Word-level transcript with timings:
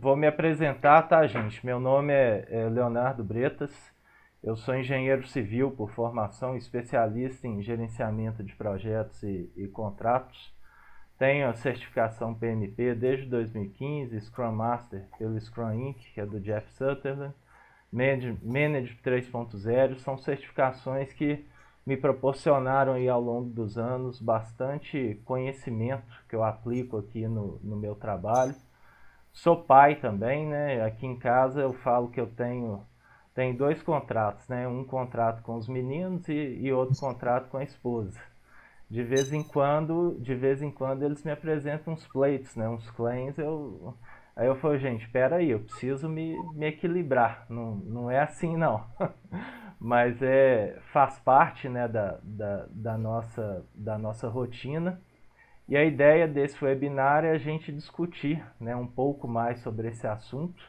Vou 0.00 0.14
me 0.14 0.28
apresentar, 0.28 1.02
tá, 1.08 1.26
gente? 1.26 1.66
Meu 1.66 1.80
nome 1.80 2.12
é, 2.12 2.46
é 2.50 2.68
Leonardo 2.68 3.24
Bretas. 3.24 3.72
Eu 4.40 4.54
sou 4.54 4.76
engenheiro 4.76 5.26
civil 5.26 5.72
por 5.72 5.90
formação, 5.90 6.56
especialista 6.56 7.48
em 7.48 7.60
gerenciamento 7.60 8.44
de 8.44 8.54
projetos 8.54 9.20
e, 9.24 9.50
e 9.56 9.66
contratos. 9.66 10.54
Tenho 11.18 11.48
a 11.48 11.54
certificação 11.54 12.32
PMP 12.32 12.94
desde 12.94 13.26
2015, 13.26 14.20
Scrum 14.20 14.52
Master 14.52 15.04
pelo 15.18 15.40
Scrum 15.40 15.72
Inc., 15.72 15.98
que 16.14 16.20
é 16.20 16.26
do 16.26 16.38
Jeff 16.38 16.70
Sutherland, 16.74 17.34
Manage 17.92 18.96
3.0. 19.04 19.98
São 19.98 20.16
certificações 20.16 21.12
que 21.12 21.44
me 21.84 21.96
proporcionaram 21.96 22.92
aí 22.92 23.08
ao 23.08 23.20
longo 23.20 23.50
dos 23.50 23.76
anos 23.76 24.20
bastante 24.20 25.20
conhecimento 25.24 26.06
que 26.28 26.36
eu 26.36 26.44
aplico 26.44 26.98
aqui 26.98 27.26
no, 27.26 27.58
no 27.64 27.74
meu 27.74 27.96
trabalho. 27.96 28.54
Sou 29.32 29.62
pai 29.64 29.96
também, 29.96 30.46
né? 30.46 30.82
Aqui 30.84 31.06
em 31.06 31.18
casa 31.18 31.60
eu 31.62 31.72
falo 31.72 32.10
que 32.10 32.20
eu 32.20 32.26
tenho, 32.26 32.82
tenho 33.34 33.56
dois 33.56 33.82
contratos, 33.82 34.48
né? 34.48 34.66
Um 34.68 34.84
contrato 34.84 35.42
com 35.42 35.56
os 35.56 35.68
meninos 35.68 36.28
e, 36.28 36.32
e 36.34 36.72
outro 36.72 36.96
contrato 36.96 37.48
com 37.48 37.56
a 37.58 37.64
esposa 37.64 38.18
de 38.90 39.02
vez 39.02 39.32
em 39.32 39.42
quando, 39.42 40.16
de 40.20 40.34
vez 40.34 40.62
em 40.62 40.70
quando 40.70 41.02
eles 41.04 41.22
me 41.22 41.30
apresentam 41.30 41.92
uns 41.92 42.06
plates, 42.06 42.56
né, 42.56 42.68
uns 42.68 42.90
claims, 42.90 43.36
eu 43.38 43.94
aí 44.34 44.46
eu 44.46 44.56
falo, 44.56 44.78
gente, 44.78 45.04
espera 45.04 45.36
aí, 45.36 45.50
eu 45.50 45.60
preciso 45.60 46.08
me, 46.08 46.36
me 46.54 46.66
equilibrar, 46.66 47.44
não, 47.50 47.76
não 47.76 48.10
é 48.10 48.20
assim 48.20 48.56
não. 48.56 48.84
Mas 49.80 50.20
é 50.22 50.76
faz 50.92 51.18
parte, 51.20 51.68
né, 51.68 51.86
da, 51.86 52.18
da, 52.22 52.66
da 52.70 52.98
nossa 52.98 53.64
da 53.74 53.98
nossa 53.98 54.28
rotina. 54.28 55.00
E 55.68 55.76
a 55.76 55.84
ideia 55.84 56.26
desse 56.26 56.64
webinar 56.64 57.24
é 57.24 57.30
a 57.30 57.38
gente 57.38 57.70
discutir, 57.70 58.42
né, 58.58 58.74
um 58.74 58.86
pouco 58.86 59.28
mais 59.28 59.60
sobre 59.60 59.88
esse 59.88 60.06
assunto. 60.06 60.62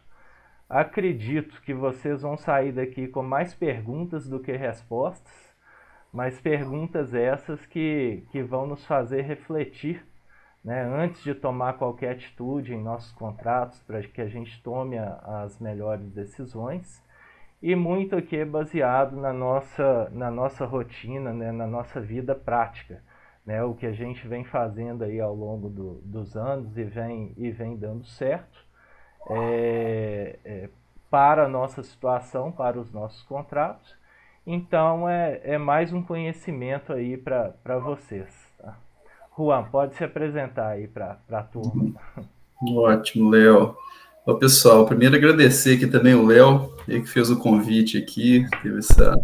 Acredito 0.70 1.62
que 1.62 1.74
vocês 1.74 2.22
vão 2.22 2.38
sair 2.38 2.72
daqui 2.72 3.08
com 3.08 3.24
mais 3.24 3.54
perguntas 3.54 4.28
do 4.28 4.40
que 4.40 4.52
respostas 4.52 5.50
mas 6.12 6.40
perguntas 6.42 7.14
essas 7.14 7.66
que, 7.66 8.24
que 8.32 8.42
vão 8.42 8.66
nos 8.66 8.86
fazer 8.86 9.22
refletir 9.22 10.06
né, 10.64 10.84
antes 10.84 11.24
de 11.24 11.34
tomar 11.34 11.74
qualquer 11.74 12.12
atitude 12.12 12.74
em 12.74 12.82
nossos 12.82 13.12
contratos, 13.14 13.82
para 13.84 14.02
que 14.02 14.22
a 14.22 14.28
gente 14.28 14.62
tome 14.62 14.98
a, 14.98 15.44
as 15.44 15.60
melhores 15.60 16.12
decisões. 16.12 17.02
E 17.62 17.76
muito 17.76 18.16
aqui 18.16 18.38
é 18.38 18.46
baseado 18.46 19.16
na 19.16 19.32
nossa, 19.32 20.10
na 20.12 20.30
nossa 20.32 20.66
rotina, 20.66 21.32
né, 21.32 21.52
na 21.52 21.68
nossa 21.68 22.02
vida 22.02 22.36
prática. 22.36 23.02
Né, 23.50 23.64
o 23.64 23.74
que 23.74 23.88
a 23.88 23.92
gente 23.92 24.28
vem 24.28 24.44
fazendo 24.44 25.04
aí 25.04 25.20
ao 25.20 25.34
longo 25.34 25.70
do, 25.70 26.02
dos 26.06 26.38
anos 26.38 26.78
e 26.78 26.84
vem, 26.84 27.34
e 27.36 27.50
vem 27.50 27.76
dando 27.76 28.06
certo 28.06 28.60
é, 29.28 30.38
é, 30.46 30.70
para 31.10 31.46
a 31.46 31.50
nossa 31.50 31.82
situação, 31.82 32.52
para 32.52 32.80
os 32.80 32.92
nossos 32.94 33.24
contratos 33.24 33.98
então 34.46 35.10
é, 35.10 35.42
é 35.44 35.58
mais 35.58 35.92
um 35.92 36.02
conhecimento 36.02 36.94
aí 36.94 37.18
para 37.18 37.80
vocês. 37.80 38.28
Tá? 38.58 38.78
Juan, 39.38 39.64
pode 39.64 39.96
se 39.96 40.04
apresentar 40.04 40.70
aí 40.70 40.88
para 40.88 41.20
a 41.32 41.44
turma. 41.44 41.94
Ótimo, 42.62 43.30
Léo. 43.30 43.76
Ó, 44.26 44.34
pessoal, 44.36 44.86
primeiro 44.86 45.16
agradecer 45.16 45.76
aqui 45.76 45.88
também 45.88 46.14
o 46.14 46.26
Léo, 46.26 46.72
ele 46.88 47.02
que 47.02 47.10
fez 47.10 47.32
o 47.32 47.40
convite 47.40 47.98
aqui, 47.98 48.46
teve 48.62 48.80
essa 48.80 49.16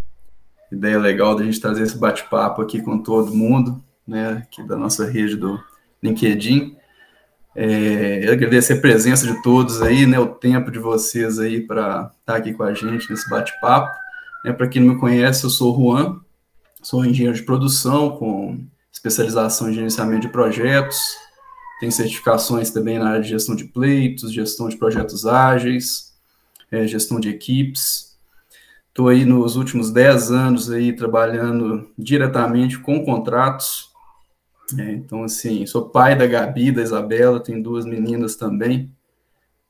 ideia 0.71 0.97
legal 0.97 1.35
da 1.35 1.43
gente 1.43 1.61
trazer 1.61 1.83
esse 1.83 1.97
bate-papo 1.97 2.61
aqui 2.61 2.81
com 2.81 2.97
todo 2.97 3.35
mundo, 3.35 3.83
né, 4.07 4.43
aqui 4.43 4.63
da 4.63 4.75
nossa 4.75 5.09
rede 5.09 5.35
do 5.35 5.61
LinkedIn. 6.01 6.75
É, 7.55 8.27
agradecer 8.29 8.73
a 8.73 8.81
presença 8.81 9.25
de 9.25 9.41
todos 9.41 9.81
aí, 9.81 10.05
né, 10.05 10.19
o 10.19 10.27
tempo 10.27 10.69
de 10.69 10.79
vocês 10.79 11.39
aí 11.39 11.61
para 11.61 12.11
estar 12.19 12.33
tá 12.33 12.35
aqui 12.35 12.53
com 12.53 12.63
a 12.63 12.73
gente 12.73 13.09
nesse 13.09 13.29
bate-papo. 13.29 13.95
É, 14.45 14.51
Para 14.51 14.67
quem 14.67 14.81
não 14.81 14.93
me 14.93 14.99
conhece, 14.99 15.43
eu 15.43 15.49
sou 15.49 15.75
Juan, 15.75 16.19
sou 16.81 17.05
engenheiro 17.05 17.35
de 17.35 17.43
produção 17.43 18.11
com 18.17 18.63
especialização 18.91 19.69
em 19.69 19.73
gerenciamento 19.73 20.21
de 20.21 20.29
projetos, 20.29 20.97
tenho 21.79 21.91
certificações 21.91 22.71
também 22.71 22.99
na 22.99 23.09
área 23.09 23.21
de 23.21 23.29
gestão 23.29 23.55
de 23.55 23.65
pleitos, 23.65 24.31
gestão 24.31 24.69
de 24.69 24.77
projetos 24.77 25.25
ágeis, 25.25 26.13
é, 26.71 26.87
gestão 26.87 27.19
de 27.19 27.29
equipes. 27.29 28.15
Estou 28.87 29.09
aí 29.09 29.25
nos 29.25 29.57
últimos 29.57 29.91
10 29.91 30.31
anos 30.31 30.71
aí 30.71 30.93
trabalhando 30.93 31.89
diretamente 31.97 32.79
com 32.79 33.03
contratos. 33.03 33.89
É, 34.77 34.91
então, 34.93 35.23
assim, 35.23 35.65
sou 35.65 35.89
pai 35.89 36.17
da 36.17 36.25
Gabi, 36.25 36.71
da 36.71 36.81
Isabela, 36.81 37.39
tenho 37.39 37.61
duas 37.61 37.85
meninas 37.85 38.35
também, 38.35 38.91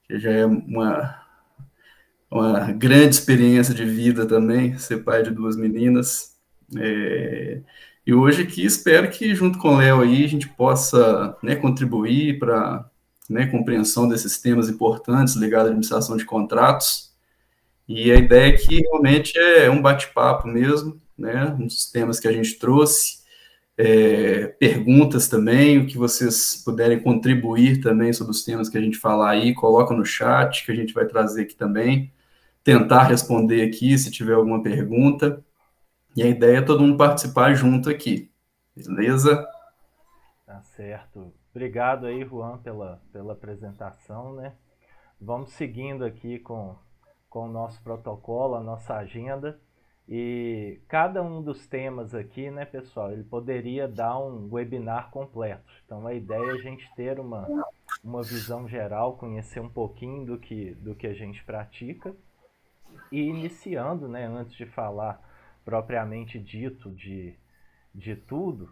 que 0.08 0.20
já 0.20 0.32
é 0.32 0.46
uma 0.46 1.26
uma 2.30 2.72
grande 2.72 3.16
experiência 3.16 3.74
de 3.74 3.86
vida 3.86 4.26
também, 4.26 4.78
ser 4.78 5.04
pai 5.04 5.24
de 5.24 5.32
duas 5.32 5.56
meninas. 5.56 6.36
É, 6.78 7.62
e 8.06 8.14
hoje 8.14 8.44
aqui 8.44 8.66
espero 8.66 9.10
que, 9.10 9.34
junto 9.34 9.58
com 9.58 9.76
o 9.76 9.78
Léo 9.78 10.02
aí, 10.02 10.26
a 10.26 10.28
gente 10.28 10.48
possa 10.50 11.38
né, 11.42 11.56
contribuir 11.56 12.40
para 12.40 12.90
né, 13.30 13.48
compreensão 13.48 14.08
desses 14.08 14.38
temas 14.40 14.70
importantes 14.70 15.36
ligados 15.36 15.68
à 15.68 15.70
administração 15.70 16.18
de 16.18 16.26
contratos. 16.26 17.14
E 17.88 18.12
a 18.12 18.16
ideia 18.16 18.54
aqui 18.54 18.82
realmente 18.82 19.38
é 19.38 19.70
um 19.70 19.82
bate-papo 19.82 20.48
mesmo, 20.48 21.00
né, 21.18 21.56
dos 21.58 21.90
temas 21.92 22.20
que 22.20 22.28
a 22.28 22.34
gente 22.34 22.56
trouxe. 22.60 23.25
É, 23.78 24.48
perguntas 24.48 25.28
também, 25.28 25.80
o 25.80 25.86
que 25.88 25.98
vocês 25.98 26.62
puderem 26.64 27.02
contribuir 27.02 27.82
também 27.82 28.14
sobre 28.14 28.32
os 28.32 28.44
temas 28.44 28.70
que 28.70 28.78
a 28.78 28.82
gente 28.82 28.98
falar 28.98 29.32
aí, 29.32 29.54
coloca 29.54 29.94
no 29.94 30.06
chat, 30.06 30.66
que 30.66 30.72
a 30.72 30.76
gente 30.76 30.94
vai 30.94 31.06
trazer 31.06 31.42
aqui 31.44 31.56
também 31.56 32.14
tentar 32.66 33.04
responder 33.04 33.62
aqui 33.62 33.96
se 33.96 34.10
tiver 34.10 34.34
alguma 34.34 34.62
pergunta. 34.62 35.46
E 36.16 36.24
a 36.24 36.28
ideia 36.28 36.58
é 36.58 36.62
todo 36.62 36.82
mundo 36.82 36.98
participar 36.98 37.54
junto 37.54 37.90
aqui. 37.90 38.32
Beleza? 38.76 39.48
Tá 40.46 40.64
certo. 40.64 41.32
Obrigado 41.52 42.08
aí, 42.08 42.26
Juan, 42.26 42.58
pela, 42.58 43.00
pela 43.14 43.34
apresentação, 43.34 44.34
né? 44.34 44.54
Vamos 45.22 45.52
seguindo 45.52 46.04
aqui 46.04 46.40
com, 46.40 46.76
com 47.30 47.48
o 47.48 47.52
nosso 47.52 47.82
protocolo, 47.84 48.56
a 48.56 48.62
nossa 48.62 48.96
agenda. 48.96 49.60
E 50.08 50.80
cada 50.88 51.24
um 51.24 51.42
dos 51.42 51.66
temas 51.66 52.14
aqui, 52.14 52.52
né, 52.52 52.64
pessoal, 52.64 53.12
ele 53.12 53.24
poderia 53.24 53.88
dar 53.88 54.20
um 54.20 54.48
webinar 54.52 55.10
completo. 55.10 55.64
Então 55.84 56.06
a 56.06 56.14
ideia 56.14 56.52
é 56.52 56.52
a 56.52 56.62
gente 56.62 56.88
ter 56.96 57.20
uma, 57.20 57.48
uma 58.04 58.22
visão 58.22 58.68
geral, 58.68 59.18
conhecer 59.18 59.60
um 59.60 59.70
pouquinho 59.70 60.26
do 60.26 60.38
que, 60.38 60.76
do 60.76 60.94
que 60.94 61.08
a 61.08 61.14
gente 61.14 61.44
pratica 61.44 62.16
e 63.12 63.22
iniciando, 63.22 64.08
né, 64.08 64.26
antes 64.26 64.54
de 64.54 64.66
falar 64.68 65.20
propriamente 65.64 66.40
dito 66.40 66.92
de, 66.92 67.34
de 67.94 68.16
tudo, 68.16 68.72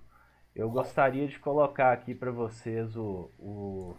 eu 0.55 0.69
gostaria 0.69 1.27
de 1.27 1.39
colocar 1.39 1.91
aqui 1.91 2.13
para 2.13 2.29
vocês 2.29 2.95
o, 2.95 3.31
o 3.39 3.95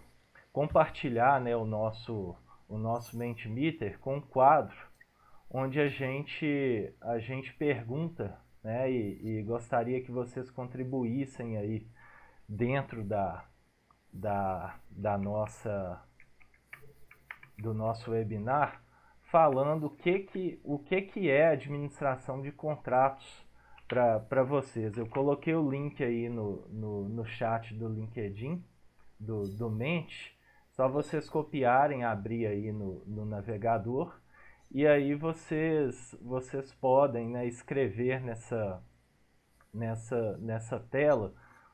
compartilhar 0.53 1.41
né, 1.41 1.57
o 1.57 1.65
nosso 1.65 2.37
o 2.67 2.79
nosso 2.79 3.19
Mentimeter 3.19 3.99
com 3.99 4.17
um 4.17 4.21
quadro 4.21 4.94
onde 5.57 5.81
a 5.81 5.87
gente 5.87 6.93
a 7.01 7.17
gente 7.21 7.55
pergunta 7.55 8.37
né, 8.63 8.91
e, 8.91 9.39
e 9.39 9.43
gostaria 9.45 10.03
que 10.03 10.11
vocês 10.11 10.51
contribuíssem 10.51 11.57
aí 11.57 11.87
dentro 12.49 13.05
da, 13.05 13.47
da, 14.13 14.81
da 14.91 15.17
nossa 15.17 16.03
do 17.57 17.73
nosso 17.73 18.11
webinar 18.11 18.83
falando 19.31 19.87
o 19.87 19.91
que, 19.91 20.21
que, 20.21 20.61
o 20.65 20.77
que, 20.77 21.03
que 21.03 21.31
é 21.31 21.49
administração 21.49 22.43
de 22.43 22.51
contratos 22.51 23.45
para 23.89 24.43
vocês. 24.43 24.97
Eu 24.97 25.09
coloquei 25.09 25.55
o 25.55 25.69
link 25.69 26.03
aí 26.03 26.29
no, 26.29 26.67
no, 26.69 27.09
no 27.09 27.25
chat 27.25 27.75
do 27.75 27.89
LinkedIn, 27.89 28.65
do, 29.19 29.43
do 29.43 29.71
Mente, 29.71 30.39
só 30.71 30.89
vocês 30.89 31.29
copiarem, 31.29 32.05
abrir 32.05 32.47
aí 32.47 32.73
no, 32.73 33.05
no 33.07 33.25
navegador 33.25 34.17
e 34.75 34.87
aí 34.87 35.15
vocês, 35.15 36.15
vocês 36.21 36.75
podem 36.75 37.31
né, 37.31 37.47
escrever 37.47 38.21
nessa, 38.21 38.83
nessa, 39.73 40.37
nessa 40.39 40.79
tela 40.79 41.33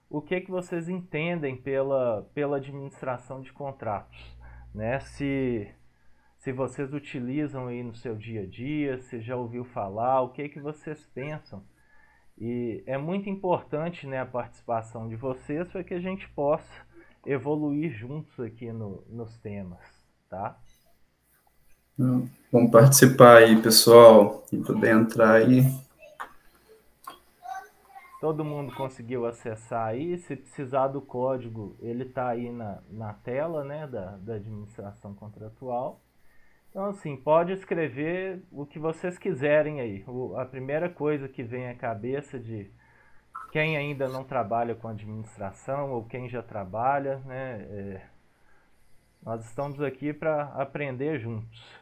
o 0.08 0.20
que, 0.20 0.40
que 0.40 0.50
vocês 0.50 0.88
entendem 0.88 1.56
pela, 1.56 2.28
pela 2.34 2.58
administração 2.58 3.40
de 3.40 3.52
contratos. 3.52 4.38
Né? 4.74 5.00
Se 5.00 5.74
se 6.40 6.52
vocês 6.52 6.94
utilizam 6.94 7.66
aí 7.66 7.82
no 7.82 7.94
seu 7.94 8.16
dia 8.16 8.42
a 8.42 8.46
dia, 8.46 8.98
se 8.98 9.20
já 9.20 9.36
ouviu 9.36 9.62
falar, 9.62 10.22
o 10.22 10.30
que, 10.30 10.48
que 10.48 10.58
vocês 10.58 11.04
pensam. 11.12 11.62
E 12.38 12.82
é 12.86 12.96
muito 12.96 13.28
importante 13.28 14.06
né, 14.06 14.20
a 14.20 14.26
participação 14.26 15.06
de 15.06 15.16
vocês 15.16 15.70
para 15.70 15.84
que 15.84 15.92
a 15.92 16.00
gente 16.00 16.26
possa 16.30 16.72
evoluir 17.26 17.92
juntos 17.92 18.40
aqui 18.40 18.72
no, 18.72 19.04
nos 19.06 19.38
temas, 19.40 19.84
tá? 20.30 20.58
Vamos 22.52 22.70
participar 22.70 23.38
aí, 23.38 23.60
pessoal, 23.60 24.44
e 24.52 24.56
poder 24.56 24.90
entrar 24.94 25.32
aí. 25.34 25.64
todo 28.20 28.44
mundo 28.44 28.72
conseguiu 28.74 29.26
acessar 29.26 29.88
aí. 29.88 30.18
Se 30.18 30.36
precisar 30.36 30.88
do 30.88 31.00
código, 31.00 31.74
ele 31.80 32.04
está 32.04 32.28
aí 32.28 32.50
na, 32.52 32.78
na 32.90 33.14
tela 33.14 33.64
né, 33.64 33.86
da, 33.86 34.16
da 34.18 34.34
administração 34.34 35.14
contratual. 35.14 36.00
Então, 36.68 36.84
assim, 36.84 37.16
pode 37.16 37.52
escrever 37.52 38.44
o 38.52 38.64
que 38.64 38.78
vocês 38.78 39.18
quiserem 39.18 39.80
aí. 39.80 40.04
O, 40.06 40.36
a 40.38 40.44
primeira 40.44 40.88
coisa 40.88 41.28
que 41.28 41.42
vem 41.42 41.68
à 41.68 41.74
cabeça 41.74 42.38
de 42.38 42.70
quem 43.50 43.76
ainda 43.76 44.06
não 44.08 44.22
trabalha 44.22 44.74
com 44.74 44.86
administração 44.86 45.90
ou 45.90 46.04
quem 46.04 46.28
já 46.28 46.42
trabalha, 46.42 47.16
né? 47.24 47.66
É, 47.70 48.02
nós 49.22 49.44
estamos 49.44 49.82
aqui 49.82 50.12
para 50.12 50.44
aprender 50.54 51.18
juntos. 51.18 51.79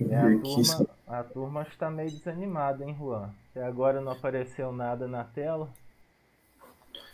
É, 0.00 0.16
a, 0.16 0.38
turma, 0.40 0.86
a 1.06 1.22
turma 1.22 1.62
está 1.62 1.90
meio 1.90 2.10
desanimada, 2.10 2.84
hein, 2.84 2.94
Juan? 2.98 3.30
Até 3.50 3.64
agora 3.64 4.00
não 4.00 4.12
apareceu 4.12 4.72
nada 4.72 5.06
na 5.06 5.24
tela. 5.24 5.68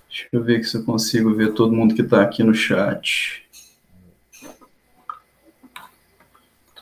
Deixa 0.08 0.28
eu 0.32 0.42
ver 0.42 0.64
se 0.64 0.76
eu 0.76 0.84
consigo 0.84 1.34
ver 1.34 1.54
todo 1.54 1.72
mundo 1.72 1.94
que 1.94 2.02
está 2.02 2.22
aqui 2.22 2.42
no 2.42 2.52
chat. 2.52 3.48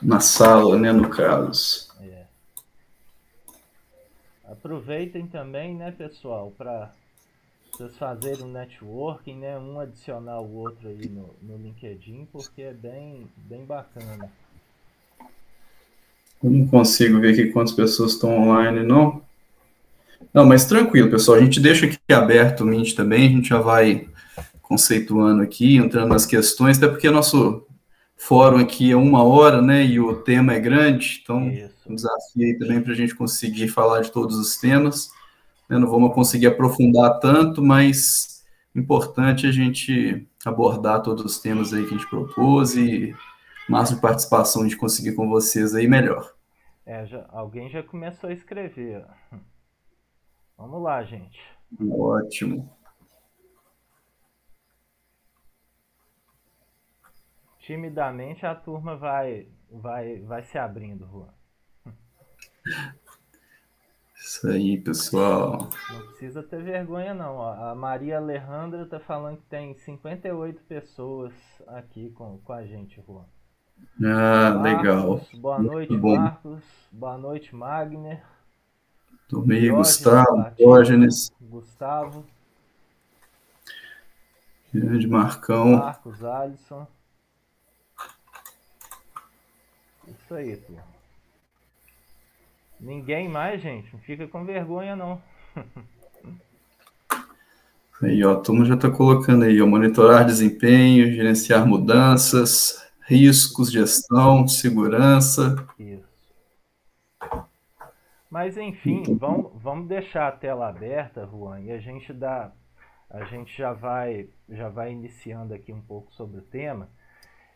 Na 0.01 0.19
sala, 0.19 0.77
né, 0.77 0.91
no 0.91 1.09
caso. 1.09 1.93
É. 2.01 2.25
Aproveitem 4.45 5.27
também, 5.27 5.75
né, 5.75 5.91
pessoal, 5.91 6.51
para 6.57 6.91
vocês 7.71 7.95
fazerem 7.97 8.45
um 8.45 8.51
networking, 8.51 9.35
né, 9.35 9.57
um 9.57 9.79
adicionar 9.79 10.39
o 10.41 10.55
outro 10.55 10.89
aí 10.89 11.07
no, 11.07 11.35
no 11.41 11.57
LinkedIn, 11.57 12.27
porque 12.31 12.63
é 12.63 12.73
bem, 12.73 13.29
bem 13.37 13.63
bacana. 13.63 14.31
Eu 16.43 16.49
não 16.49 16.67
consigo 16.67 17.19
ver 17.19 17.33
aqui 17.33 17.47
quantas 17.47 17.73
pessoas 17.73 18.13
estão 18.13 18.37
online, 18.37 18.83
não. 18.83 19.21
Não, 20.33 20.45
mas 20.45 20.65
tranquilo, 20.65 21.09
pessoal. 21.09 21.37
A 21.37 21.41
gente 21.41 21.59
deixa 21.59 21.85
aqui 21.85 21.97
aberto 22.13 22.61
o 22.61 22.65
Mint 22.65 22.93
também, 22.93 23.27
a 23.27 23.29
gente 23.29 23.49
já 23.49 23.59
vai 23.59 24.07
conceituando 24.61 25.41
aqui, 25.41 25.77
entrando 25.77 26.09
nas 26.09 26.25
questões, 26.25 26.77
até 26.77 26.87
porque 26.87 27.09
nosso 27.09 27.65
fórum 28.15 28.57
aqui 28.57 28.91
é 28.91 28.95
uma 28.95 29.23
hora, 29.23 29.61
né? 29.61 29.83
E 29.83 29.99
o 29.99 30.15
tema 30.17 30.53
é 30.53 30.59
grande, 30.59 31.21
então 31.23 31.49
Isso. 31.49 31.73
um 31.87 31.95
desafio 31.95 32.45
aí 32.45 32.57
também 32.57 32.81
para 32.81 32.93
a 32.93 32.95
gente 32.95 33.15
conseguir 33.15 33.67
falar 33.69 34.01
de 34.01 34.11
todos 34.11 34.37
os 34.37 34.57
temas. 34.57 35.09
Né, 35.67 35.77
não 35.77 35.89
vamos 35.89 36.13
conseguir 36.13 36.47
aprofundar 36.47 37.19
tanto, 37.19 37.63
mas 37.63 38.43
importante 38.75 39.47
a 39.47 39.51
gente 39.51 40.27
abordar 40.45 41.01
todos 41.01 41.25
os 41.25 41.39
temas 41.39 41.73
aí 41.73 41.83
que 41.85 41.95
a 41.95 41.97
gente 41.97 42.09
propôs 42.09 42.75
e 42.75 43.15
máximo 43.69 43.97
de 43.97 44.01
participação 44.01 44.61
a 44.61 44.65
gente 44.65 44.77
conseguir 44.77 45.13
com 45.13 45.29
vocês 45.29 45.75
aí, 45.75 45.87
melhor. 45.87 46.33
É, 46.85 47.05
já, 47.05 47.25
alguém 47.29 47.69
já 47.69 47.83
começou 47.83 48.29
a 48.29 48.33
escrever. 48.33 49.05
Vamos 50.57 50.81
lá, 50.81 51.03
gente. 51.03 51.39
Ótimo. 51.89 52.75
Timidamente 57.59 58.45
a 58.45 58.55
turma 58.55 58.97
vai, 58.97 59.47
vai, 59.71 60.19
vai 60.21 60.41
se 60.43 60.57
abrindo, 60.57 61.07
Juan. 61.07 61.29
Isso 64.15 64.47
aí, 64.47 64.79
pessoal. 64.81 65.69
Não 65.91 66.07
precisa 66.07 66.43
ter 66.43 66.61
vergonha, 66.63 67.13
não. 67.13 67.41
A 67.41 67.73
Maria 67.75 68.17
Alejandra 68.17 68.83
está 68.83 68.99
falando 68.99 69.37
que 69.37 69.45
tem 69.45 69.75
58 69.75 70.63
pessoas 70.63 71.33
aqui 71.67 72.09
com, 72.11 72.39
com 72.39 72.53
a 72.53 72.65
gente, 72.65 73.01
Juan. 73.07 73.25
Ah, 74.01 74.51
Marcos, 74.51 74.63
legal. 74.63 75.21
Boa 75.35 75.59
noite, 75.59 75.97
Marcos. 75.97 76.63
Boa 76.91 77.17
noite, 77.17 77.55
Magner. 77.55 78.23
Tomei, 79.27 79.69
Gustavo, 79.69 80.51
Diógenes. 80.57 81.31
Gustavo. 81.39 82.25
Grande 84.73 85.07
Marcão. 85.07 85.77
Marcos, 85.77 86.23
Alisson. 86.23 86.87
Isso 90.07 90.33
aí, 90.33 90.57
turma. 90.57 90.83
Ninguém 92.79 93.27
mais, 93.27 93.61
gente. 93.61 93.91
Não 93.93 93.99
fica 93.99 94.27
com 94.27 94.45
vergonha, 94.45 94.95
não. 94.95 95.21
Aí, 98.01 98.23
ó, 98.23 98.33
a 98.33 98.39
turma 98.39 98.63
já 98.63 98.75
está 98.75 98.89
colocando 98.89 99.43
aí, 99.43 99.61
ó, 99.61 99.67
monitorar 99.67 100.25
desempenho, 100.25 101.11
gerenciar 101.11 101.67
mudanças, 101.67 102.88
riscos, 103.09 103.71
gestão, 103.71 104.47
segurança. 104.47 105.55
Isso. 105.79 106.07
Mas 108.29 108.55
enfim, 108.55 109.01
vamos, 109.17 109.51
vamos 109.55 109.87
deixar 109.87 110.27
a 110.27 110.31
tela 110.31 110.69
aberta, 110.69 111.25
Juan, 111.25 111.61
e 111.61 111.71
a 111.71 111.79
gente 111.79 112.13
dá, 112.13 112.51
a 113.09 113.23
gente 113.25 113.57
já 113.57 113.73
vai, 113.73 114.29
já 114.47 114.69
vai 114.69 114.91
iniciando 114.91 115.55
aqui 115.55 115.73
um 115.73 115.81
pouco 115.81 116.13
sobre 116.13 116.37
o 116.37 116.43
tema. 116.43 116.87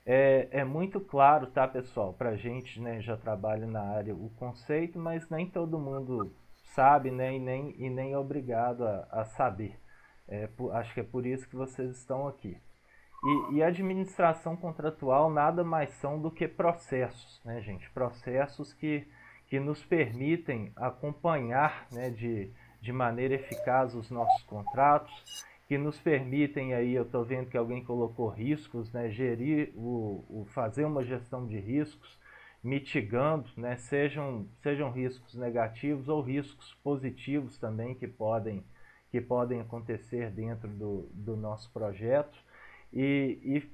É, 0.03 0.47
é 0.49 0.63
muito 0.63 0.99
claro, 0.99 1.45
tá, 1.45 1.67
pessoal? 1.67 2.13
Para 2.13 2.31
a 2.31 2.35
gente, 2.35 2.81
né, 2.81 2.99
já 2.99 3.15
trabalha 3.15 3.67
na 3.67 3.81
área 3.81 4.15
o 4.15 4.31
conceito, 4.37 4.97
mas 4.97 5.29
nem 5.29 5.45
todo 5.45 5.77
mundo 5.77 6.33
sabe, 6.73 7.11
né, 7.11 7.35
e 7.35 7.39
nem, 7.39 7.75
e 7.77 7.89
nem 7.91 8.13
é 8.13 8.17
obrigado 8.17 8.83
a, 8.83 9.07
a 9.11 9.25
saber. 9.25 9.79
É, 10.27 10.47
por, 10.47 10.75
acho 10.75 10.91
que 10.95 11.01
é 11.01 11.03
por 11.03 11.27
isso 11.27 11.47
que 11.47 11.55
vocês 11.55 11.95
estão 11.95 12.27
aqui. 12.27 12.57
E, 13.25 13.55
e 13.55 13.63
administração 13.63 14.55
contratual 14.55 15.29
nada 15.29 15.63
mais 15.63 15.91
são 15.91 16.21
do 16.21 16.29
que 16.29 16.47
processos, 16.47 17.41
né, 17.45 17.61
gente? 17.61 17.89
Processos 17.91 18.73
que 18.73 19.07
que 19.53 19.59
nos 19.59 19.85
permitem 19.85 20.71
acompanhar 20.75 21.85
né, 21.91 22.09
de, 22.09 22.49
de 22.81 22.91
maneira 22.91 23.35
eficaz 23.35 23.93
os 23.93 24.09
nossos 24.09 24.41
contratos, 24.45 25.45
que 25.67 25.77
nos 25.77 25.99
permitem 25.99 26.73
aí, 26.73 26.95
eu 26.95 27.03
estou 27.03 27.23
vendo 27.23 27.51
que 27.51 27.57
alguém 27.57 27.83
colocou 27.83 28.29
riscos, 28.29 28.91
né, 28.91 29.11
gerir, 29.11 29.71
o, 29.75 30.25
o, 30.27 30.45
fazer 30.45 30.85
uma 30.85 31.03
gestão 31.03 31.45
de 31.45 31.59
riscos, 31.59 32.19
mitigando, 32.63 33.47
né, 33.55 33.75
sejam, 33.75 34.47
sejam 34.63 34.89
riscos 34.89 35.35
negativos 35.35 36.09
ou 36.09 36.19
riscos 36.19 36.73
positivos 36.83 37.55
também 37.59 37.93
que 37.93 38.07
podem, 38.07 38.65
que 39.11 39.21
podem 39.21 39.61
acontecer 39.61 40.31
dentro 40.31 40.67
do, 40.67 41.09
do 41.13 41.37
nosso 41.37 41.71
projeto. 41.71 42.35
E, 42.93 43.39
e 43.43 43.71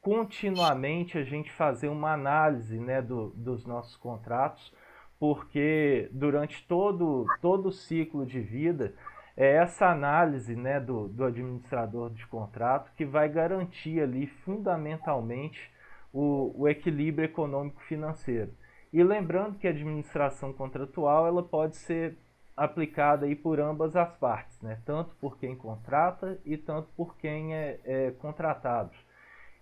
continuamente 0.00 1.16
a 1.18 1.24
gente 1.24 1.50
fazer 1.50 1.88
uma 1.88 2.12
análise 2.12 2.78
né, 2.78 3.00
do, 3.02 3.30
dos 3.30 3.64
nossos 3.66 3.96
contratos 3.96 4.72
porque 5.18 6.08
durante 6.12 6.66
todo, 6.66 7.26
todo 7.40 7.68
o 7.68 7.72
ciclo 7.72 8.24
de 8.24 8.40
vida 8.40 8.94
é 9.36 9.56
essa 9.56 9.88
análise 9.88 10.54
né, 10.54 10.80
do, 10.80 11.08
do 11.08 11.24
administrador 11.24 12.10
de 12.10 12.26
contrato 12.26 12.92
que 12.96 13.04
vai 13.04 13.28
garantir 13.28 14.00
ali 14.00 14.26
fundamentalmente 14.26 15.70
o, 16.12 16.54
o 16.56 16.68
equilíbrio 16.68 17.24
econômico-financeiro. 17.24 18.52
E 18.92 19.02
lembrando 19.02 19.58
que 19.58 19.66
a 19.66 19.70
administração 19.70 20.52
contratual 20.52 21.26
ela 21.26 21.42
pode 21.42 21.76
ser 21.76 22.16
aplicada 22.58 23.26
aí 23.26 23.36
por 23.36 23.60
ambas 23.60 23.94
as 23.96 24.14
partes, 24.16 24.60
né? 24.60 24.80
tanto 24.84 25.14
por 25.16 25.38
quem 25.38 25.54
contrata 25.56 26.38
e 26.44 26.56
tanto 26.56 26.88
por 26.96 27.16
quem 27.16 27.54
é, 27.54 27.80
é 27.84 28.10
contratado. 28.12 28.90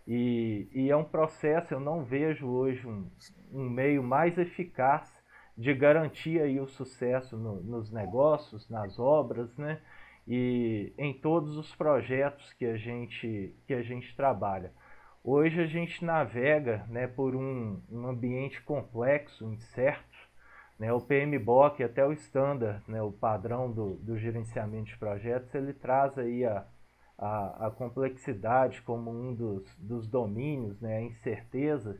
E, 0.07 0.69
e, 0.73 0.91
é 0.91 0.97
um 0.97 1.05
processo, 1.05 1.75
eu 1.75 1.81
não 1.81 2.05
vejo 2.05 2.47
hoje 2.47 2.87
um, 2.87 3.11
um 3.53 3.69
meio 3.69 4.03
mais 4.03 4.39
eficaz 4.39 5.13
de 5.57 5.75
garantir 5.75 6.41
aí 6.41 6.61
o 6.61 6.69
sucesso 6.69 7.37
no, 7.37 7.61
nos 7.63 7.91
negócios, 7.91 8.69
nas 8.71 8.99
obras, 8.99 9.57
né? 9.57 9.81
E 10.29 10.93
em 10.97 11.13
todos 11.13 11.57
os 11.57 11.75
projetos 11.75 12.53
que 12.55 12.67
a 12.67 12.77
gente, 12.77 13.55
que 13.67 13.75
a 13.75 13.83
gente 13.83 14.15
trabalha. 14.17 14.73
Hoje 15.25 15.61
a 15.61 15.67
gente 15.67 16.05
navega 16.05 16.85
né, 16.89 17.09
por 17.09 17.35
um, 17.35 17.81
um 17.91 18.07
ambiente 18.07 18.63
complexo, 18.63 19.45
incerto. 19.53 20.16
Né? 20.79 20.93
O 20.93 21.01
PMBOK, 21.01 21.83
até 21.83 22.05
o 22.05 22.13
standard, 22.13 22.83
né, 22.87 23.03
o 23.03 23.11
padrão 23.11 23.71
do, 23.71 23.95
do 23.97 24.19
gerenciamento 24.19 24.91
de 24.91 24.99
projetos, 24.99 25.55
ele 25.55 25.73
traz 25.73 26.17
aí 26.19 26.45
a, 26.45 26.67
a, 27.19 27.67
a 27.67 27.71
complexidade 27.71 28.83
como 28.83 29.11
um 29.11 29.35
dos, 29.35 29.77
dos 29.79 30.07
domínios, 30.07 30.81
né, 30.81 30.99
a 30.99 31.03
incerteza 31.03 31.99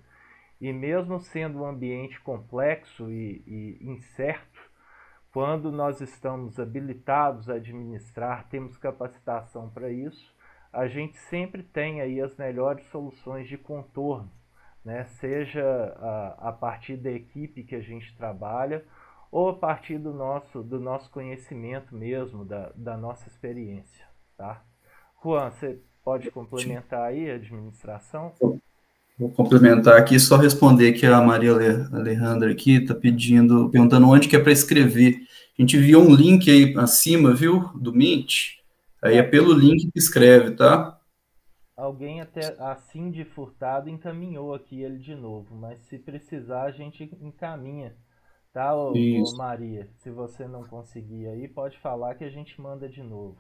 e 0.61 0.73
mesmo 0.73 1.21
sendo 1.21 1.61
um 1.61 1.67
ambiente 1.67 2.21
complexo 2.21 3.11
e, 3.11 3.43
e 3.47 3.79
incerto, 3.83 4.61
quando 5.33 5.71
nós 5.71 6.01
estamos 6.01 6.59
habilitados 6.59 7.51
a 7.51 7.55
administrar, 7.55 8.49
temos 8.49 8.79
capacitação 8.79 9.69
para 9.69 9.91
isso, 9.91 10.35
a 10.73 10.87
gente 10.87 11.19
sempre 11.19 11.63
tem 11.63 12.01
aí 12.01 12.21
as 12.21 12.35
melhores 12.37 12.87
soluções 12.87 13.47
de 13.47 13.59
contorno, 13.59 14.31
né? 14.87 15.05
seja 15.21 15.63
a, 15.99 16.49
a 16.49 16.53
partir 16.53 16.97
da 16.97 17.11
equipe 17.11 17.65
que 17.65 17.75
a 17.75 17.81
gente 17.81 18.17
trabalha 18.17 18.85
ou 19.33 19.49
a 19.49 19.55
partir 19.55 19.99
do 19.99 20.15
nosso, 20.15 20.63
do 20.63 20.79
nosso 20.79 21.11
conhecimento 21.11 21.95
mesmo, 21.95 22.45
da, 22.45 22.71
da 22.77 22.97
nossa 22.97 23.29
experiência. 23.29 24.07
Tá? 24.39 24.63
Juan, 25.23 25.51
você 25.51 25.81
pode 26.05 26.31
complementar 26.31 27.03
aí 27.03 27.29
a 27.29 27.35
administração? 27.35 28.33
Vou 29.19 29.31
complementar 29.31 29.99
aqui, 29.99 30.21
só 30.21 30.37
responder 30.37 30.93
que 30.93 31.05
a 31.05 31.21
Maria 31.21 31.53
Alejandra 31.93 32.53
aqui 32.53 32.77
está 32.77 32.95
pedindo, 32.95 33.69
perguntando 33.71 34.09
onde 34.09 34.29
que 34.29 34.37
é 34.37 34.41
para 34.41 34.53
escrever. 34.53 35.19
A 35.59 35.63
gente 35.63 35.77
viu 35.79 36.01
um 36.01 36.15
link 36.15 36.49
aí 36.49 36.77
acima, 36.79 37.35
viu, 37.35 37.71
do 37.75 37.93
Mint. 37.93 38.59
Aí 39.03 39.17
é 39.17 39.23
pelo 39.23 39.53
link 39.53 39.91
que 39.91 39.99
escreve, 39.99 40.53
tá? 40.53 40.96
Alguém 41.77 42.23
até 42.23 42.57
assim 42.59 43.11
de 43.11 43.25
furtado 43.25 43.91
encaminhou 43.91 44.55
aqui 44.55 44.81
ele 44.81 44.99
de 44.99 45.15
novo, 45.15 45.55
mas 45.55 45.79
se 45.81 45.99
precisar 45.99 46.63
a 46.63 46.71
gente 46.71 47.05
encaminha, 47.21 47.95
tá, 48.51 48.75
ô, 48.75 48.93
ô 48.93 49.37
Maria? 49.37 49.87
Se 49.99 50.11
você 50.11 50.49
não 50.49 50.65
conseguir 50.65 51.27
aí, 51.27 51.47
pode 51.47 51.79
falar 51.79 52.15
que 52.15 52.25
a 52.25 52.31
gente 52.31 52.59
manda 52.59 52.89
de 52.89 53.03
novo. 53.03 53.37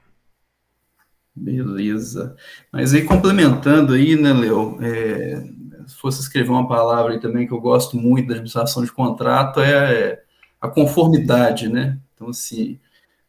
Beleza. 1.35 2.37
Mas 2.73 2.95
aí, 2.95 3.05
complementando 3.05 3.95
aí, 3.95 4.17
né, 4.17 4.33
Leo, 4.33 4.79
é, 4.83 5.43
se 5.87 5.95
fosse 5.97 6.21
escrever 6.21 6.51
uma 6.51 6.69
palavra 6.69 7.13
aí 7.13 7.21
também 7.21 7.47
que 7.47 7.53
eu 7.53 7.61
gosto 7.61 7.97
muito 7.97 8.29
da 8.29 8.35
administração 8.35 8.85
de 8.85 8.93
contrato, 8.93 9.61
é 9.61 10.23
a 10.61 10.69
conformidade, 10.69 11.69
né? 11.69 11.99
Então, 12.15 12.29
assim, 12.29 12.79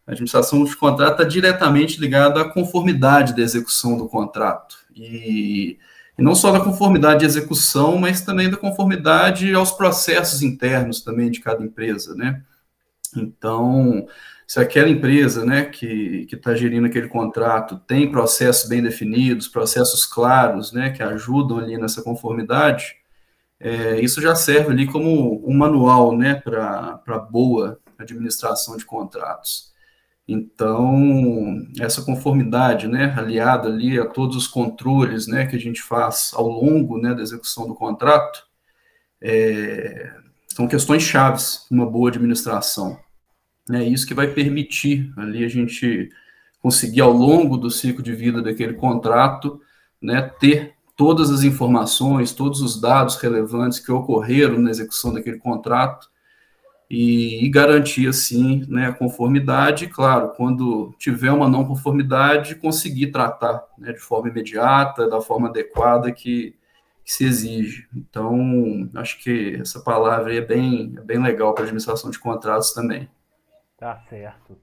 a 0.06 0.12
administração 0.12 0.64
de 0.64 0.76
contrato 0.76 1.14
está 1.14 1.24
diretamente 1.24 2.00
ligada 2.00 2.42
à 2.42 2.50
conformidade 2.50 3.36
da 3.36 3.42
execução 3.42 3.98
do 3.98 4.08
contrato. 4.08 4.77
E, 5.02 5.78
e 6.18 6.22
não 6.22 6.36
só 6.36 6.52
da 6.52 6.60
conformidade 6.60 7.20
de 7.20 7.26
execução, 7.26 7.98
mas 7.98 8.22
também 8.22 8.50
da 8.50 8.58
conformidade 8.58 9.54
aos 9.54 9.72
processos 9.72 10.42
internos 10.42 11.02
também 11.02 11.30
de 11.30 11.40
cada 11.40 11.64
empresa, 11.64 12.16
né? 12.16 12.42
Então, 13.16 14.08
se 14.48 14.60
aquela 14.60 14.90
empresa 14.90 15.46
né, 15.46 15.66
que 15.66 16.28
está 16.32 16.56
gerindo 16.56 16.88
aquele 16.88 17.10
contrato 17.10 17.78
tem 17.88 18.10
processos 18.12 18.70
bem 18.70 18.82
definidos, 18.82 19.48
processos 19.48 20.06
claros, 20.06 20.72
né, 20.72 20.90
que 20.90 21.04
ajudam 21.04 21.58
ali 21.58 21.78
nessa 21.78 22.02
conformidade, 22.02 22.96
é, 23.60 24.00
isso 24.00 24.22
já 24.22 24.36
serve 24.36 24.72
ali 24.72 24.88
como 24.88 25.46
um 25.48 25.54
manual 25.54 26.16
né, 26.16 26.36
para 26.36 27.20
boa 27.30 27.80
administração 27.98 28.78
de 28.78 28.86
contratos. 28.86 29.74
Então, 30.28 31.66
essa 31.80 32.02
conformidade, 32.02 32.88
né, 32.88 33.14
aliada 33.18 33.70
ali 33.70 33.98
a 33.98 34.06
todos 34.06 34.36
os 34.36 34.46
controles, 34.46 35.26
né, 35.26 35.46
que 35.46 35.56
a 35.56 35.60
gente 35.60 35.82
faz 35.82 36.32
ao 36.34 36.48
longo, 36.50 36.98
né, 36.98 37.14
da 37.14 37.22
execução 37.22 37.66
do 37.66 37.74
contrato, 37.74 38.46
é, 39.22 40.14
são 40.50 40.68
questões 40.68 41.04
chaves 41.04 41.66
uma 41.72 41.86
boa 41.86 42.10
administração. 42.10 43.00
É 43.72 43.82
isso 43.84 44.06
que 44.06 44.14
vai 44.14 44.28
permitir 44.28 45.14
ali 45.16 45.46
a 45.46 45.48
gente 45.48 46.10
conseguir 46.62 47.02
ao 47.02 47.12
longo 47.12 47.58
do 47.58 47.72
ciclo 47.72 48.04
de 48.04 48.14
vida 48.14 48.42
daquele 48.42 48.74
contrato, 48.74 49.62
né, 50.02 50.22
ter 50.40 50.74
todas 50.98 51.30
as 51.30 51.44
informações, 51.44 52.34
todos 52.34 52.62
os 52.62 52.82
dados 52.82 53.16
relevantes 53.16 53.80
que 53.80 53.92
ocorreram 53.92 54.60
na 54.60 54.72
execução 54.72 55.14
daquele 55.14 55.38
contrato 55.38 56.10
e, 56.90 57.46
e 57.46 57.50
garantir 57.50 58.08
assim, 58.08 58.66
né, 58.68 58.88
a 58.88 58.94
conformidade, 58.94 59.88
claro, 59.88 60.30
quando 60.30 60.96
tiver 60.98 61.32
uma 61.32 61.50
não 61.50 61.66
conformidade, 61.66 62.56
conseguir 62.56 63.08
tratar 63.08 63.66
né, 63.78 63.92
de 63.92 64.00
forma 64.00 64.30
imediata, 64.30 65.10
da 65.10 65.20
forma 65.20 65.50
adequada 65.50 66.12
que, 66.12 66.56
que 67.04 67.14
se 67.14 67.26
exige. 67.26 67.88
Então, 67.94 68.90
acho 68.96 69.22
que 69.22 69.58
essa 69.60 69.82
palavra 69.82 70.34
é 70.34 70.42
bem, 70.42 70.96
é 70.98 71.02
bem 71.02 71.22
legal 71.22 71.54
para 71.54 71.64
a 71.64 71.66
administração 71.66 72.10
de 72.10 72.20
contratos 72.20 72.74
também. 72.74 73.10
Tá 73.78 73.98
certo. 74.10 74.58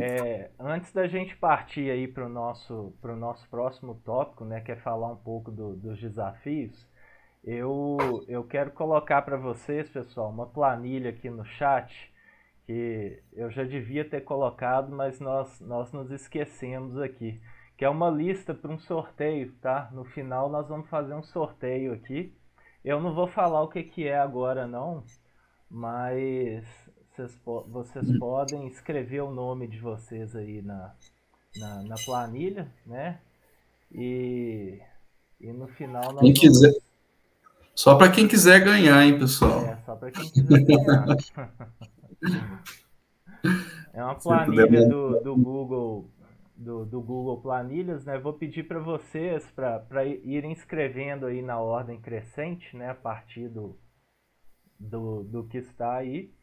É, 0.00 0.50
antes 0.58 0.92
da 0.92 1.06
gente 1.06 1.36
partir 1.36 1.88
aí 1.88 2.08
para 2.08 2.26
o 2.26 2.28
nosso, 2.28 2.92
nosso 3.16 3.48
próximo 3.48 3.94
tópico, 4.04 4.44
né, 4.44 4.60
que 4.60 4.72
é 4.72 4.76
falar 4.76 5.12
um 5.12 5.16
pouco 5.16 5.52
do, 5.52 5.74
dos 5.74 6.00
desafios, 6.00 6.86
eu, 7.44 8.24
eu 8.28 8.44
quero 8.44 8.70
colocar 8.72 9.22
para 9.22 9.36
vocês, 9.36 9.88
pessoal, 9.88 10.30
uma 10.30 10.46
planilha 10.46 11.10
aqui 11.10 11.30
no 11.30 11.44
chat 11.44 12.12
que 12.66 13.22
eu 13.32 13.50
já 13.50 13.64
devia 13.64 14.04
ter 14.04 14.20
colocado, 14.20 14.94
mas 14.94 15.18
nós, 15.18 15.58
nós 15.60 15.90
nos 15.90 16.10
esquecemos 16.10 16.98
aqui, 17.00 17.40
que 17.78 17.84
é 17.84 17.88
uma 17.88 18.10
lista 18.10 18.52
para 18.52 18.70
um 18.70 18.78
sorteio, 18.78 19.54
tá? 19.62 19.88
No 19.90 20.04
final 20.04 20.50
nós 20.50 20.68
vamos 20.68 20.88
fazer 20.90 21.14
um 21.14 21.22
sorteio 21.22 21.94
aqui. 21.94 22.30
Eu 22.84 23.00
não 23.00 23.14
vou 23.14 23.26
falar 23.26 23.62
o 23.62 23.68
que, 23.68 23.82
que 23.82 24.06
é 24.06 24.18
agora 24.18 24.66
não, 24.66 25.02
mas 25.70 26.62
vocês, 27.16 27.40
vocês 27.66 28.18
podem 28.18 28.66
escrever 28.68 29.22
o 29.22 29.30
nome 29.30 29.66
de 29.66 29.78
vocês 29.78 30.36
aí 30.36 30.60
na, 30.60 30.94
na, 31.56 31.82
na 31.84 31.94
planilha, 32.04 32.70
né? 32.86 33.18
E, 33.90 34.78
e 35.40 35.52
no 35.52 35.66
final 35.68 36.12
nós 36.12 36.20
quem 36.20 36.50
vamos... 36.50 36.87
Só 37.78 37.94
para 37.94 38.10
quem 38.10 38.26
quiser 38.26 38.64
ganhar, 38.64 39.04
hein, 39.04 39.16
pessoal? 39.16 39.64
É, 39.64 39.78
só 39.86 39.94
para 39.94 40.10
quem 40.10 40.28
quiser 40.28 40.64
ganhar. 40.64 41.06
é 43.94 44.02
uma 44.02 44.16
planilha 44.16 44.88
do, 44.88 45.20
do 45.20 45.36
Google 45.36 46.10
do, 46.56 46.84
do 46.84 47.00
Google 47.00 47.40
Planilhas, 47.40 48.04
né? 48.04 48.18
Vou 48.18 48.32
pedir 48.32 48.64
para 48.64 48.80
vocês 48.80 49.48
para 49.52 50.04
irem 50.04 50.50
escrevendo 50.50 51.26
aí 51.26 51.40
na 51.40 51.60
ordem 51.60 52.00
crescente, 52.00 52.76
né? 52.76 52.90
A 52.90 52.96
partir 52.96 53.48
do, 53.48 53.78
do, 54.76 55.22
do 55.22 55.44
que 55.44 55.58
está 55.58 55.98
aí. 55.98 56.34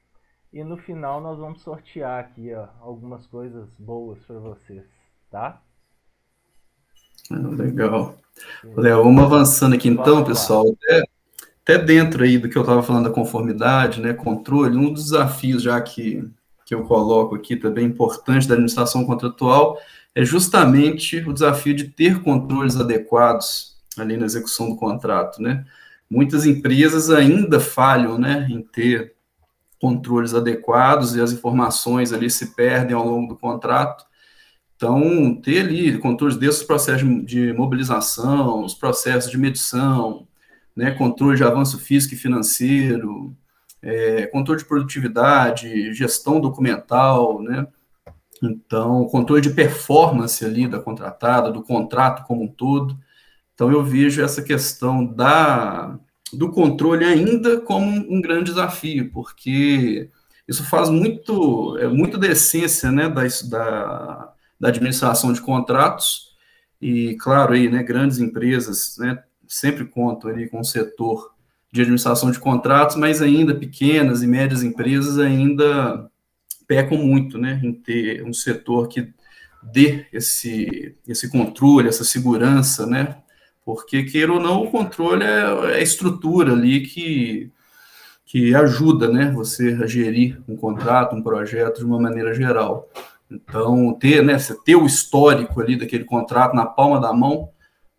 E 0.53 0.63
no 0.63 0.77
final 0.77 1.19
nós 1.19 1.37
vamos 1.37 1.61
sortear 1.63 2.17
aqui 2.17 2.53
ó, 2.53 2.69
algumas 2.79 3.27
coisas 3.27 3.67
boas 3.77 4.25
para 4.25 4.39
vocês, 4.39 4.85
tá? 5.29 5.61
Ah, 7.29 7.35
legal. 7.35 8.15
Léo, 8.63 9.03
vamos 9.03 9.23
avançando 9.23 9.75
aqui 9.75 9.89
então, 9.89 10.23
pessoal. 10.23 10.65
Até, 10.67 11.04
até, 11.65 11.79
dentro 11.79 12.23
aí 12.23 12.37
do 12.37 12.47
que 12.47 12.55
eu 12.55 12.61
estava 12.61 12.83
falando 12.83 13.05
da 13.05 13.09
conformidade, 13.09 13.99
né, 13.99 14.13
controle, 14.13 14.77
um 14.77 14.93
dos 14.93 15.05
desafios 15.05 15.63
já 15.63 15.81
que, 15.81 16.23
que 16.63 16.75
eu 16.75 16.83
coloco 16.83 17.33
aqui 17.33 17.55
também 17.55 17.87
importante 17.87 18.47
da 18.47 18.53
administração 18.53 19.03
contratual 19.03 19.79
é 20.13 20.23
justamente 20.23 21.17
o 21.27 21.33
desafio 21.33 21.73
de 21.73 21.85
ter 21.85 22.21
controles 22.21 22.77
adequados 22.77 23.77
ali 23.97 24.15
na 24.15 24.27
execução 24.27 24.69
do 24.69 24.75
contrato, 24.75 25.41
né? 25.41 25.65
Muitas 26.09 26.45
empresas 26.45 27.09
ainda 27.09 27.59
falham, 27.59 28.17
né, 28.19 28.47
em 28.51 28.61
ter 28.61 29.15
controles 29.81 30.35
adequados 30.35 31.15
e 31.15 31.21
as 31.21 31.31
informações 31.31 32.13
ali 32.13 32.29
se 32.29 32.53
perdem 32.55 32.95
ao 32.95 33.07
longo 33.07 33.33
do 33.33 33.39
contrato. 33.39 34.05
Então, 34.75 35.33
ter 35.41 35.61
ali 35.61 35.97
controles 35.97 36.37
desses 36.37 36.61
processos 36.61 37.25
de 37.25 37.51
mobilização, 37.53 38.63
os 38.63 38.75
processos 38.75 39.31
de 39.31 39.37
medição, 39.37 40.27
né, 40.75 40.91
controle 40.91 41.37
de 41.37 41.43
avanço 41.43 41.79
físico 41.79 42.15
e 42.15 42.17
financeiro, 42.17 43.35
é, 43.81 44.27
controle 44.27 44.59
de 44.59 44.67
produtividade, 44.67 45.93
gestão 45.93 46.39
documental, 46.39 47.41
né, 47.41 47.67
então, 48.43 49.05
controle 49.05 49.41
de 49.41 49.51
performance 49.51 50.43
ali 50.43 50.67
da 50.67 50.79
contratada, 50.79 51.51
do 51.51 51.63
contrato 51.63 52.25
como 52.25 52.43
um 52.43 52.47
todo. 52.47 52.97
Então, 53.53 53.71
eu 53.71 53.83
vejo 53.83 54.21
essa 54.21 54.41
questão 54.41 55.05
da 55.05 55.97
do 56.33 56.51
controle 56.51 57.05
ainda 57.05 57.61
como 57.61 57.85
um, 57.87 58.19
grande 58.19 58.45
desafio, 58.45 59.09
porque 59.11 60.09
isso 60.47 60.65
faz 60.65 60.89
muito, 60.89 61.77
é 61.77 61.87
muito 61.87 62.17
da 62.17 62.27
essência 62.27 62.91
né, 62.91 63.07
da, 63.07 63.21
da, 63.49 64.33
da 64.59 64.67
administração 64.67 65.31
de 65.31 65.39
contratos, 65.39 66.35
e 66.81 67.15
claro, 67.21 67.53
aí, 67.53 67.69
né, 67.69 67.83
grandes 67.83 68.19
empresas 68.19 68.97
né, 68.99 69.23
sempre 69.47 69.85
contam 69.85 70.29
ali 70.29 70.49
com 70.49 70.59
o 70.59 70.65
setor 70.65 71.33
de 71.71 71.81
administração 71.81 72.31
de 72.31 72.39
contratos, 72.39 72.95
mas 72.95 73.21
ainda 73.21 73.53
pequenas 73.53 74.23
e 74.23 74.27
médias 74.27 74.63
empresas 74.63 75.19
ainda 75.19 76.09
pecam 76.67 76.97
muito 76.97 77.37
né, 77.37 77.59
em 77.63 77.73
ter 77.73 78.23
um 78.23 78.33
setor 78.33 78.87
que 78.87 79.13
dê 79.61 80.05
esse, 80.13 80.95
esse 81.07 81.29
controle, 81.29 81.89
essa 81.89 82.03
segurança, 82.03 82.85
né, 82.85 83.17
porque, 83.65 84.03
queira 84.03 84.31
ou 84.31 84.39
não, 84.39 84.63
o 84.63 84.71
controle 84.71 85.23
é, 85.23 85.73
é 85.73 85.75
a 85.77 85.81
estrutura 85.81 86.53
ali 86.53 86.81
que, 86.81 87.51
que 88.23 88.53
ajuda 88.53 89.11
né, 89.11 89.31
você 89.31 89.77
a 89.83 89.87
gerir 89.87 90.39
um 90.47 90.55
contrato, 90.55 91.15
um 91.15 91.21
projeto 91.21 91.79
de 91.79 91.85
uma 91.85 91.99
maneira 91.99 92.33
geral. 92.33 92.87
Então, 93.29 93.91
ter, 93.93 94.23
né, 94.23 94.37
ter 94.63 94.75
o 94.75 94.85
histórico 94.85 95.59
ali 95.59 95.75
daquele 95.75 96.05
contrato 96.05 96.55
na 96.55 96.65
palma 96.65 97.01
da 97.01 97.11
mão, 97.11 97.49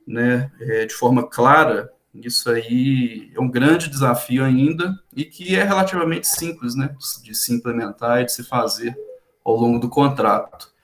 né, 0.06 0.50
é, 0.60 0.86
de 0.86 0.94
forma 0.94 1.26
clara, 1.28 1.90
isso 2.14 2.50
aí 2.50 3.30
é 3.34 3.40
um 3.40 3.50
grande 3.50 3.90
desafio 3.90 4.44
ainda 4.44 4.94
e 5.14 5.24
que 5.24 5.56
é 5.56 5.62
relativamente 5.62 6.26
simples, 6.26 6.74
né, 6.74 6.94
de 7.22 7.34
se 7.34 7.52
implementar 7.54 8.20
e 8.20 8.24
de 8.24 8.32
se 8.32 8.44
fazer 8.44 8.96
ao 9.44 9.56
longo 9.56 9.78
do 9.78 9.88
contrato. 9.88 10.74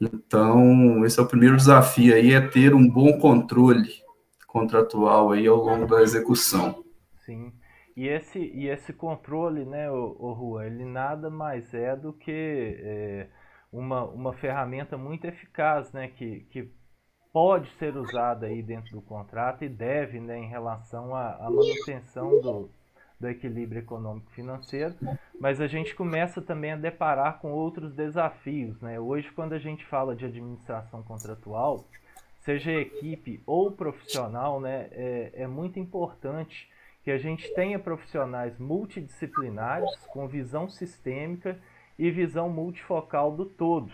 Então, 0.00 1.04
esse 1.04 1.20
é 1.20 1.22
o 1.22 1.28
primeiro 1.28 1.56
desafio 1.56 2.14
aí, 2.14 2.32
é 2.32 2.40
ter 2.40 2.74
um 2.74 2.88
bom 2.88 3.18
controle 3.18 3.88
contratual 4.46 5.30
aí 5.30 5.46
ao 5.46 5.56
longo 5.56 5.86
da 5.86 6.02
execução. 6.02 6.84
Sim. 7.24 7.52
E 7.96 8.08
esse, 8.08 8.38
e 8.38 8.68
esse 8.68 8.92
controle, 8.92 9.64
né, 9.64 9.90
o, 9.90 10.16
o 10.18 10.32
Rua, 10.32 10.66
ele 10.66 10.84
nada 10.84 11.30
mais 11.30 11.72
é 11.72 11.94
do 11.94 12.12
que 12.12 12.78
é, 12.80 13.28
uma, 13.70 14.04
uma 14.04 14.32
ferramenta 14.32 14.96
muito 14.96 15.26
eficaz, 15.26 15.92
né, 15.92 16.08
que, 16.08 16.40
que 16.50 16.70
pode 17.32 17.70
ser 17.78 17.96
usada 17.96 18.46
aí 18.46 18.62
dentro 18.62 18.92
do 18.92 19.00
contrato 19.00 19.64
e 19.64 19.68
deve, 19.68 20.20
né, 20.20 20.38
em 20.38 20.48
relação 20.48 21.14
à, 21.14 21.36
à 21.36 21.50
manutenção 21.50 22.40
do, 22.40 22.70
do 23.18 23.28
equilíbrio 23.28 23.80
econômico 23.80 24.30
financeiro, 24.32 24.94
mas 25.40 25.60
a 25.60 25.66
gente 25.66 25.94
começa 25.94 26.42
também 26.42 26.72
a 26.72 26.76
deparar 26.76 27.38
com 27.38 27.52
outros 27.52 27.94
desafios. 27.94 28.80
Né? 28.82 29.00
Hoje, 29.00 29.30
quando 29.32 29.54
a 29.54 29.58
gente 29.58 29.84
fala 29.86 30.14
de 30.14 30.26
administração 30.26 31.02
contratual, 31.02 31.86
seja 32.40 32.72
equipe 32.72 33.42
ou 33.46 33.72
profissional, 33.72 34.60
né, 34.60 34.88
é, 34.92 35.32
é 35.34 35.46
muito 35.46 35.78
importante 35.78 36.68
que 37.02 37.10
a 37.10 37.18
gente 37.18 37.52
tenha 37.54 37.78
profissionais 37.78 38.58
multidisciplinares, 38.58 39.90
com 40.12 40.28
visão 40.28 40.68
sistêmica 40.68 41.58
e 41.98 42.10
visão 42.10 42.48
multifocal 42.48 43.32
do 43.32 43.46
todo. 43.46 43.92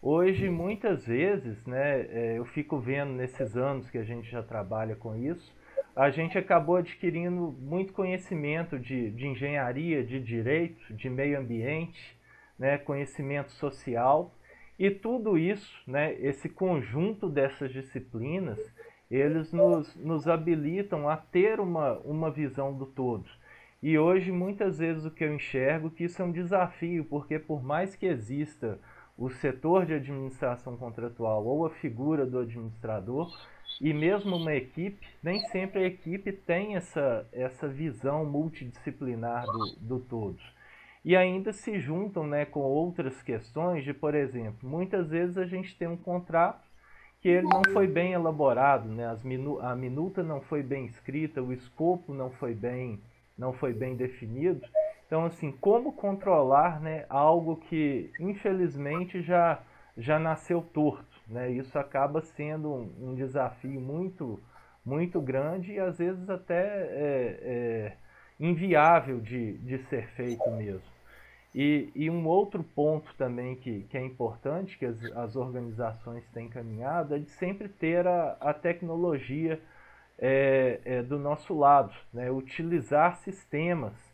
Hoje, 0.00 0.48
muitas 0.48 1.04
vezes, 1.04 1.66
né, 1.66 2.02
é, 2.02 2.38
eu 2.38 2.44
fico 2.44 2.78
vendo 2.78 3.12
nesses 3.14 3.56
anos 3.56 3.90
que 3.90 3.98
a 3.98 4.04
gente 4.04 4.30
já 4.30 4.40
trabalha 4.40 4.94
com 4.94 5.16
isso, 5.16 5.52
a 5.94 6.08
gente 6.08 6.38
acabou 6.38 6.76
adquirindo 6.76 7.56
muito 7.58 7.92
conhecimento 7.92 8.78
de, 8.78 9.10
de 9.10 9.26
engenharia, 9.26 10.04
de 10.04 10.20
direito, 10.20 10.94
de 10.94 11.10
meio 11.10 11.40
ambiente, 11.40 12.16
né, 12.56 12.78
conhecimento 12.78 13.50
social, 13.50 14.32
e 14.78 14.88
tudo 14.88 15.36
isso, 15.36 15.82
né, 15.84 16.14
esse 16.20 16.48
conjunto 16.48 17.28
dessas 17.28 17.72
disciplinas, 17.72 18.60
eles 19.10 19.52
nos, 19.52 19.96
nos 19.96 20.28
habilitam 20.28 21.08
a 21.08 21.16
ter 21.16 21.58
uma, 21.58 21.98
uma 22.04 22.30
visão 22.30 22.72
do 22.72 22.86
todo. 22.86 23.28
E 23.82 23.98
hoje, 23.98 24.30
muitas 24.30 24.78
vezes, 24.78 25.04
o 25.04 25.10
que 25.10 25.24
eu 25.24 25.34
enxergo 25.34 25.88
é 25.88 25.90
que 25.90 26.04
isso 26.04 26.22
é 26.22 26.24
um 26.24 26.30
desafio, 26.30 27.04
porque 27.04 27.36
por 27.36 27.64
mais 27.64 27.96
que 27.96 28.06
exista 28.06 28.78
o 29.18 29.28
setor 29.28 29.84
de 29.84 29.94
administração 29.94 30.76
contratual 30.76 31.44
ou 31.44 31.66
a 31.66 31.70
figura 31.70 32.24
do 32.24 32.38
administrador, 32.38 33.28
e 33.80 33.92
mesmo 33.92 34.36
uma 34.36 34.54
equipe, 34.54 35.06
nem 35.22 35.40
sempre 35.48 35.80
a 35.82 35.86
equipe 35.86 36.32
tem 36.32 36.76
essa, 36.76 37.26
essa 37.32 37.68
visão 37.68 38.24
multidisciplinar 38.24 39.44
do, 39.44 39.76
do 39.80 40.00
todo. 40.00 40.38
E 41.04 41.16
ainda 41.16 41.52
se 41.52 41.78
juntam 41.78 42.26
né, 42.26 42.44
com 42.44 42.60
outras 42.60 43.20
questões 43.22 43.84
de, 43.84 43.92
por 43.92 44.14
exemplo, 44.14 44.68
muitas 44.68 45.08
vezes 45.08 45.36
a 45.36 45.46
gente 45.46 45.76
tem 45.76 45.88
um 45.88 45.96
contrato 45.96 46.66
que 47.20 47.28
ele 47.28 47.46
não 47.46 47.62
foi 47.72 47.86
bem 47.86 48.12
elaborado, 48.12 48.88
né? 48.88 49.06
As 49.06 49.22
minu 49.24 49.60
a 49.60 49.74
minuta 49.74 50.22
não 50.22 50.40
foi 50.42 50.62
bem 50.62 50.86
escrita, 50.86 51.42
o 51.42 51.52
escopo 51.52 52.14
não 52.14 52.30
foi 52.30 52.54
bem, 52.54 53.00
não 53.36 53.52
foi 53.52 53.72
bem 53.72 53.96
definido. 53.96 54.64
Então, 55.08 55.24
assim, 55.24 55.50
como 55.52 55.94
controlar 55.94 56.82
né, 56.82 57.06
algo 57.08 57.56
que, 57.56 58.12
infelizmente, 58.20 59.22
já, 59.22 59.58
já 59.96 60.18
nasceu 60.18 60.60
torto? 60.60 61.18
Né? 61.26 61.50
Isso 61.50 61.78
acaba 61.78 62.20
sendo 62.20 62.68
um, 62.70 62.94
um 63.00 63.14
desafio 63.14 63.80
muito, 63.80 64.38
muito 64.84 65.18
grande 65.18 65.72
e, 65.72 65.80
às 65.80 65.96
vezes, 65.96 66.28
até 66.28 66.62
é, 66.62 67.40
é, 67.40 67.96
inviável 68.38 69.18
de, 69.18 69.56
de 69.58 69.78
ser 69.84 70.08
feito 70.08 70.50
mesmo. 70.50 70.98
E, 71.54 71.90
e, 71.94 72.10
um 72.10 72.26
outro 72.26 72.62
ponto 72.62 73.14
também 73.16 73.56
que, 73.56 73.84
que 73.84 73.96
é 73.96 74.04
importante, 74.04 74.76
que 74.76 74.84
as, 74.84 75.02
as 75.16 75.36
organizações 75.36 76.28
têm 76.34 76.50
caminhado, 76.50 77.14
é 77.14 77.18
de 77.18 77.30
sempre 77.30 77.66
ter 77.66 78.06
a, 78.06 78.36
a 78.38 78.52
tecnologia 78.52 79.58
é, 80.18 80.80
é, 80.84 81.02
do 81.02 81.18
nosso 81.18 81.56
lado, 81.58 81.94
né? 82.12 82.30
utilizar 82.30 83.16
sistemas 83.16 84.07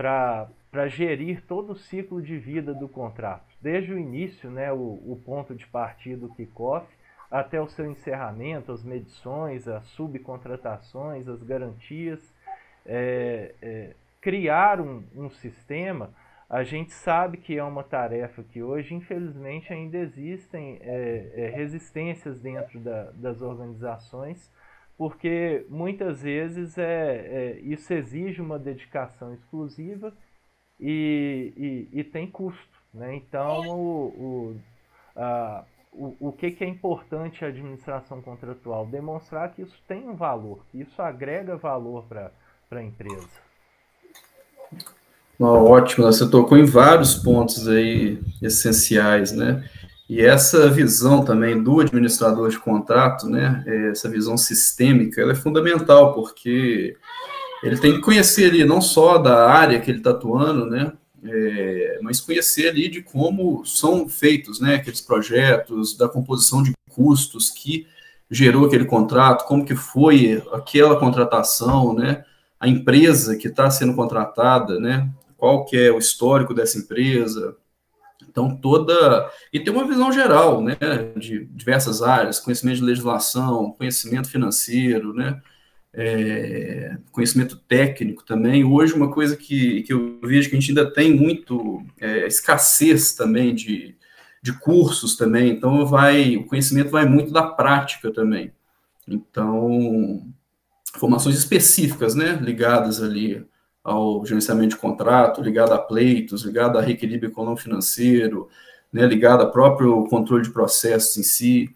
para 0.00 0.88
gerir 0.88 1.42
todo 1.46 1.72
o 1.72 1.76
ciclo 1.76 2.22
de 2.22 2.38
vida 2.38 2.72
do 2.72 2.88
contrato, 2.88 3.44
desde 3.60 3.92
o 3.92 3.98
início, 3.98 4.50
né, 4.50 4.72
o, 4.72 4.76
o 4.76 5.20
ponto 5.26 5.54
de 5.54 5.66
partida 5.66 6.26
do 6.26 6.34
kickoff, 6.34 6.86
até 7.30 7.60
o 7.60 7.68
seu 7.68 7.90
encerramento, 7.90 8.72
as 8.72 8.82
medições, 8.82 9.68
as 9.68 9.84
subcontratações, 9.88 11.28
as 11.28 11.42
garantias. 11.42 12.18
É, 12.86 13.54
é, 13.60 13.90
criar 14.22 14.80
um, 14.80 15.04
um 15.14 15.28
sistema, 15.28 16.10
a 16.48 16.62
gente 16.62 16.92
sabe 16.92 17.36
que 17.36 17.58
é 17.58 17.62
uma 17.62 17.84
tarefa 17.84 18.42
que 18.42 18.62
hoje, 18.62 18.94
infelizmente, 18.94 19.70
ainda 19.70 19.98
existem 19.98 20.78
é, 20.80 21.30
é 21.34 21.46
resistências 21.54 22.40
dentro 22.40 22.80
da, 22.80 23.10
das 23.14 23.42
organizações 23.42 24.50
porque 25.00 25.64
muitas 25.70 26.20
vezes 26.20 26.76
é, 26.76 26.82
é, 26.84 27.60
isso 27.62 27.90
exige 27.90 28.42
uma 28.42 28.58
dedicação 28.58 29.32
exclusiva 29.32 30.12
e, 30.78 31.88
e, 31.92 32.00
e 32.00 32.04
tem 32.04 32.30
custo. 32.30 32.68
Né? 32.92 33.16
Então, 33.16 33.66
o, 33.66 34.06
o, 34.08 34.60
a, 35.16 35.64
o, 35.90 36.14
o 36.20 36.32
que, 36.32 36.50
que 36.50 36.62
é 36.62 36.68
importante 36.68 37.42
a 37.42 37.48
administração 37.48 38.20
contratual? 38.20 38.84
Demonstrar 38.84 39.50
que 39.54 39.62
isso 39.62 39.82
tem 39.88 40.06
um 40.06 40.14
valor, 40.14 40.66
que 40.70 40.82
isso 40.82 41.00
agrega 41.00 41.56
valor 41.56 42.04
para 42.04 42.30
a 42.70 42.82
empresa. 42.82 43.40
Ótimo, 45.40 46.04
você 46.04 46.30
tocou 46.30 46.58
em 46.58 46.66
vários 46.66 47.14
pontos 47.14 47.66
aí 47.66 48.20
essenciais, 48.42 49.32
né? 49.32 49.66
E 50.10 50.20
essa 50.22 50.68
visão 50.68 51.24
também 51.24 51.62
do 51.62 51.78
administrador 51.78 52.50
de 52.50 52.58
contrato, 52.58 53.28
né, 53.28 53.62
essa 53.92 54.08
visão 54.08 54.36
sistêmica, 54.36 55.20
ela 55.20 55.30
é 55.30 55.36
fundamental, 55.36 56.12
porque 56.12 56.96
ele 57.62 57.78
tem 57.78 57.92
que 57.92 58.00
conhecer 58.00 58.50
ali 58.50 58.64
não 58.64 58.80
só 58.80 59.18
da 59.18 59.48
área 59.48 59.78
que 59.78 59.88
ele 59.88 59.98
está 59.98 60.10
atuando, 60.10 60.66
né, 60.66 60.92
é, 61.22 62.00
mas 62.02 62.20
conhecer 62.20 62.70
ali 62.70 62.88
de 62.88 63.04
como 63.04 63.64
são 63.64 64.08
feitos 64.08 64.58
né, 64.58 64.74
aqueles 64.74 65.00
projetos, 65.00 65.96
da 65.96 66.08
composição 66.08 66.60
de 66.60 66.72
custos 66.90 67.48
que 67.48 67.86
gerou 68.28 68.66
aquele 68.66 68.86
contrato, 68.86 69.46
como 69.46 69.64
que 69.64 69.76
foi 69.76 70.42
aquela 70.52 70.98
contratação, 70.98 71.94
né, 71.94 72.24
a 72.58 72.66
empresa 72.66 73.36
que 73.36 73.46
está 73.46 73.70
sendo 73.70 73.94
contratada, 73.94 74.80
né, 74.80 75.08
qual 75.38 75.64
que 75.66 75.76
é 75.76 75.92
o 75.92 75.98
histórico 75.98 76.52
dessa 76.52 76.78
empresa, 76.78 77.54
então, 78.30 78.56
toda. 78.56 79.30
E 79.52 79.58
tem 79.60 79.72
uma 79.72 79.86
visão 79.86 80.12
geral, 80.12 80.62
né, 80.62 80.76
de 81.16 81.44
diversas 81.46 82.00
áreas: 82.00 82.38
conhecimento 82.38 82.76
de 82.76 82.84
legislação, 82.84 83.72
conhecimento 83.72 84.30
financeiro, 84.30 85.12
né, 85.12 85.40
é, 85.92 86.96
conhecimento 87.10 87.56
técnico 87.56 88.24
também. 88.24 88.64
Hoje, 88.64 88.94
uma 88.94 89.10
coisa 89.12 89.36
que, 89.36 89.82
que 89.82 89.92
eu 89.92 90.20
vejo 90.22 90.48
que 90.48 90.56
a 90.56 90.60
gente 90.60 90.70
ainda 90.70 90.90
tem 90.92 91.14
muito 91.14 91.84
é, 92.00 92.26
escassez 92.26 93.12
também 93.14 93.54
de, 93.54 93.96
de 94.42 94.52
cursos 94.58 95.16
também. 95.16 95.50
Então, 95.50 95.84
vai, 95.84 96.36
o 96.36 96.46
conhecimento 96.46 96.90
vai 96.90 97.06
muito 97.06 97.32
da 97.32 97.42
prática 97.42 98.12
também. 98.12 98.52
Então, 99.08 100.24
formações 100.94 101.36
específicas, 101.36 102.14
né, 102.14 102.38
ligadas 102.40 103.02
ali 103.02 103.44
ao 103.82 104.24
gerenciamento 104.24 104.70
de 104.70 104.80
contrato, 104.80 105.42
ligado 105.42 105.72
a 105.72 105.78
pleitos, 105.78 106.44
ligado 106.44 106.78
a 106.78 106.82
reequilíbrio 106.82 107.30
econômico-financeiro, 107.30 108.48
né, 108.92 109.06
ligado 109.06 109.42
ao 109.42 109.50
próprio 109.50 110.04
controle 110.06 110.42
de 110.42 110.50
processos 110.50 111.16
em 111.16 111.22
si. 111.22 111.74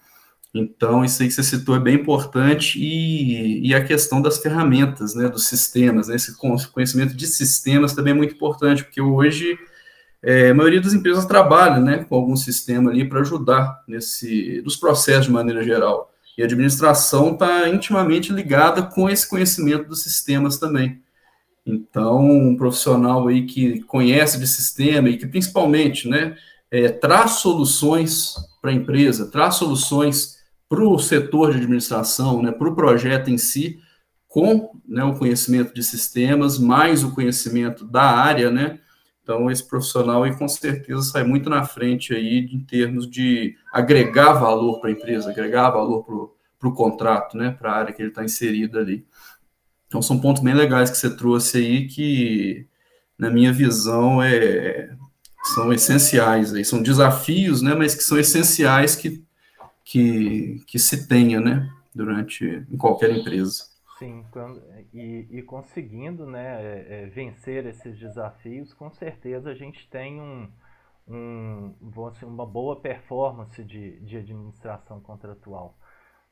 Então, 0.55 1.05
isso 1.05 1.23
aí 1.23 1.29
que 1.29 1.35
você 1.35 1.43
citou 1.43 1.75
é 1.77 1.81
bem 1.81 1.97
importante, 1.97 2.79
e, 2.79 3.67
e 3.67 3.75
a 3.75 3.85
questão 3.85 4.23
das 4.23 4.39
ferramentas, 4.39 5.15
né, 5.15 5.29
dos 5.29 5.47
sistemas, 5.47 6.09
né, 6.09 6.17
esse 6.17 6.37
conhecimento 6.73 7.15
de 7.15 7.27
sistemas 7.27 7.93
também 7.95 8.13
é 8.13 8.17
muito 8.17 8.35
importante, 8.35 8.85
porque 8.85 9.01
hoje 9.01 9.59
é, 10.23 10.51
a 10.51 10.55
maioria 10.55 10.81
das 10.81 10.95
empresas 10.95 11.27
trabalha 11.27 11.79
né, 11.81 12.05
com 12.05 12.15
algum 12.15 12.35
sistema 12.35 12.91
ali 12.91 13.07
para 13.07 13.21
ajudar 13.21 13.83
nesse, 13.87 14.63
nos 14.65 14.75
processos 14.77 15.27
de 15.27 15.33
maneira 15.33 15.63
geral. 15.63 16.11
E 16.39 16.43
a 16.43 16.47
administração 16.47 17.33
está 17.33 17.69
intimamente 17.69 18.33
ligada 18.33 18.83
com 18.83 19.09
esse 19.09 19.29
conhecimento 19.29 19.87
dos 19.87 20.03
sistemas 20.03 20.57
também. 20.57 21.04
Então, 21.67 22.21
um 22.21 22.57
profissional 22.57 23.27
aí 23.29 23.47
que 23.47 23.81
conhece 23.83 24.39
de 24.39 24.47
sistema 24.47 25.09
e 25.09 25.17
que 25.17 25.27
principalmente, 25.27 26.09
né, 26.09 26.37
é, 26.71 26.89
traz 26.89 27.33
soluções 27.33 28.35
para 28.61 28.71
a 28.71 28.75
empresa, 28.75 29.31
traz 29.31 29.55
soluções 29.55 30.37
para 30.69 30.83
o 30.83 30.99
setor 30.99 31.53
de 31.53 31.59
administração, 31.59 32.43
né, 32.43 32.53
para 32.53 32.69
o 32.69 32.75
projeto 32.75 33.31
em 33.31 33.39
si, 33.39 33.79
com 34.29 34.73
né, 34.87 35.05
o 35.05 35.17
conhecimento 35.17 35.73
de 35.73 35.83
sistemas, 35.83 36.59
mais 36.59 37.05
o 37.05 37.15
conhecimento 37.15 37.85
da 37.85 38.03
área, 38.03 38.51
né? 38.51 38.81
Então, 39.23 39.51
esse 39.51 39.67
profissional 39.67 40.25
aí 40.25 40.37
com 40.37 40.47
certeza 40.49 41.03
sai 41.03 41.25
muito 41.25 41.49
na 41.49 41.65
frente 41.65 42.13
aí 42.13 42.47
em 42.53 42.59
termos 42.59 43.09
de 43.09 43.57
agregar 43.73 44.35
valor 44.35 44.81
para 44.81 44.91
a 44.91 44.93
empresa, 44.93 45.31
agregar 45.31 45.71
valor 45.71 46.05
para 46.59 46.69
o 46.69 46.75
contrato, 46.75 47.37
né? 47.37 47.57
Para 47.57 47.73
a 47.73 47.77
área 47.77 47.95
que 47.95 48.03
ele 48.03 48.09
está 48.09 48.25
inserido 48.25 48.79
ali. 48.79 49.07
Então, 49.95 50.03
são 50.03 50.19
pontos 50.19 50.43
bem 50.43 50.55
legais 50.55 50.91
que 50.91 50.97
você 50.97 51.17
trouxe 51.17 51.57
aí 51.57 51.87
que, 51.87 52.67
na 53.17 53.31
minha 53.31 53.53
visão, 53.53 54.21
é, 54.21 54.93
são 55.55 55.73
essenciais. 55.73 56.53
Aí. 56.53 56.65
São 56.65 56.83
desafios, 56.83 57.63
né, 57.63 57.77
mas 57.77 57.95
que 57.95 58.03
são 58.03 58.19
essenciais 58.19 58.97
que, 58.97 59.25
que, 59.85 60.61
que 60.67 60.81
se 60.81 61.07
tenha 61.07 61.41
né, 61.41 61.73
durante, 61.95 62.67
em 62.69 62.77
qualquer 62.77 63.13
empresa. 63.13 63.67
Sim, 63.97 64.25
e, 64.93 65.29
e 65.31 65.43
conseguindo 65.43 66.27
né, 66.27 66.61
é, 66.61 66.87
é, 66.89 67.07
vencer 67.07 67.65
esses 67.65 67.97
desafios, 67.97 68.75
com 68.75 68.91
certeza 68.91 69.51
a 69.51 69.55
gente 69.55 69.89
tem 69.89 70.21
um, 70.21 70.49
um, 71.07 71.73
dizer, 72.11 72.27
uma 72.27 72.45
boa 72.45 72.81
performance 72.81 73.63
de, 73.63 74.01
de 74.01 74.17
administração 74.17 74.99
contratual. 74.99 75.79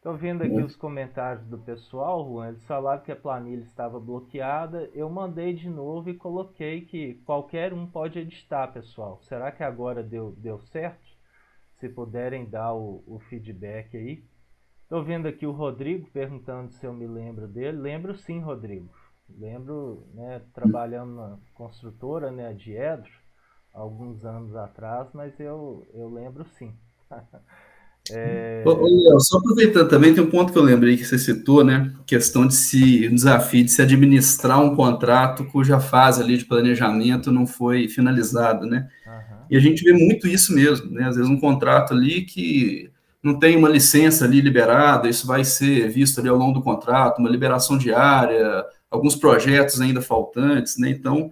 Estou 0.03 0.17
vendo 0.17 0.43
aqui 0.43 0.61
os 0.61 0.75
comentários 0.75 1.47
do 1.47 1.57
pessoal, 1.57 2.29
Juan. 2.29 2.49
Eles 2.49 2.67
falaram 2.67 3.05
que 3.05 3.13
a 3.13 3.17
planilha 3.17 3.63
estava 3.63 4.01
bloqueada. 4.01 4.91
Eu 4.95 5.09
mandei 5.09 5.55
de 5.55 5.71
novo 5.71 6.11
e 6.11 6.17
coloquei 6.17 6.81
que 6.81 7.15
qualquer 7.25 7.73
um 7.73 7.87
pode 7.87 8.19
editar, 8.19 8.67
pessoal. 8.73 9.21
Será 9.23 9.53
que 9.53 9.63
agora 9.63 10.03
deu, 10.03 10.33
deu 10.33 10.59
certo? 10.59 11.07
Se 11.77 11.89
puderem 11.89 12.45
dar 12.45 12.75
o, 12.75 13.05
o 13.07 13.21
feedback 13.29 13.97
aí. 13.97 14.25
Estou 14.83 15.05
vendo 15.05 15.29
aqui 15.29 15.47
o 15.47 15.53
Rodrigo 15.53 16.11
perguntando 16.11 16.73
se 16.73 16.85
eu 16.85 16.93
me 16.93 17.07
lembro 17.07 17.47
dele. 17.47 17.79
Lembro 17.79 18.17
sim, 18.17 18.41
Rodrigo. 18.41 18.93
Lembro, 19.29 20.05
né, 20.15 20.43
trabalhando 20.53 21.15
na 21.15 21.39
construtora, 21.55 22.33
né, 22.33 22.53
de 22.53 22.73
Edro, 22.73 23.13
alguns 23.73 24.25
anos 24.25 24.57
atrás, 24.57 25.13
mas 25.15 25.39
eu, 25.39 25.87
eu 25.95 26.09
lembro 26.09 26.45
sim. 26.45 26.75
É... 28.11 28.65
só 29.21 29.39
aproveitando 29.39 29.89
também, 29.89 30.13
tem 30.13 30.25
um 30.25 30.31
ponto 30.31 30.53
que 30.53 30.59
eu 30.59 30.63
lembrei 30.63 30.97
que 30.97 31.05
você 31.05 31.19
citou, 31.19 31.63
né? 31.63 31.93
Questão 32.05 32.47
de 32.47 32.55
se, 32.55 33.07
o 33.07 33.15
desafio 33.15 33.65
de 33.65 33.71
se 33.71 33.81
administrar 33.81 34.61
um 34.61 34.75
contrato 34.75 35.45
cuja 35.45 35.79
fase 35.79 36.21
ali 36.21 36.37
de 36.37 36.45
planejamento 36.45 37.31
não 37.31 37.47
foi 37.47 37.89
finalizada, 37.89 38.67
né? 38.67 38.89
Uhum. 39.07 39.37
E 39.51 39.57
a 39.57 39.61
gente 39.61 39.85
vê 39.85 39.93
muito 39.93 40.27
isso 40.27 40.53
mesmo, 40.53 40.91
né? 40.91 41.05
Às 41.07 41.17
vezes 41.17 41.31
um 41.31 41.39
contrato 41.39 41.95
ali 41.95 42.23
que 42.23 42.91
não 43.23 43.39
tem 43.39 43.57
uma 43.57 43.69
licença 43.69 44.25
ali 44.25 44.41
liberada, 44.41 45.09
isso 45.09 45.27
vai 45.27 45.45
ser 45.45 45.89
visto 45.89 46.19
ali 46.19 46.29
ao 46.29 46.37
longo 46.37 46.55
do 46.55 46.63
contrato, 46.63 47.21
uma 47.21 47.31
liberação 47.31 47.79
diária, 47.79 48.65
alguns 48.91 49.15
projetos 49.15 49.81
ainda 49.81 50.03
faltantes, 50.03 50.77
né? 50.77 50.91
Então, 50.91 51.31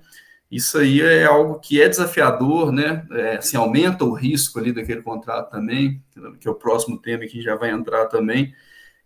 isso 0.50 0.78
aí 0.78 1.00
é 1.00 1.24
algo 1.24 1.60
que 1.60 1.80
é 1.80 1.88
desafiador, 1.88 2.72
né? 2.72 3.06
É, 3.12 3.36
assim, 3.36 3.56
aumenta 3.56 4.04
o 4.04 4.12
risco 4.12 4.58
ali 4.58 4.72
daquele 4.72 5.00
contrato 5.00 5.50
também, 5.50 6.02
que 6.40 6.48
é 6.48 6.50
o 6.50 6.56
próximo 6.56 7.00
tema 7.00 7.24
que 7.26 7.40
já 7.40 7.54
vai 7.54 7.70
entrar 7.70 8.06
também. 8.06 8.52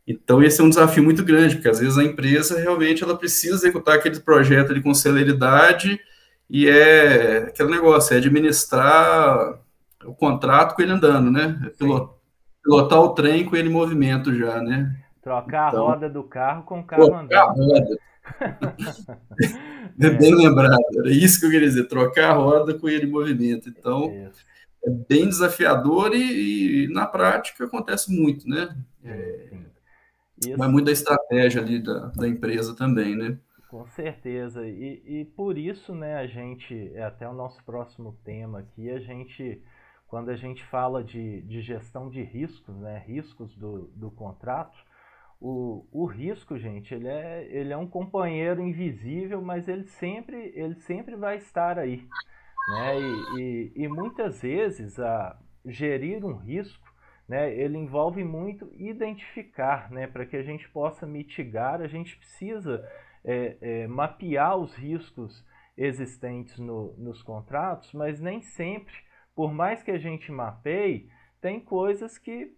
Então, 0.06 0.42
esse 0.42 0.60
é 0.60 0.64
um 0.64 0.68
desafio 0.68 1.02
muito 1.02 1.24
grande, 1.24 1.56
porque 1.56 1.68
às 1.68 1.80
vezes 1.80 1.98
a 1.98 2.04
empresa 2.04 2.58
realmente 2.58 3.02
ela 3.02 3.16
precisa 3.16 3.56
executar 3.56 3.96
aquele 3.96 4.20
projeto 4.20 4.70
ali 4.70 4.82
com 4.82 4.94
celeridade 4.94 6.00
e 6.48 6.68
é 6.68 7.38
aquele 7.48 7.70
negócio, 7.70 8.14
é 8.14 8.18
administrar 8.18 9.58
o 10.04 10.14
contrato 10.14 10.74
com 10.74 10.82
ele 10.82 10.92
andando, 10.92 11.30
né? 11.30 11.60
É 11.66 11.70
pilotar, 11.70 12.14
pilotar 12.62 13.00
o 13.00 13.10
trem 13.10 13.44
com 13.44 13.56
ele 13.56 13.68
em 13.68 13.72
movimento 13.72 14.34
já, 14.34 14.62
né? 14.62 14.94
Trocar 15.22 15.68
então, 15.68 15.88
a 15.88 15.90
roda 15.92 16.08
do 16.08 16.22
carro 16.22 16.62
com 16.64 16.80
o 16.80 16.84
carro 16.84 17.14
andando. 17.14 17.32
A 17.32 17.44
roda. 17.44 17.98
é. 20.00 20.10
Bem 20.10 20.34
lembrado, 20.34 20.82
era 20.98 21.10
isso 21.10 21.38
que 21.38 21.46
eu 21.46 21.50
queria 21.50 21.68
dizer, 21.68 21.88
trocar 21.88 22.30
a 22.30 22.34
roda 22.34 22.74
com 22.74 22.88
ele 22.88 23.06
em 23.06 23.10
movimento. 23.10 23.68
Então, 23.68 24.10
é, 24.10 24.30
é 24.86 24.90
bem 24.90 25.28
desafiador 25.28 26.14
e, 26.14 26.84
e, 26.84 26.88
na 26.88 27.06
prática 27.06 27.64
acontece 27.64 28.12
muito, 28.12 28.48
né? 28.48 28.76
É, 29.04 29.50
vai 30.56 30.68
muito 30.68 30.86
da 30.86 30.92
estratégia 30.92 31.60
ali 31.60 31.82
da, 31.82 32.06
da 32.08 32.28
empresa 32.28 32.74
também, 32.74 33.16
né? 33.16 33.38
Com 33.68 33.86
certeza. 33.88 34.66
E, 34.66 35.02
e 35.04 35.24
por 35.24 35.58
isso, 35.58 35.94
né, 35.94 36.16
a 36.16 36.26
gente, 36.26 36.92
é 36.94 37.02
até 37.02 37.28
o 37.28 37.34
nosso 37.34 37.62
próximo 37.64 38.16
tema 38.24 38.60
aqui, 38.60 38.88
a 38.88 39.00
gente, 39.00 39.60
quando 40.06 40.30
a 40.30 40.36
gente 40.36 40.64
fala 40.66 41.02
de, 41.02 41.42
de 41.42 41.60
gestão 41.60 42.08
de 42.08 42.22
riscos, 42.22 42.76
né, 42.76 43.02
riscos 43.04 43.54
do, 43.56 43.90
do 43.96 44.10
contrato, 44.10 44.78
o, 45.46 45.86
o 45.92 46.06
risco, 46.06 46.56
gente, 46.56 46.94
ele 46.94 47.06
é, 47.06 47.46
ele 47.50 47.70
é 47.70 47.76
um 47.76 47.86
companheiro 47.86 48.62
invisível, 48.62 49.42
mas 49.42 49.68
ele 49.68 49.84
sempre, 49.84 50.50
ele 50.54 50.74
sempre 50.76 51.16
vai 51.16 51.36
estar 51.36 51.78
aí. 51.78 52.08
Né? 52.70 52.98
E, 52.98 53.40
e, 53.40 53.72
e 53.84 53.88
muitas 53.88 54.40
vezes 54.40 54.98
a 54.98 55.38
gerir 55.66 56.24
um 56.24 56.34
risco, 56.34 56.90
né, 57.28 57.54
ele 57.54 57.76
envolve 57.76 58.24
muito 58.24 58.70
identificar, 58.72 59.90
né, 59.90 60.06
para 60.06 60.24
que 60.24 60.36
a 60.36 60.42
gente 60.42 60.66
possa 60.70 61.06
mitigar, 61.06 61.82
a 61.82 61.88
gente 61.88 62.16
precisa 62.16 62.82
é, 63.22 63.56
é, 63.60 63.86
mapear 63.86 64.56
os 64.56 64.74
riscos 64.74 65.44
existentes 65.76 66.58
no, 66.58 66.94
nos 66.96 67.22
contratos, 67.22 67.92
mas 67.92 68.18
nem 68.18 68.40
sempre, 68.40 68.94
por 69.34 69.52
mais 69.52 69.82
que 69.82 69.90
a 69.90 69.98
gente 69.98 70.32
mapeie, 70.32 71.10
tem 71.38 71.60
coisas 71.60 72.16
que, 72.16 72.56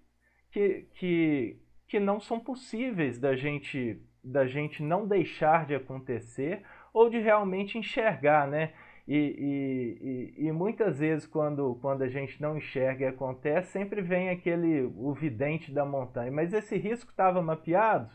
que, 0.52 0.88
que, 0.94 1.60
que 1.86 2.00
não 2.00 2.20
são 2.20 2.40
possíveis 2.40 3.18
da 3.18 3.36
gente 3.36 4.02
da 4.22 4.44
gente 4.44 4.82
não 4.82 5.06
deixar 5.06 5.66
de 5.66 5.74
acontecer 5.76 6.64
ou 6.92 7.08
de 7.08 7.18
realmente 7.18 7.78
enxergar, 7.78 8.48
né? 8.48 8.72
E, 9.06 9.14
e, 9.16 10.42
e, 10.42 10.48
e, 10.48 10.52
muitas 10.52 10.98
vezes 10.98 11.24
quando, 11.28 11.78
quando 11.80 12.02
a 12.02 12.08
gente 12.08 12.42
não 12.42 12.56
enxerga 12.56 13.04
e 13.04 13.08
acontece, 13.08 13.70
sempre 13.70 14.02
vem 14.02 14.30
aquele 14.30 14.82
o 14.96 15.14
vidente 15.14 15.72
da 15.72 15.84
montanha. 15.84 16.32
Mas 16.32 16.52
esse 16.52 16.76
risco 16.76 17.12
estava 17.12 17.40
mapeado? 17.40 18.10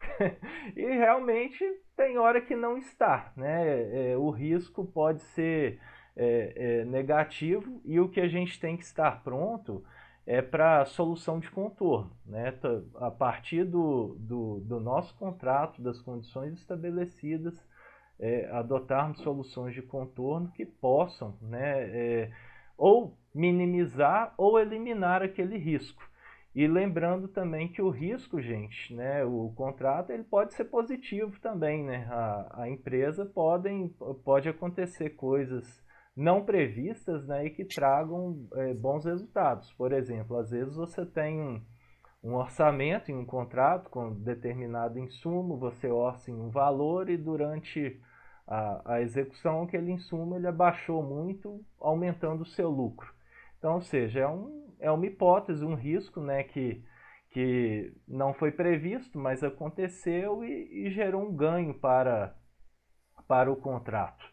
e 0.74 0.86
realmente 0.86 1.62
tem 1.94 2.16
hora 2.16 2.40
que 2.40 2.56
não 2.56 2.78
está. 2.78 3.34
Né? 3.36 4.12
É, 4.12 4.16
o 4.16 4.30
risco 4.30 4.82
pode 4.86 5.20
ser 5.20 5.78
é, 6.16 6.52
é, 6.56 6.84
negativo 6.86 7.82
e 7.84 8.00
o 8.00 8.08
que 8.08 8.20
a 8.20 8.28
gente 8.28 8.58
tem 8.58 8.78
que 8.78 8.84
estar 8.84 9.22
pronto 9.22 9.84
é 10.30 10.40
para 10.40 10.84
solução 10.84 11.40
de 11.40 11.50
contorno. 11.50 12.08
Né? 12.24 12.56
A 13.00 13.10
partir 13.10 13.64
do, 13.64 14.16
do, 14.20 14.60
do, 14.60 14.78
nosso 14.78 15.12
contrato, 15.16 15.82
das 15.82 16.00
condições 16.00 16.54
estabelecidas, 16.54 17.60
é, 18.16 18.48
adotarmos 18.52 19.18
soluções 19.22 19.74
de 19.74 19.82
contorno 19.82 20.52
que 20.52 20.64
possam 20.64 21.36
né, 21.42 21.82
é, 21.82 22.30
ou 22.78 23.18
minimizar 23.34 24.32
ou 24.38 24.60
eliminar 24.60 25.20
aquele 25.20 25.58
risco. 25.58 26.08
E 26.54 26.64
lembrando 26.64 27.26
também 27.26 27.66
que 27.66 27.82
o 27.82 27.90
risco, 27.90 28.40
gente, 28.40 28.94
né, 28.94 29.24
o 29.24 29.52
contrato 29.56 30.10
ele 30.10 30.22
pode 30.22 30.54
ser 30.54 30.66
positivo 30.66 31.40
também. 31.40 31.82
Né? 31.82 32.06
A, 32.08 32.62
a 32.62 32.70
empresa 32.70 33.26
podem, 33.26 33.88
pode 34.24 34.48
acontecer 34.48 35.10
coisas 35.10 35.82
não 36.16 36.44
previstas 36.44 37.26
né, 37.26 37.46
e 37.46 37.50
que 37.50 37.64
tragam 37.64 38.48
é, 38.54 38.74
bons 38.74 39.04
resultados. 39.04 39.72
Por 39.72 39.92
exemplo, 39.92 40.36
às 40.36 40.50
vezes 40.50 40.74
você 40.74 41.06
tem 41.06 41.40
um, 41.40 41.62
um 42.22 42.34
orçamento 42.34 43.10
em 43.10 43.16
um 43.16 43.24
contrato 43.24 43.88
com 43.88 44.12
determinado 44.12 44.98
insumo, 44.98 45.56
você 45.56 45.88
orça 45.88 46.30
em 46.30 46.34
um 46.34 46.50
valor 46.50 47.08
e 47.08 47.16
durante 47.16 48.00
a, 48.46 48.94
a 48.94 49.00
execução 49.00 49.62
aquele 49.62 49.92
insumo 49.92 50.36
ele 50.36 50.46
abaixou 50.46 51.02
muito, 51.02 51.64
aumentando 51.80 52.42
o 52.42 52.46
seu 52.46 52.68
lucro. 52.68 53.12
Então, 53.58 53.74
ou 53.74 53.82
seja, 53.82 54.20
é, 54.20 54.28
um, 54.28 54.74
é 54.80 54.90
uma 54.90 55.06
hipótese, 55.06 55.64
um 55.64 55.74
risco 55.74 56.20
né, 56.20 56.42
que, 56.42 56.82
que 57.30 57.94
não 58.08 58.34
foi 58.34 58.50
previsto, 58.50 59.18
mas 59.18 59.44
aconteceu 59.44 60.44
e, 60.44 60.86
e 60.86 60.90
gerou 60.90 61.22
um 61.22 61.32
ganho 61.34 61.74
para, 61.74 62.34
para 63.28 63.50
o 63.52 63.56
contrato. 63.56 64.24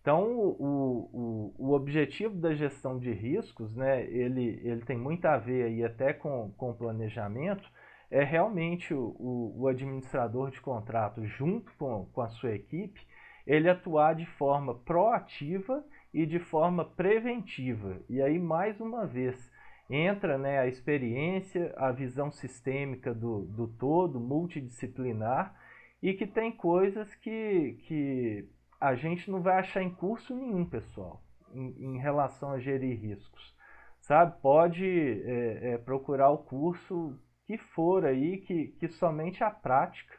Então, 0.00 0.32
o, 0.32 1.10
o, 1.12 1.54
o 1.58 1.72
objetivo 1.72 2.34
da 2.34 2.54
gestão 2.54 2.98
de 2.98 3.12
riscos, 3.12 3.74
né, 3.76 4.02
ele, 4.06 4.60
ele 4.64 4.80
tem 4.82 4.96
muito 4.96 5.26
a 5.26 5.36
ver 5.36 5.64
aí 5.64 5.84
até 5.84 6.14
com, 6.14 6.50
com 6.56 6.72
planejamento, 6.72 7.70
é 8.10 8.24
realmente 8.24 8.94
o, 8.94 9.54
o 9.56 9.68
administrador 9.68 10.50
de 10.50 10.60
contrato, 10.60 11.24
junto 11.26 11.70
com, 11.76 12.06
com 12.12 12.22
a 12.22 12.28
sua 12.30 12.54
equipe, 12.54 13.00
ele 13.46 13.68
atuar 13.68 14.14
de 14.14 14.24
forma 14.24 14.74
proativa 14.74 15.84
e 16.12 16.24
de 16.24 16.38
forma 16.38 16.84
preventiva. 16.84 18.00
E 18.08 18.22
aí, 18.22 18.38
mais 18.38 18.80
uma 18.80 19.06
vez, 19.06 19.50
entra 19.88 20.38
né, 20.38 20.58
a 20.58 20.66
experiência, 20.66 21.74
a 21.76 21.92
visão 21.92 22.30
sistêmica 22.30 23.12
do, 23.14 23.42
do 23.42 23.68
todo, 23.68 24.18
multidisciplinar, 24.18 25.54
e 26.02 26.14
que 26.14 26.26
tem 26.26 26.50
coisas 26.50 27.14
que, 27.16 27.76
que 27.86 28.48
a 28.80 28.94
gente 28.94 29.30
não 29.30 29.42
vai 29.42 29.58
achar 29.58 29.82
em 29.82 29.90
curso 29.90 30.34
nenhum, 30.34 30.64
pessoal, 30.64 31.22
em, 31.52 31.96
em 31.96 31.98
relação 31.98 32.52
a 32.52 32.58
gerir 32.58 32.98
riscos. 32.98 33.54
Sabe? 34.00 34.40
Pode 34.40 34.86
é, 34.86 35.72
é, 35.72 35.78
procurar 35.78 36.30
o 36.30 36.38
curso 36.38 37.18
que 37.46 37.58
for 37.58 38.06
aí, 38.06 38.38
que, 38.38 38.68
que 38.78 38.88
somente 38.88 39.44
a 39.44 39.50
prática, 39.50 40.18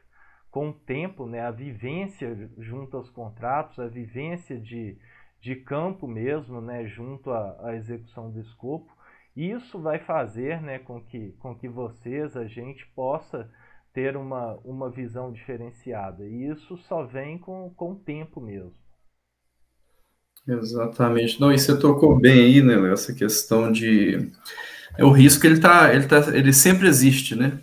com 0.52 0.69
o 0.69 0.74
tempo, 0.74 1.26
né, 1.26 1.39
a 1.41 1.52
vivência 1.52 2.52
junto 2.58 2.97
aos 2.97 3.10
contratos, 3.10 3.80
a 3.80 3.88
vivência 3.88 4.60
de, 4.60 4.97
de 5.39 5.56
campo 5.56 6.08
mesmo, 6.08 6.62
né, 6.62 6.86
junto 6.86 7.32
à, 7.32 7.69
à 7.69 7.76
execução 7.76 8.30
do 8.30 8.41
escopo, 8.41 8.91
isso 9.36 9.82
vai 9.82 9.97
fazer 10.00 10.62
né, 10.62 10.78
com, 10.78 11.02
que, 11.02 11.32
com 11.39 11.56
que 11.56 11.69
vocês, 11.69 12.36
a 12.36 12.45
gente, 12.45 12.86
possa 12.88 13.50
ter 13.94 14.16
uma, 14.16 14.58
uma 14.64 14.90
visão 14.90 15.32
diferenciada. 15.32 16.26
E 16.26 16.50
isso 16.50 16.78
só 16.88 17.06
vem 17.06 17.38
com, 17.38 17.70
com 17.76 17.92
o 17.92 17.96
tempo 17.96 18.40
mesmo. 18.40 18.74
Exatamente. 20.48 21.40
Não, 21.40 21.52
e 21.52 21.60
você 21.60 21.78
tocou 21.78 22.20
bem 22.20 22.40
aí, 22.42 22.62
né, 22.62 22.92
essa 22.92 23.14
questão 23.14 23.72
de 23.72 24.32
é 24.98 25.06
o 25.06 25.12
risco 25.12 25.46
ele 25.46 25.60
tá, 25.60 25.94
ele 25.94 26.06
tá, 26.06 26.36
ele 26.36 26.52
sempre 26.52 26.88
existe, 26.88 27.36
né? 27.36 27.60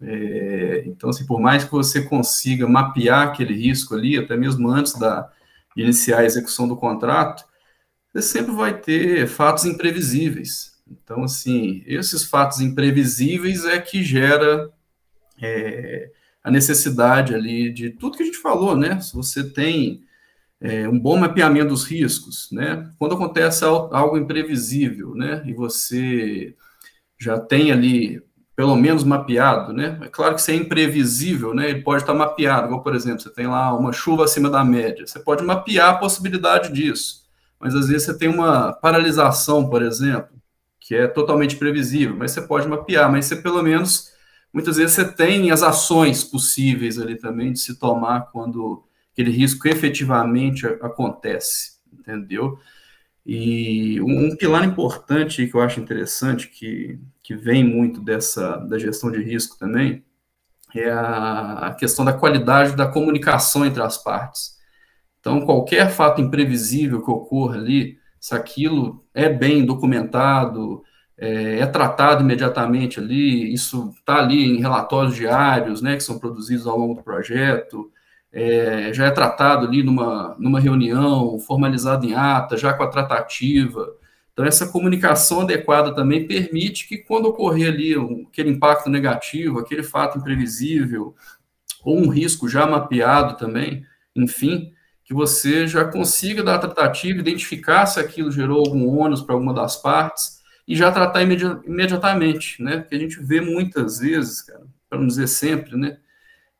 É, 0.00 0.82
então, 0.86 1.10
assim, 1.10 1.26
por 1.26 1.40
mais 1.40 1.64
que 1.64 1.70
você 1.70 2.02
consiga 2.02 2.66
mapear 2.66 3.28
aquele 3.28 3.54
risco 3.54 3.94
ali, 3.94 4.16
até 4.16 4.36
mesmo 4.36 4.68
antes 4.68 4.98
da 4.98 5.30
de 5.76 5.82
iniciar 5.82 6.18
a 6.18 6.24
execução 6.24 6.66
do 6.66 6.76
contrato, 6.76 7.44
você 8.12 8.22
sempre 8.22 8.52
vai 8.52 8.76
ter 8.76 9.28
fatos 9.28 9.64
imprevisíveis. 9.64 10.72
Então, 10.90 11.22
assim, 11.24 11.84
esses 11.86 12.24
fatos 12.24 12.60
imprevisíveis 12.60 13.64
é 13.64 13.78
que 13.78 14.02
gera 14.02 14.68
é, 15.42 16.10
a 16.42 16.50
necessidade 16.50 17.34
ali 17.34 17.72
de 17.72 17.90
tudo 17.90 18.16
que 18.16 18.22
a 18.22 18.26
gente 18.26 18.38
falou, 18.38 18.76
né? 18.76 19.00
Se 19.00 19.14
você 19.14 19.44
tem 19.44 20.02
é, 20.60 20.88
um 20.88 20.98
bom 20.98 21.16
mapeamento 21.16 21.68
dos 21.68 21.84
riscos, 21.84 22.48
né? 22.52 22.90
Quando 22.98 23.14
acontece 23.14 23.64
algo 23.64 24.16
imprevisível, 24.16 25.14
né? 25.14 25.42
E 25.46 25.52
você 25.52 26.54
já 27.18 27.38
tem 27.38 27.72
ali 27.72 28.22
pelo 28.60 28.76
menos 28.76 29.04
mapeado, 29.04 29.72
né? 29.72 29.98
É 30.02 30.08
claro 30.08 30.34
que 30.34 30.40
isso 30.42 30.50
é 30.50 30.54
imprevisível, 30.54 31.54
né? 31.54 31.70
Ele 31.70 31.80
pode 31.82 32.02
estar 32.02 32.12
mapeado, 32.12 32.68
como 32.68 32.82
por 32.82 32.94
exemplo, 32.94 33.20
você 33.20 33.30
tem 33.30 33.46
lá 33.46 33.74
uma 33.74 33.90
chuva 33.90 34.24
acima 34.24 34.50
da 34.50 34.62
média, 34.62 35.06
você 35.06 35.18
pode 35.18 35.42
mapear 35.42 35.90
a 35.90 35.96
possibilidade 35.98 36.70
disso, 36.70 37.22
mas 37.58 37.74
às 37.74 37.88
vezes 37.88 38.04
você 38.04 38.18
tem 38.18 38.28
uma 38.28 38.74
paralisação, 38.74 39.68
por 39.68 39.82
exemplo, 39.82 40.30
que 40.78 40.94
é 40.94 41.06
totalmente 41.06 41.56
previsível, 41.56 42.14
mas 42.16 42.32
você 42.32 42.42
pode 42.42 42.68
mapear, 42.68 43.10
mas 43.10 43.24
você 43.24 43.36
pelo 43.36 43.62
menos 43.62 44.10
muitas 44.52 44.76
vezes 44.76 44.94
você 44.94 45.12
tem 45.12 45.50
as 45.50 45.62
ações 45.62 46.24
possíveis 46.24 46.98
ali 46.98 47.16
também 47.16 47.52
de 47.52 47.60
se 47.60 47.78
tomar 47.78 48.30
quando 48.32 48.84
aquele 49.12 49.30
risco 49.30 49.68
efetivamente 49.68 50.66
acontece, 50.66 51.78
entendeu? 51.92 52.58
E 53.24 54.00
um, 54.00 54.34
pilar 54.36 54.64
importante 54.64 55.46
que 55.46 55.54
eu 55.54 55.60
acho 55.60 55.80
interessante, 55.80 56.48
que, 56.48 56.98
que 57.22 57.36
vem 57.36 57.62
muito 57.62 58.00
dessa 58.00 58.56
da 58.56 58.78
gestão 58.78 59.10
de 59.10 59.22
risco 59.22 59.58
também, 59.58 60.04
é 60.74 60.90
a, 60.90 61.68
a 61.68 61.74
questão 61.74 62.04
da 62.04 62.12
qualidade 62.12 62.76
da 62.76 62.86
comunicação 62.86 63.64
entre 63.66 63.82
as 63.82 63.98
partes. 63.98 64.58
Então, 65.20 65.42
qualquer 65.42 65.90
fato 65.90 66.20
imprevisível 66.20 67.04
que 67.04 67.10
ocorra 67.10 67.56
ali, 67.56 67.98
se 68.18 68.34
aquilo 68.34 69.04
é 69.12 69.28
bem 69.28 69.64
documentado, 69.64 70.82
é, 71.20 71.58
é 71.58 71.66
tratado 71.66 72.24
imediatamente 72.24 72.98
ali, 72.98 73.52
isso 73.52 73.92
está 73.98 74.16
ali 74.16 74.42
em 74.42 74.60
relatórios 74.60 75.14
diários, 75.14 75.82
né, 75.82 75.94
que 75.94 76.02
são 76.02 76.18
produzidos 76.18 76.66
ao 76.66 76.78
longo 76.78 76.94
do 76.94 77.02
projeto, 77.02 77.92
é, 78.32 78.90
já 78.94 79.06
é 79.06 79.10
tratado 79.10 79.66
ali 79.66 79.82
numa, 79.82 80.34
numa 80.38 80.58
reunião, 80.58 81.38
formalizado 81.38 82.06
em 82.06 82.14
ata, 82.14 82.56
já 82.56 82.72
com 82.72 82.82
a 82.82 82.88
tratativa. 82.88 83.86
Então, 84.32 84.46
essa 84.46 84.68
comunicação 84.68 85.42
adequada 85.42 85.94
também 85.94 86.26
permite 86.26 86.88
que, 86.88 86.96
quando 86.96 87.26
ocorrer 87.26 87.68
ali 87.68 87.94
aquele 88.26 88.50
impacto 88.50 88.88
negativo, 88.88 89.58
aquele 89.58 89.82
fato 89.82 90.16
imprevisível, 90.16 91.14
ou 91.84 91.98
um 91.98 92.08
risco 92.08 92.48
já 92.48 92.66
mapeado 92.66 93.36
também, 93.36 93.84
enfim, 94.16 94.72
que 95.04 95.12
você 95.12 95.66
já 95.66 95.84
consiga 95.84 96.42
dar 96.42 96.54
a 96.54 96.60
tratativa, 96.60 97.18
identificar 97.18 97.84
se 97.86 98.00
aquilo 98.00 98.30
gerou 98.30 98.58
algum 98.58 98.88
ônus 98.98 99.20
para 99.20 99.34
alguma 99.34 99.52
das 99.52 99.76
partes 99.76 100.39
e 100.70 100.76
já 100.76 100.92
tratar 100.92 101.24
imedi 101.24 101.44
imediatamente, 101.66 102.62
né? 102.62 102.76
Porque 102.76 102.94
a 102.94 102.98
gente 102.98 103.20
vê 103.20 103.40
muitas 103.40 103.98
vezes, 103.98 104.40
cara, 104.42 104.64
para 104.88 105.00
não 105.00 105.08
dizer 105.08 105.26
sempre, 105.26 105.76
né? 105.76 105.98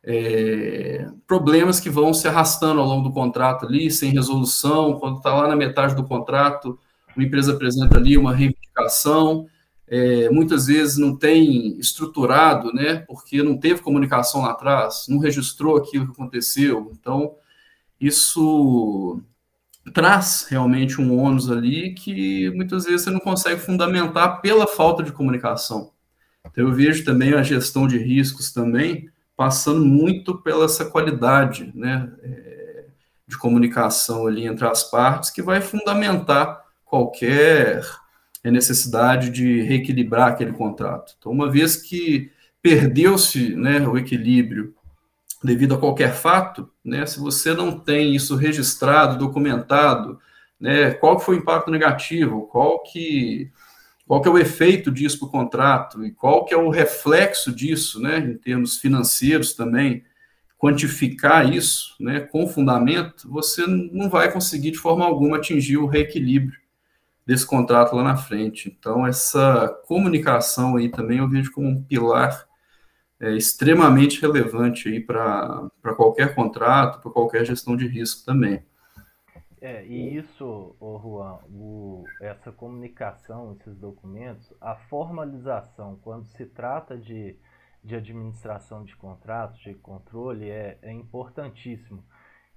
É, 0.03 1.07
problemas 1.29 1.79
que 1.79 1.88
vão 1.88 2.12
se 2.12 2.27
arrastando 2.27 2.81
ao 2.81 2.88
longo 2.88 3.09
do 3.09 3.14
contrato 3.14 3.66
ali, 3.66 3.88
sem 3.88 4.11
resolução, 4.11 4.99
quando 4.99 5.18
está 5.18 5.33
lá 5.33 5.46
na 5.46 5.55
metade 5.55 5.94
do 5.94 6.03
contrato, 6.03 6.77
uma 7.14 7.25
empresa 7.25 7.53
apresenta 7.53 7.99
ali 7.99 8.18
uma 8.18 8.35
reivindicação, 8.35 9.46
é, 9.87 10.29
muitas 10.29 10.66
vezes 10.66 10.96
não 10.96 11.16
tem 11.16 11.79
estruturado, 11.79 12.73
né, 12.73 13.05
porque 13.07 13.44
não 13.44 13.57
teve 13.59 13.81
comunicação 13.81 14.42
lá 14.42 14.51
atrás, 14.51 15.07
não 15.09 15.18
registrou 15.18 15.77
aquilo 15.77 16.07
que 16.07 16.12
aconteceu, 16.12 16.90
então 16.99 17.37
isso 18.01 19.23
traz 19.93 20.47
realmente 20.49 21.01
um 21.01 21.19
ônus 21.19 21.51
ali 21.51 21.95
que 21.95 22.51
muitas 22.51 22.85
vezes 22.85 23.03
você 23.03 23.11
não 23.11 23.21
consegue 23.21 23.61
fundamentar 23.61 24.40
pela 24.40 24.66
falta 24.66 25.03
de 25.03 25.12
comunicação. 25.12 25.93
Então, 26.47 26.64
eu 26.64 26.73
vejo 26.73 27.05
também 27.05 27.35
a 27.35 27.43
gestão 27.43 27.87
de 27.87 27.99
riscos 27.99 28.53
também 28.53 29.09
passando 29.37 29.85
muito 29.85 30.37
pela 30.38 30.66
essa 30.66 30.85
qualidade 30.85 31.73
né, 31.75 32.11
é, 32.23 32.85
de 33.27 33.38
comunicação 33.38 34.27
ali 34.27 34.47
entre 34.47 34.66
as 34.66 34.85
partes 34.85 35.31
que 35.31 35.43
vai 35.43 35.61
fundamentar 35.61 36.62
qualquer 36.85 37.83
necessidade 38.45 39.31
de 39.31 39.62
reequilibrar 39.62 40.29
aquele 40.29 40.53
contrato. 40.53 41.14
Então, 41.19 41.33
uma 41.33 41.51
vez 41.51 41.77
que 41.77 42.31
perdeu-se 42.62 43.55
né, 43.57 43.87
o 43.87 43.97
equilíbrio 43.97 44.75
devido 45.42 45.74
a 45.74 45.79
qualquer 45.79 46.12
fato, 46.12 46.70
né, 46.85 47.07
se 47.07 47.18
você 47.18 47.55
não 47.55 47.79
tem 47.79 48.14
isso 48.14 48.37
registrado, 48.37 49.18
documentado, 49.18 50.18
né, 50.59 50.90
qual 50.92 51.18
que 51.18 51.24
foi 51.24 51.37
o 51.37 51.38
impacto 51.38 51.70
negativo, 51.70 52.46
qual 52.46 52.83
que, 52.83 53.50
qual 54.07 54.20
que 54.20 54.29
é 54.29 54.31
o 54.31 54.38
efeito 54.38 54.90
disso 54.90 55.18
para 55.18 55.29
o 55.29 55.31
contrato 55.31 56.05
e 56.05 56.11
qual 56.11 56.44
que 56.44 56.53
é 56.53 56.57
o 56.57 56.68
reflexo 56.68 57.55
disso, 57.55 58.00
né, 58.00 58.18
em 58.18 58.37
termos 58.37 58.79
financeiros 58.79 59.55
também, 59.55 60.05
quantificar 60.59 61.50
isso, 61.50 61.96
né, 61.98 62.20
com 62.20 62.46
fundamento, 62.46 63.26
você 63.31 63.66
não 63.66 64.11
vai 64.11 64.31
conseguir 64.31 64.72
de 64.72 64.79
forma 64.79 65.07
alguma 65.07 65.38
atingir 65.38 65.79
o 65.79 65.87
reequilíbrio 65.87 66.61
desse 67.26 67.46
contrato 67.46 67.96
lá 67.96 68.03
na 68.03 68.16
frente. 68.16 68.68
Então, 68.68 69.07
essa 69.07 69.68
comunicação 69.87 70.76
aí 70.76 70.90
também 70.90 71.18
eu 71.18 71.29
vejo 71.29 71.50
como 71.53 71.66
um 71.68 71.83
pilar 71.83 72.46
é, 73.21 73.33
extremamente 73.37 74.21
relevante 74.21 74.89
aí 74.89 75.01
para 75.01 75.71
qualquer 75.97 76.35
contrato, 76.35 77.03
para 77.03 77.13
qualquer 77.13 77.45
gestão 77.45 77.77
de 77.77 77.87
risco 77.87 78.25
também. 78.25 78.63
É, 79.61 79.85
e 79.85 80.17
isso, 80.17 80.75
oh 80.81 80.99
Juan, 80.99 81.39
o, 81.51 82.05
essa 82.23 82.51
comunicação, 82.51 83.59
esses 83.61 83.77
documentos, 83.77 84.51
a 84.59 84.75
formalização, 84.75 85.99
quando 86.03 86.27
se 86.29 86.47
trata 86.47 86.97
de, 86.97 87.37
de 87.85 87.95
administração 87.95 88.83
de 88.85 88.97
contratos, 88.97 89.61
de 89.61 89.75
controle, 89.75 90.49
é, 90.49 90.79
é 90.81 90.91
importantíssimo. 90.91 92.03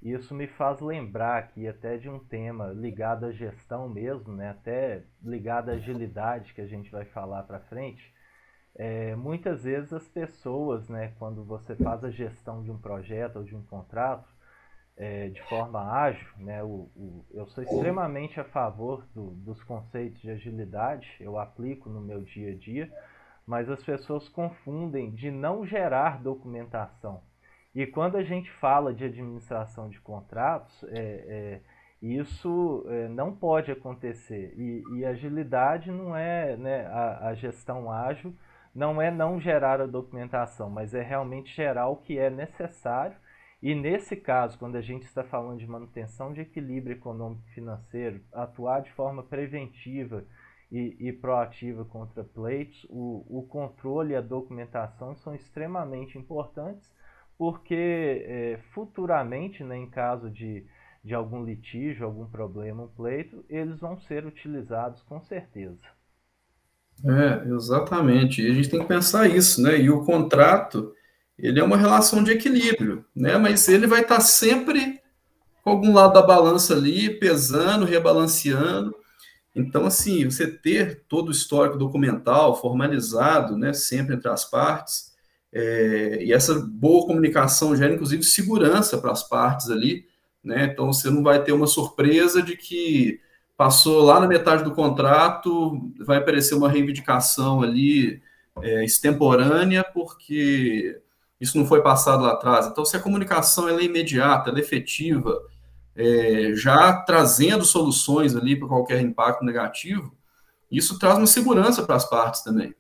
Isso 0.02 0.34
me 0.34 0.48
faz 0.48 0.80
lembrar 0.80 1.40
aqui 1.40 1.68
até 1.68 1.98
de 1.98 2.10
um 2.10 2.20
tema 2.20 2.68
ligado 2.68 3.26
à 3.26 3.32
gestão 3.32 3.90
mesmo, 3.90 4.34
né? 4.34 4.50
até 4.52 5.04
ligado 5.22 5.70
à 5.70 5.74
agilidade 5.74 6.54
que 6.54 6.62
a 6.62 6.68
gente 6.68 6.90
vai 6.90 7.04
falar 7.06 7.44
para 7.44 7.60
frente, 7.60 8.14
é, 8.76 9.16
muitas 9.16 9.64
vezes 9.64 9.94
as 9.94 10.08
pessoas, 10.08 10.90
né, 10.90 11.14
quando 11.20 11.44
você 11.44 11.76
faz 11.76 12.04
a 12.04 12.10
gestão 12.10 12.64
de 12.64 12.72
um 12.72 12.78
projeto 12.78 13.38
ou 13.38 13.44
de 13.44 13.56
um 13.56 13.62
contrato 13.64 14.28
é, 14.98 15.30
de 15.30 15.42
forma 15.44 15.80
ágil, 15.92 16.28
né, 16.38 16.64
o, 16.64 16.90
o, 16.96 17.26
eu 17.32 17.46
sou 17.48 17.64
extremamente 17.64 18.40
a 18.40 18.44
favor 18.44 19.06
do, 19.14 19.32
dos 19.32 19.64
conceitos 19.64 20.22
de 20.22 20.32
agilidade, 20.32 21.08
eu 21.20 21.38
aplico 21.38 21.90
no 21.90 22.02
meu 22.02 22.22
dia 22.22 22.52
a 22.52 22.56
dia, 22.56 22.92
mas 23.46 23.70
as 23.70 23.84
pessoas 23.84 24.28
confundem 24.30 25.12
de 25.12 25.30
não 25.30 25.66
gerar 25.66 26.22
documentação. 26.22 27.22
E 27.76 27.86
quando 27.86 28.18
a 28.18 28.24
gente 28.24 28.52
fala 28.54 28.94
de 28.94 29.04
administração 29.04 29.90
de 29.90 30.00
contratos, 30.00 30.84
é, 30.90 31.00
é 31.00 31.62
isso 32.02 32.86
é, 32.90 33.08
não 33.08 33.34
pode 33.34 33.72
acontecer. 33.72 34.54
E, 34.58 34.84
e 34.96 35.06
agilidade 35.06 35.90
não 35.90 36.16
é 36.16 36.58
né, 36.58 36.86
a, 36.88 37.30
a 37.30 37.34
gestão 37.34 37.90
ágil 37.90 38.36
não 38.74 39.02
é 39.02 39.12
não 39.12 39.40
gerar 39.40 39.80
a 39.82 39.86
documentação, 39.86 40.70
mas 40.70 40.94
é 40.94 41.02
realmente 41.02 41.54
gerar 41.54 41.88
o 41.88 41.98
que 41.98 42.18
é 42.18 42.30
necessário. 42.30 43.16
E 43.62 43.74
nesse 43.74 44.16
caso, 44.16 44.58
quando 44.58 44.76
a 44.76 44.82
gente 44.82 45.04
está 45.04 45.24
falando 45.24 45.60
de 45.60 45.68
manutenção 45.68 46.34
de 46.34 46.42
equilíbrio 46.42 46.98
econômico 46.98 47.48
financeiro, 47.54 48.22
atuar 48.34 48.82
de 48.82 48.92
forma 48.92 49.24
preventiva 49.24 50.26
e, 50.72 50.98
e 51.00 51.14
proativa 51.14 51.86
contra 51.86 52.24
pleitos, 52.24 52.86
o, 52.90 53.24
o, 53.30 53.48
controle 53.48 54.14
e 54.14 54.16
a 54.16 54.22
documentação 54.22 55.16
são 55.16 55.34
extremamente 55.36 56.18
importantes, 56.18 56.92
porque 57.38 58.26
é, 58.26 58.60
futuramente, 58.74 59.64
né, 59.64 59.78
em 59.78 59.90
caso 59.90 60.30
de, 60.30 60.66
de 61.04 61.14
algum 61.14 61.44
litígio, 61.44 62.06
algum 62.06 62.26
problema, 62.26 62.84
um 62.84 62.88
pleito, 62.88 63.46
eles 63.48 63.80
vão 63.80 63.98
ser 63.98 64.26
utilizados 64.26 65.02
com 65.04 65.22
certeza. 65.22 65.80
É, 67.06 67.48
exatamente. 67.54 68.42
E 68.42 68.50
a 68.50 68.54
gente 68.54 68.70
tem 68.70 68.80
que 68.80 68.88
pensar 68.88 69.30
isso, 69.30 69.62
né? 69.62 69.80
E 69.80 69.90
o 69.90 70.04
contrato, 70.04 70.94
ele 71.38 71.60
é 71.60 71.64
uma 71.64 71.78
relação 71.78 72.24
de 72.24 72.32
equilíbrio, 72.32 73.06
né? 73.16 73.38
Mas 73.38 73.68
ele 73.68 73.88
vai 73.88 74.02
estar 74.02 74.22
sempre 74.22 75.02
com 75.64 75.70
algum 75.72 75.94
lado 75.94 76.14
da 76.14 76.22
balança 76.22 76.74
ali, 76.74 77.10
pesando, 77.20 77.86
rebalanceando. 77.86 78.94
Então, 79.56 79.86
assim, 79.86 80.26
você 80.26 80.48
ter 80.48 81.04
todo 81.08 81.30
o 81.30 81.32
histórico 81.32 81.78
documental 81.78 82.60
formalizado, 82.60 83.58
né, 83.58 83.72
sempre 83.72 84.16
entre 84.16 84.30
as 84.30 84.46
partes, 84.46 85.14
é, 85.54 86.24
e 86.24 86.34
essa 86.34 86.56
boa 86.60 87.06
comunicação 87.06 87.76
gera, 87.76 87.94
inclusive, 87.94 88.24
segurança 88.24 88.98
para 88.98 89.12
as 89.12 89.28
partes 89.28 89.70
ali, 89.70 90.06
né? 90.44 90.66
Então, 90.66 90.92
você 90.92 91.10
não 91.10 91.24
vai 91.24 91.44
ter 91.44 91.52
uma 91.54 91.68
surpresa 91.68 92.42
de 92.42 92.58
que 92.58 93.20
passou 93.56 94.04
lá 94.04 94.20
na 94.20 94.28
metade 94.28 94.64
do 94.64 94.74
contrato, 94.74 95.92
vai 96.00 96.18
aparecer 96.18 96.56
uma 96.56 96.70
reivindicação 96.70 97.62
ali 97.62 98.22
é, 98.62 98.84
extemporânea, 98.84 99.84
porque 99.84 101.02
isso 101.40 101.58
não 101.58 101.66
foi 101.66 101.82
passado 101.82 102.24
lá 102.24 102.34
atrás. 102.34 102.68
Então, 102.68 102.86
se 102.86 102.96
a 102.96 103.00
comunicação 103.00 103.68
é 103.68 103.84
imediata, 103.84 104.52
é 104.52 104.60
efetiva, 104.60 105.40
é, 105.96 106.54
já 106.56 106.94
trazendo 107.04 107.64
soluções 107.64 108.36
ali 108.36 108.58
para 108.58 108.68
qualquer 108.68 109.02
impacto 109.02 109.46
negativo, 109.46 110.16
isso 110.72 110.98
traz 110.98 111.18
uma 111.18 111.28
segurança 111.28 111.84
para 111.84 111.96
as 111.96 112.10
partes 112.10 112.42
também, 112.42 112.74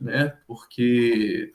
né? 0.00 0.36
Porque 0.46 1.52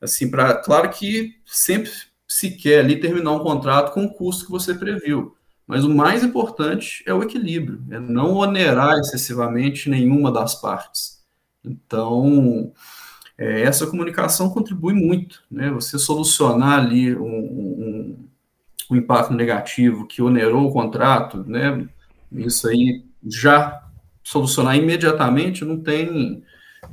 assim, 0.00 0.30
para 0.30 0.54
claro 0.54 0.90
que 0.90 1.40
sempre 1.44 1.90
se 2.26 2.52
quer 2.52 2.80
ali 2.80 3.00
terminar 3.00 3.32
um 3.32 3.40
contrato 3.40 3.92
com 3.92 4.04
o 4.04 4.14
custo 4.14 4.44
que 4.44 4.50
você 4.50 4.74
previu. 4.74 5.36
Mas 5.66 5.84
o 5.84 5.94
mais 5.94 6.24
importante 6.24 7.02
é 7.06 7.14
o 7.14 7.22
equilíbrio, 7.22 7.82
é 7.90 7.98
não 7.98 8.34
onerar 8.34 8.98
excessivamente 8.98 9.88
nenhuma 9.88 10.30
das 10.30 10.54
partes. 10.60 11.22
Então, 11.64 12.72
é, 13.38 13.62
essa 13.62 13.86
comunicação 13.86 14.50
contribui 14.50 14.92
muito, 14.94 15.42
né? 15.50 15.70
Você 15.70 15.98
solucionar 15.98 16.80
ali 16.80 17.14
um, 17.16 17.24
um, 17.24 18.28
um, 18.90 18.96
impacto 18.96 19.32
negativo 19.32 20.06
que 20.06 20.20
onerou 20.20 20.68
o 20.68 20.72
contrato, 20.72 21.44
né? 21.44 21.88
Isso 22.30 22.68
aí 22.68 23.04
já 23.24 23.82
solucionar 24.22 24.76
imediatamente 24.76 25.64
não 25.64 25.80
tem 25.80 26.44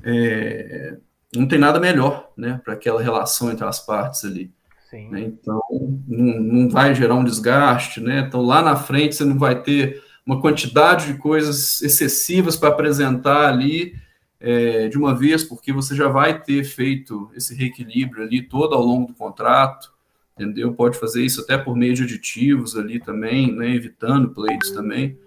é, 0.04 0.98
não 1.36 1.48
tem 1.48 1.60
nada 1.60 1.80
melhor, 1.80 2.32
né? 2.38 2.62
Para 2.64 2.74
aquela 2.74 3.02
relação 3.02 3.52
entre 3.52 3.66
as 3.66 3.80
partes 3.86 4.24
ali. 4.26 4.52
Né? 4.94 5.22
Então, 5.22 5.62
não, 6.08 6.40
não 6.40 6.70
vai 6.70 6.96
gerar 6.96 7.16
um 7.16 7.24
desgaste, 7.24 8.02
né? 8.02 8.26
Então, 8.28 8.42
lá 8.42 8.62
na 8.62 8.76
frente, 8.76 9.16
você 9.16 9.24
não 9.24 9.38
vai 9.38 9.62
ter 9.62 10.02
uma 10.26 10.42
quantidade 10.42 11.08
de 11.08 11.20
coisas 11.20 11.82
excessivas 11.82 12.56
para 12.56 12.70
apresentar 12.70 13.48
ali 13.48 13.96
é, 14.40 14.88
de 14.88 14.98
uma 14.98 15.16
vez, 15.16 15.44
porque 15.44 15.74
você 15.74 15.96
já 15.96 16.08
vai 16.08 16.42
ter 16.42 16.64
feito 16.64 17.30
esse 17.36 17.54
reequilíbrio 17.54 18.24
ali 18.24 18.42
todo 18.42 18.74
ao 18.74 18.82
longo 18.82 19.08
do 19.08 19.14
contrato, 19.14 19.94
entendeu? 20.36 20.74
Pode 20.74 20.98
fazer 20.98 21.24
isso 21.24 21.42
até 21.42 21.58
por 21.58 21.76
meio 21.76 21.94
de 21.94 22.04
aditivos 22.04 22.78
ali 22.78 23.00
também, 23.00 23.52
né? 23.56 23.70
Evitando 23.70 24.30
pleitos 24.30 24.72
também. 24.72 25.18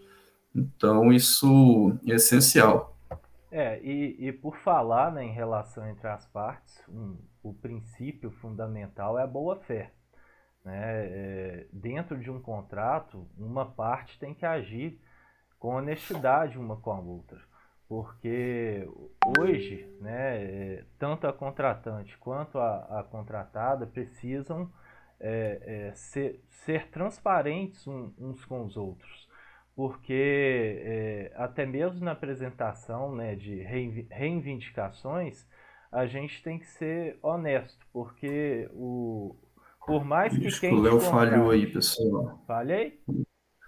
Então, 0.54 1.12
isso 1.12 1.96
é 2.06 2.14
essencial. 2.14 2.96
É, 3.50 3.78
e, 3.82 4.16
e 4.18 4.32
por 4.32 4.56
falar 4.56 5.12
né, 5.12 5.24
em 5.24 5.32
relação 5.32 5.86
entre 5.88 6.08
as 6.08 6.26
partes, 6.26 6.80
um, 6.88 7.16
o 7.42 7.52
princípio 7.52 8.30
fundamental 8.30 9.18
é 9.18 9.22
a 9.22 9.26
boa-fé. 9.26 9.92
Né? 10.64 11.06
É, 11.06 11.66
dentro 11.72 12.18
de 12.18 12.30
um 12.30 12.40
contrato, 12.40 13.28
uma 13.36 13.66
parte 13.66 14.18
tem 14.18 14.34
que 14.34 14.46
agir 14.46 15.00
com 15.58 15.76
honestidade 15.76 16.58
uma 16.58 16.76
com 16.76 16.92
a 16.92 17.00
outra. 17.00 17.40
Porque 17.88 18.88
hoje, 19.38 19.86
né, 20.00 20.44
é, 20.44 20.84
tanto 20.98 21.26
a 21.26 21.32
contratante 21.32 22.16
quanto 22.18 22.58
a, 22.58 23.00
a 23.00 23.04
contratada 23.04 23.86
precisam 23.86 24.72
é, 25.20 25.88
é, 25.88 25.94
ser, 25.94 26.42
ser 26.48 26.88
transparentes 26.90 27.86
uns 27.86 28.44
com 28.44 28.64
os 28.64 28.76
outros 28.76 29.30
porque 29.74 30.80
é, 30.84 31.32
até 31.36 31.64
mesmo 31.64 32.04
na 32.04 32.12
apresentação 32.12 33.14
né, 33.14 33.34
de 33.34 33.56
reivindicações, 34.10 35.48
a 35.92 36.06
gente 36.06 36.42
tem 36.42 36.58
que 36.58 36.66
ser 36.66 37.18
honesto, 37.22 37.86
porque 37.92 38.68
o, 38.72 39.36
por 39.86 40.04
mais 40.04 40.36
que 40.36 40.60
quem. 40.60 40.74
O 40.74 40.80
Léo 40.80 40.98
falhou 40.98 41.50
aí, 41.50 41.66
pessoal. 41.66 42.42
Falhei? 42.46 42.98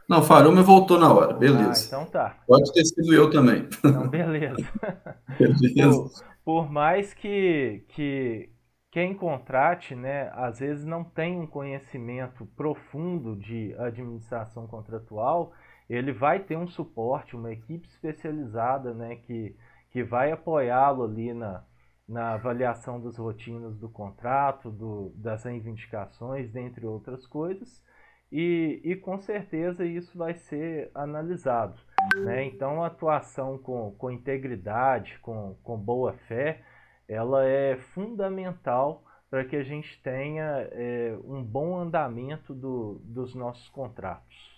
Não, 0.08 0.22
falhou, 0.22 0.52
mas 0.52 0.64
voltou 0.64 0.98
na 0.98 1.12
hora. 1.12 1.34
Beleza. 1.34 1.84
Ah, 1.84 1.86
então 1.86 2.04
tá. 2.06 2.38
Pode 2.46 2.72
ter 2.72 2.84
sido 2.84 3.12
eu 3.12 3.30
também. 3.30 3.68
Então, 3.78 4.08
beleza. 4.08 4.56
beleza. 5.38 6.24
Por, 6.44 6.64
por, 6.64 6.72
mais 6.72 7.12
que, 7.14 7.84
que 7.88 8.50
quem 8.90 9.14
contrate, 9.14 9.94
né, 9.94 10.30
às 10.34 10.60
vezes 10.60 10.84
não 10.84 11.04
tem 11.04 11.38
um 11.40 11.46
conhecimento 11.46 12.46
profundo 12.56 13.36
de 13.36 13.74
administração 13.78 14.66
contratual, 14.66 15.52
ele 15.88 16.12
vai 16.12 16.38
ter 16.38 16.56
um 16.56 16.68
suporte, 16.68 17.34
uma 17.34 17.52
equipe 17.52 17.88
especializada 17.88 18.94
né, 18.94 19.16
que, 19.16 19.56
que 19.90 20.02
vai 20.02 20.32
apoiá-lo 20.32 21.04
ali 21.04 21.32
na, 21.32 21.64
na 22.08 22.34
avaliação 22.34 23.00
das 23.00 23.16
rotinas 23.16 23.76
do 23.78 23.88
contrato, 23.88 24.70
do, 24.70 25.12
das 25.16 25.44
reivindicações, 25.44 26.50
dentre 26.50 26.86
outras 26.86 27.26
coisas, 27.26 27.82
e, 28.30 28.80
e 28.84 28.96
com 28.96 29.18
certeza 29.18 29.84
isso 29.84 30.16
vai 30.16 30.34
ser 30.34 30.90
analisado. 30.94 31.78
Né? 32.16 32.44
Então, 32.44 32.82
a 32.82 32.88
atuação 32.88 33.56
com, 33.56 33.92
com 33.92 34.10
integridade, 34.10 35.18
com, 35.22 35.56
com 35.62 35.78
boa 35.78 36.12
fé, 36.28 36.62
ela 37.08 37.44
é 37.44 37.76
fundamental 37.94 39.04
para 39.30 39.44
que 39.44 39.56
a 39.56 39.64
gente 39.64 40.00
tenha 40.02 40.68
é, 40.72 41.16
um 41.24 41.42
bom 41.42 41.78
andamento 41.78 42.54
do, 42.54 43.00
dos 43.04 43.34
nossos 43.34 43.68
contratos. 43.68 44.54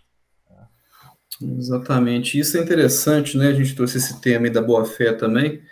Exatamente. 1.40 2.38
Isso 2.38 2.56
é 2.56 2.62
interessante, 2.62 3.36
né? 3.36 3.48
A 3.48 3.54
gente 3.54 3.74
trouxe 3.74 3.98
esse 3.98 4.20
tema 4.20 4.46
aí 4.46 4.50
da 4.50 4.62
boa-fé 4.62 5.12
também, 5.12 5.62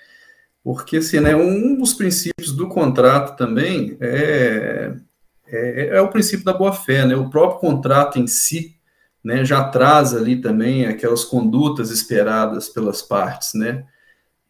porque 0.64 0.96
assim, 0.96 1.20
né, 1.20 1.36
um 1.36 1.76
dos 1.76 1.94
princípios 1.94 2.50
do 2.50 2.68
contrato 2.68 3.36
também 3.36 3.96
é, 4.00 4.94
é, 5.46 5.88
é 5.96 6.00
o 6.00 6.08
princípio 6.08 6.44
da 6.44 6.54
boa-fé, 6.54 7.06
né? 7.06 7.14
O 7.14 7.30
próprio 7.30 7.60
contrato 7.60 8.18
em 8.18 8.26
si, 8.26 8.74
né, 9.22 9.44
já 9.44 9.62
traz 9.68 10.14
ali 10.14 10.40
também 10.40 10.86
aquelas 10.86 11.24
condutas 11.24 11.90
esperadas 11.90 12.68
pelas 12.68 13.02
partes, 13.02 13.54
né? 13.54 13.84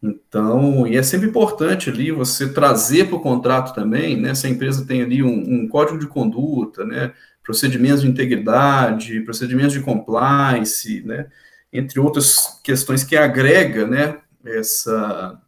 Então, 0.01 0.87
e 0.87 0.97
é 0.97 1.03
sempre 1.03 1.27
importante 1.27 1.89
ali 1.89 2.11
você 2.11 2.51
trazer 2.53 3.07
para 3.07 3.15
o 3.17 3.21
contrato 3.21 3.75
também, 3.75 4.19
né? 4.19 4.33
Se 4.33 4.47
a 4.47 4.49
empresa 4.49 4.85
tem 4.85 5.01
ali 5.01 5.21
um, 5.21 5.63
um 5.63 5.67
código 5.67 5.99
de 5.99 6.07
conduta, 6.07 6.85
né? 6.85 7.11
procedimentos 7.45 8.01
de 8.01 8.09
integridade, 8.09 9.21
procedimentos 9.21 9.73
de 9.73 9.81
compliance, 9.81 11.03
né, 11.03 11.27
entre 11.71 11.99
outras 11.99 12.59
questões 12.63 13.03
que 13.03 13.15
agrega, 13.15 13.85
né, 13.85 14.17
essa, 14.43 15.39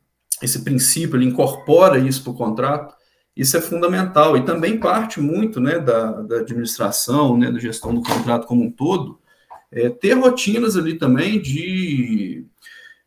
esse 0.42 0.64
princípio, 0.64 1.18
ele 1.18 1.26
incorpora 1.26 1.98
isso 1.98 2.24
para 2.24 2.32
o 2.32 2.36
contrato, 2.36 2.96
isso 3.36 3.56
é 3.56 3.62
fundamental 3.62 4.36
e 4.36 4.46
também 4.46 4.80
parte 4.80 5.20
muito, 5.20 5.60
né, 5.60 5.80
da, 5.80 6.22
da 6.22 6.38
administração, 6.38 7.38
né, 7.38 7.52
da 7.52 7.60
gestão 7.60 7.94
do 7.94 8.02
contrato 8.02 8.48
como 8.48 8.64
um 8.64 8.72
todo, 8.72 9.20
é, 9.72 9.90
ter 9.90 10.14
rotinas 10.14 10.76
ali 10.76 10.96
também 10.96 11.40
de, 11.42 12.46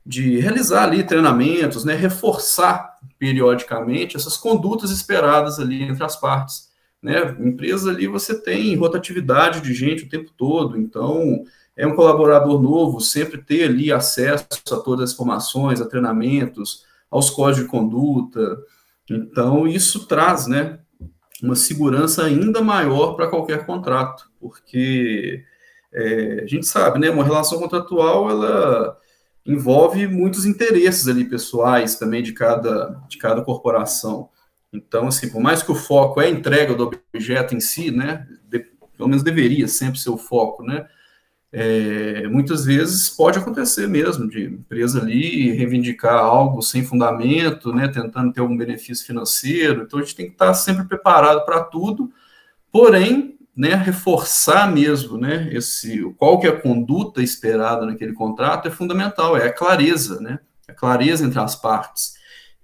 de 0.04 0.38
realizar 0.38 0.84
ali 0.84 1.02
treinamentos, 1.02 1.84
né, 1.84 1.94
reforçar 1.94 2.96
periodicamente 3.18 4.16
essas 4.16 4.36
condutas 4.36 4.90
esperadas 4.90 5.58
ali 5.58 5.82
entre 5.82 6.04
as 6.04 6.16
partes 6.16 6.70
né? 7.02 7.34
Empresa 7.40 7.90
ali 7.90 8.06
você 8.06 8.40
tem 8.40 8.76
rotatividade 8.76 9.60
de 9.60 9.72
gente 9.72 10.04
o 10.04 10.08
tempo 10.08 10.30
todo, 10.36 10.78
então 10.78 11.44
é 11.76 11.86
um 11.86 11.94
colaborador 11.94 12.60
novo, 12.60 13.00
sempre 13.00 13.38
ter 13.38 13.64
ali 13.64 13.90
acesso 13.90 14.46
a 14.70 14.76
todas 14.76 15.10
as 15.10 15.14
informações, 15.14 15.80
a 15.80 15.86
treinamentos, 15.86 16.84
aos 17.10 17.30
códigos 17.30 17.64
de 17.64 17.70
conduta. 17.70 18.58
Então, 19.10 19.66
isso 19.66 20.06
traz, 20.06 20.46
né, 20.46 20.78
uma 21.42 21.56
segurança 21.56 22.24
ainda 22.24 22.60
maior 22.60 23.14
para 23.14 23.28
qualquer 23.28 23.66
contrato, 23.66 24.30
porque 24.38 25.42
é, 25.92 26.42
a 26.44 26.46
gente 26.46 26.66
sabe, 26.66 26.98
né, 26.98 27.10
uma 27.10 27.24
relação 27.24 27.58
contratual, 27.58 28.30
ela 28.30 28.96
envolve 29.44 30.06
muitos 30.06 30.44
interesses 30.44 31.08
ali 31.08 31.24
pessoais 31.24 31.96
também 31.96 32.22
de 32.22 32.32
cada, 32.32 33.02
de 33.08 33.18
cada 33.18 33.42
corporação. 33.42 34.28
Então, 34.72 35.08
assim, 35.08 35.28
por 35.28 35.40
mais 35.40 35.62
que 35.62 35.72
o 35.72 35.74
foco 35.74 36.20
é 36.20 36.26
a 36.26 36.30
entrega 36.30 36.74
do 36.74 36.90
objeto 37.12 37.54
em 37.54 37.60
si, 37.60 37.90
né, 37.90 38.26
de, 38.48 38.60
pelo 38.96 39.08
menos 39.08 39.24
deveria 39.24 39.66
sempre 39.66 39.98
ser 39.98 40.10
o 40.10 40.18
foco, 40.18 40.62
né, 40.62 40.86
é, 41.52 42.28
muitas 42.28 42.64
vezes 42.64 43.08
pode 43.08 43.38
acontecer 43.38 43.88
mesmo 43.88 44.28
de 44.28 44.44
empresa 44.44 45.00
ali 45.00 45.50
reivindicar 45.50 46.14
algo 46.14 46.62
sem 46.62 46.84
fundamento, 46.84 47.72
né, 47.72 47.88
tentando 47.88 48.32
ter 48.32 48.40
algum 48.40 48.56
benefício 48.56 49.04
financeiro. 49.04 49.82
Então 49.82 49.98
a 49.98 50.02
gente 50.02 50.14
tem 50.14 50.26
que 50.26 50.32
estar 50.32 50.54
sempre 50.54 50.84
preparado 50.84 51.44
para 51.44 51.64
tudo, 51.64 52.12
porém, 52.70 53.36
né, 53.56 53.74
reforçar 53.74 54.72
mesmo, 54.72 55.18
né, 55.18 55.48
esse 55.52 56.02
qual 56.16 56.38
que 56.38 56.46
é 56.46 56.50
a 56.50 56.60
conduta 56.60 57.20
esperada 57.20 57.84
naquele 57.84 58.12
contrato 58.12 58.68
é 58.68 58.70
fundamental, 58.70 59.36
é 59.36 59.46
a 59.46 59.52
clareza, 59.52 60.20
né, 60.20 60.38
a 60.68 60.72
clareza 60.72 61.24
entre 61.26 61.40
as 61.40 61.56
partes. 61.56 62.14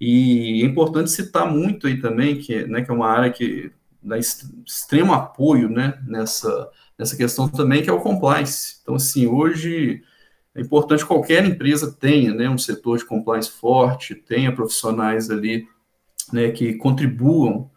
E 0.01 0.63
é 0.63 0.67
importante 0.67 1.11
citar 1.11 1.51
muito 1.51 1.87
aí 1.87 2.01
também, 2.01 2.39
que, 2.39 2.67
né, 2.67 2.83
que 2.83 2.91
é 2.91 2.95
uma 2.95 3.09
área 3.09 3.33
que 3.33 3.73
dá 4.03 4.17
extremo 4.17 5.13
apoio 5.13 5.69
né, 5.69 5.99
nessa, 6.07 6.71
nessa 6.99 7.17
questão 7.17 7.49
também, 7.49 7.83
que 7.83 7.91
é 7.91 7.93
o 7.93 8.01
compliance. 8.01 8.79
Então, 8.83 8.95
assim, 8.95 9.27
hoje 9.27 10.03
é 10.55 10.61
importante 10.61 11.01
que 11.01 11.09
qualquer 11.09 11.45
empresa 11.45 11.95
tenha 11.99 12.33
né, 12.35 12.49
um 12.49 12.59
setor 12.59 12.99
de 12.99 13.05
compliance 13.05 13.51
forte, 13.51 14.15
tenha 14.15 14.55
profissionais 14.55 15.31
ali 15.31 15.69
né, 16.33 16.51
que 16.51 16.75
contribuam 16.75 17.71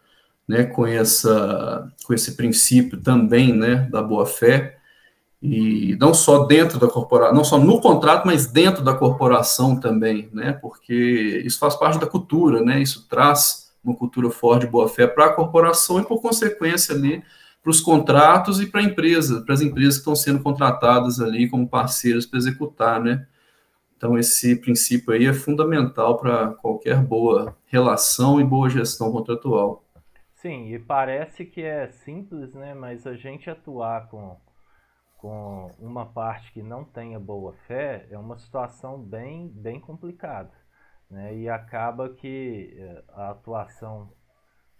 né, 0.47 0.63
com, 0.63 0.85
essa, 0.87 1.91
com 2.05 2.13
esse 2.13 2.35
princípio 2.35 2.99
também 2.99 3.53
né, 3.53 3.87
da 3.91 4.01
boa-fé, 4.01 4.79
e 5.41 5.95
não 5.99 6.13
só 6.13 6.45
dentro 6.45 6.77
da 6.77 6.87
corporação, 6.87 7.35
não 7.35 7.43
só 7.45 7.57
no 7.57 7.79
contrato, 7.79 8.25
mas 8.25 8.45
dentro 8.47 8.83
da 8.83 8.93
corporação 8.93 9.79
também, 9.79 10.29
né? 10.33 10.51
Porque 10.51 11.41
isso 11.45 11.57
faz 11.57 11.75
parte 11.75 11.97
da 11.97 12.05
cultura, 12.05 12.61
né? 12.61 12.81
Isso 12.81 13.07
traz 13.07 13.71
uma 13.81 13.95
cultura 13.95 14.29
forte 14.29 14.65
de 14.65 14.71
boa 14.71 14.89
fé 14.89 15.07
para 15.07 15.27
a 15.27 15.33
corporação 15.33 15.97
e, 15.97 16.05
por 16.05 16.21
consequência, 16.21 16.93
ali 16.93 17.23
para 17.61 17.71
os 17.71 17.81
contratos 17.81 18.61
e 18.61 18.67
para 18.67 18.81
a 18.81 18.83
empresa, 18.83 19.41
para 19.41 19.53
as 19.53 19.61
empresas 19.61 19.95
que 19.95 19.99
estão 19.99 20.15
sendo 20.15 20.41
contratadas 20.41 21.19
ali 21.19 21.49
como 21.49 21.67
parceiras 21.67 22.25
para 22.25 22.39
executar, 22.39 23.01
né? 23.01 23.27
Então, 23.97 24.17
esse 24.17 24.55
princípio 24.55 25.13
aí 25.13 25.25
é 25.25 25.33
fundamental 25.33 26.17
para 26.17 26.51
qualquer 26.53 27.01
boa 27.03 27.57
relação 27.65 28.39
e 28.39 28.45
boa 28.45 28.69
gestão 28.69 29.11
contratual. 29.11 29.83
Sim, 30.35 30.73
e 30.73 30.79
parece 30.79 31.45
que 31.45 31.61
é 31.61 31.89
simples, 31.89 32.53
né? 32.53 32.73
Mas 32.73 33.05
a 33.05 33.13
gente 33.13 33.49
atuar 33.49 34.07
com, 34.07 34.37
com 35.17 35.69
uma 35.77 36.05
parte 36.05 36.53
que 36.53 36.63
não 36.63 36.85
tenha 36.85 37.19
boa 37.19 37.53
fé 37.67 38.07
é 38.09 38.17
uma 38.17 38.37
situação 38.37 38.97
bem, 38.97 39.49
bem 39.49 39.81
complicada. 39.81 40.51
Né? 41.09 41.35
E 41.35 41.49
acaba 41.49 42.07
que 42.07 42.73
eh, 42.77 43.03
a 43.09 43.31
atuação 43.31 44.13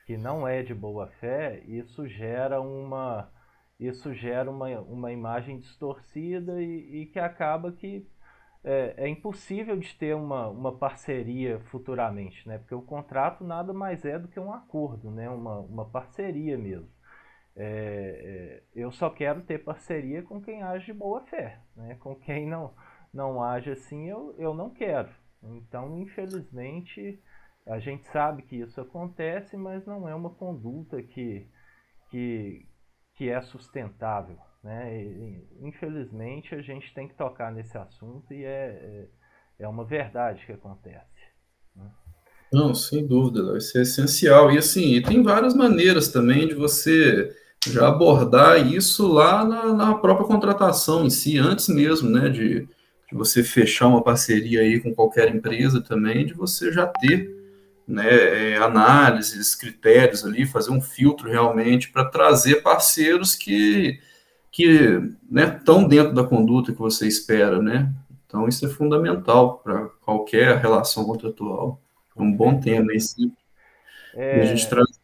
que 0.09 0.17
não 0.17 0.47
é 0.47 0.63
de 0.63 0.73
boa 0.73 1.05
fé, 1.19 1.61
isso 1.67 2.07
gera 2.07 2.59
uma, 2.59 3.31
isso 3.79 4.11
gera 4.11 4.49
uma, 4.49 4.67
uma 4.79 5.11
imagem 5.11 5.59
distorcida 5.59 6.59
e, 6.59 7.01
e 7.01 7.05
que 7.05 7.19
acaba 7.19 7.71
que 7.71 8.09
é, 8.63 8.95
é, 8.97 9.07
impossível 9.07 9.77
de 9.77 9.93
ter 9.93 10.15
uma, 10.15 10.47
uma 10.47 10.75
parceria 10.75 11.59
futuramente, 11.65 12.47
né? 12.47 12.57
Porque 12.57 12.73
o 12.73 12.81
contrato 12.81 13.43
nada 13.43 13.71
mais 13.71 14.03
é 14.03 14.17
do 14.17 14.27
que 14.27 14.39
um 14.39 14.51
acordo, 14.51 15.11
né? 15.11 15.29
Uma, 15.29 15.59
uma 15.59 15.85
parceria 15.85 16.57
mesmo. 16.57 16.89
É, 17.55 18.63
é, 18.73 18.81
eu 18.81 18.91
só 18.91 19.11
quero 19.11 19.43
ter 19.43 19.59
parceria 19.59 20.23
com 20.23 20.41
quem 20.41 20.63
age 20.63 20.87
de 20.87 20.93
boa 20.93 21.21
fé, 21.27 21.59
né? 21.75 21.97
Com 21.99 22.15
quem 22.15 22.47
não, 22.47 22.73
não 23.13 23.43
age 23.43 23.69
assim, 23.69 24.09
eu, 24.09 24.33
eu 24.39 24.55
não 24.55 24.71
quero. 24.71 25.09
Então, 25.43 25.99
infelizmente, 25.99 27.21
a 27.69 27.77
gente 27.79 28.07
sabe 28.07 28.41
que 28.41 28.55
isso 28.55 28.81
acontece, 28.81 29.55
mas 29.55 29.85
não 29.85 30.09
é 30.09 30.15
uma 30.15 30.31
conduta 30.31 31.01
que, 31.03 31.47
que, 32.09 32.65
que 33.15 33.29
é 33.29 33.39
sustentável. 33.41 34.37
Né? 34.63 35.39
Infelizmente, 35.61 36.55
a 36.55 36.61
gente 36.61 36.91
tem 36.95 37.07
que 37.07 37.13
tocar 37.13 37.51
nesse 37.51 37.77
assunto 37.77 38.33
e 38.33 38.43
é, 38.43 39.07
é, 39.59 39.63
é 39.65 39.67
uma 39.67 39.85
verdade 39.85 40.43
que 40.47 40.51
acontece. 40.51 41.21
Né? 41.75 41.85
Não, 42.51 42.73
sem 42.73 43.05
dúvida, 43.05 43.55
isso 43.55 43.77
é 43.77 43.81
essencial. 43.83 44.51
E 44.51 44.57
assim, 44.57 44.95
e 44.95 45.03
tem 45.03 45.21
várias 45.21 45.53
maneiras 45.53 46.07
também 46.07 46.47
de 46.47 46.55
você 46.55 47.29
já 47.67 47.87
abordar 47.87 48.65
isso 48.65 49.07
lá 49.07 49.45
na, 49.45 49.73
na 49.73 49.93
própria 49.95 50.25
contratação 50.25 51.05
em 51.05 51.09
si, 51.11 51.37
antes 51.37 51.67
mesmo, 51.67 52.09
né, 52.09 52.29
de, 52.29 52.61
de, 52.61 52.67
você 53.11 53.43
fechar 53.43 53.87
uma 53.87 54.03
parceria 54.03 54.61
aí 54.61 54.79
com 54.79 54.95
qualquer 54.95 55.33
empresa 55.35 55.81
também, 55.81 56.25
de 56.25 56.33
você 56.33 56.71
já 56.71 56.87
ter 56.87 57.38
né, 57.89 58.53
é, 58.53 58.57
análises, 58.57 59.55
critérios 59.55 60.25
ali, 60.25 60.45
fazer 60.45 60.71
um 60.71 60.81
filtro 60.81 61.29
realmente 61.29 61.91
para 61.91 62.05
trazer 62.05 62.61
parceiros 62.61 63.35
que 63.35 63.99
que 64.51 64.99
estão 65.31 65.83
né, 65.83 65.87
dentro 65.87 66.13
da 66.13 66.23
conduta 66.23 66.71
que 66.71 66.79
você 66.79 67.07
espera, 67.07 67.61
né? 67.61 67.93
Então, 68.25 68.47
isso 68.47 68.65
é 68.65 68.69
fundamental 68.69 69.59
para 69.59 69.89
qualquer 70.03 70.57
relação 70.57 71.05
contratual. 71.05 71.79
É 72.15 72.21
um 72.21 72.31
bom 72.31 72.59
tema 72.59 72.93
esse. 72.93 73.31
É, 74.13 74.41
a 74.41 74.45
gente 74.45 74.67
traz... 74.67 74.99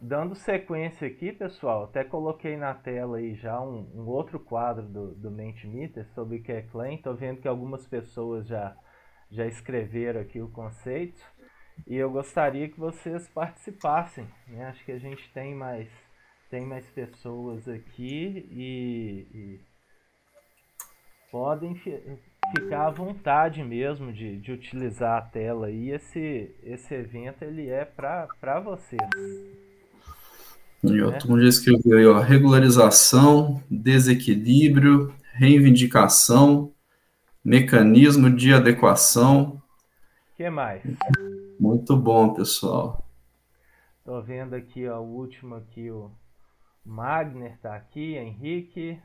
Dando 0.00 0.34
sequência 0.34 1.06
aqui, 1.06 1.32
pessoal, 1.32 1.84
até 1.84 2.04
coloquei 2.04 2.56
na 2.56 2.74
tela 2.74 3.18
aí 3.18 3.34
já 3.34 3.58
um, 3.60 3.88
um 3.94 4.06
outro 4.06 4.38
quadro 4.38 4.82
do, 4.82 5.14
do 5.14 5.30
Mentimeter 5.30 6.06
sobre 6.14 6.38
o 6.38 6.42
que 6.42 6.52
é 6.52 6.62
claim. 6.62 6.96
Estou 6.96 7.14
vendo 7.14 7.40
que 7.40 7.48
algumas 7.48 7.86
pessoas 7.86 8.46
já, 8.46 8.76
já 9.30 9.46
escreveram 9.46 10.20
aqui 10.20 10.42
o 10.42 10.48
conceito. 10.48 11.20
E 11.86 11.96
eu 11.96 12.10
gostaria 12.10 12.68
que 12.68 12.78
vocês 12.78 13.28
participassem. 13.28 14.26
Né? 14.48 14.66
Acho 14.66 14.84
que 14.84 14.92
a 14.92 14.98
gente 14.98 15.28
tem 15.32 15.54
mais 15.54 15.88
tem 16.50 16.66
mais 16.66 16.84
pessoas 16.90 17.66
aqui 17.66 18.46
e, 18.50 19.26
e 19.34 19.60
podem 21.30 21.74
ficar 21.74 22.88
à 22.88 22.90
vontade 22.90 23.64
mesmo 23.64 24.12
de, 24.12 24.36
de 24.36 24.52
utilizar 24.52 25.16
a 25.16 25.22
tela 25.22 25.70
e 25.70 25.90
esse, 25.90 26.50
esse 26.62 26.94
evento 26.94 27.42
ele 27.42 27.70
é 27.70 27.86
para 27.86 28.60
vocês. 28.60 29.00
E 30.84 31.00
ó, 31.00 31.10
né? 31.10 31.42
já 31.42 31.48
escreveu 31.48 31.96
aí, 31.96 32.06
ó, 32.06 32.20
regularização, 32.20 33.62
desequilíbrio, 33.70 35.14
reivindicação, 35.32 36.70
mecanismo 37.42 38.28
de 38.28 38.52
adequação. 38.52 39.62
O 40.32 40.36
que 40.36 40.50
mais? 40.50 40.82
Muito 41.72 41.96
bom, 41.96 42.34
pessoal. 42.34 43.02
Tô 44.04 44.20
vendo 44.20 44.52
aqui 44.52 44.86
ó, 44.86 45.00
o 45.00 45.16
último 45.16 45.54
aqui, 45.54 45.90
o 45.90 46.10
Magner 46.84 47.54
está 47.54 47.74
aqui, 47.74 48.14
Henrique, 48.14 49.00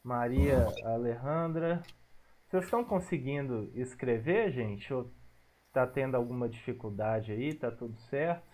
Maria 0.00 0.68
Alejandra. 0.84 1.82
Vocês 2.46 2.62
estão 2.62 2.84
conseguindo 2.84 3.68
escrever, 3.74 4.52
gente? 4.52 4.94
Ou 4.94 5.12
está 5.66 5.84
tendo 5.84 6.14
alguma 6.14 6.48
dificuldade 6.48 7.32
aí? 7.32 7.52
Tá 7.52 7.72
tudo 7.72 7.98
certo? 8.02 8.46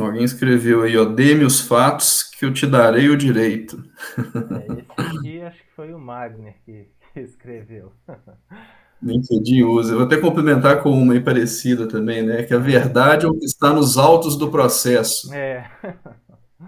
Alguém 0.00 0.24
escreveu 0.24 0.82
aí, 0.82 0.96
ó, 0.96 1.04
dê-me 1.04 1.44
os 1.44 1.60
fatos 1.60 2.24
que 2.24 2.44
eu 2.44 2.52
te 2.52 2.66
darei 2.66 3.08
o 3.08 3.16
direito. 3.16 3.76
É, 4.18 4.80
esse 4.80 5.16
aqui 5.16 5.40
acho 5.42 5.62
que 5.62 5.72
foi 5.76 5.94
o 5.94 5.98
Magner 6.00 6.56
que, 6.64 6.88
que 7.12 7.20
escreveu. 7.20 7.92
LinkedIn 9.04 9.62
usa. 9.62 9.92
Eu 9.92 9.98
vou 9.98 10.06
até 10.06 10.16
complementar 10.16 10.82
com 10.82 10.90
uma 10.90 11.12
aí 11.12 11.20
parecida 11.20 11.86
também, 11.86 12.22
né? 12.22 12.42
Que 12.42 12.54
a 12.54 12.58
verdade 12.58 13.26
é 13.26 13.28
o 13.28 13.34
que 13.34 13.44
está 13.44 13.72
nos 13.72 13.96
autos 13.98 14.36
do 14.36 14.50
processo. 14.50 15.32
É. 15.32 15.70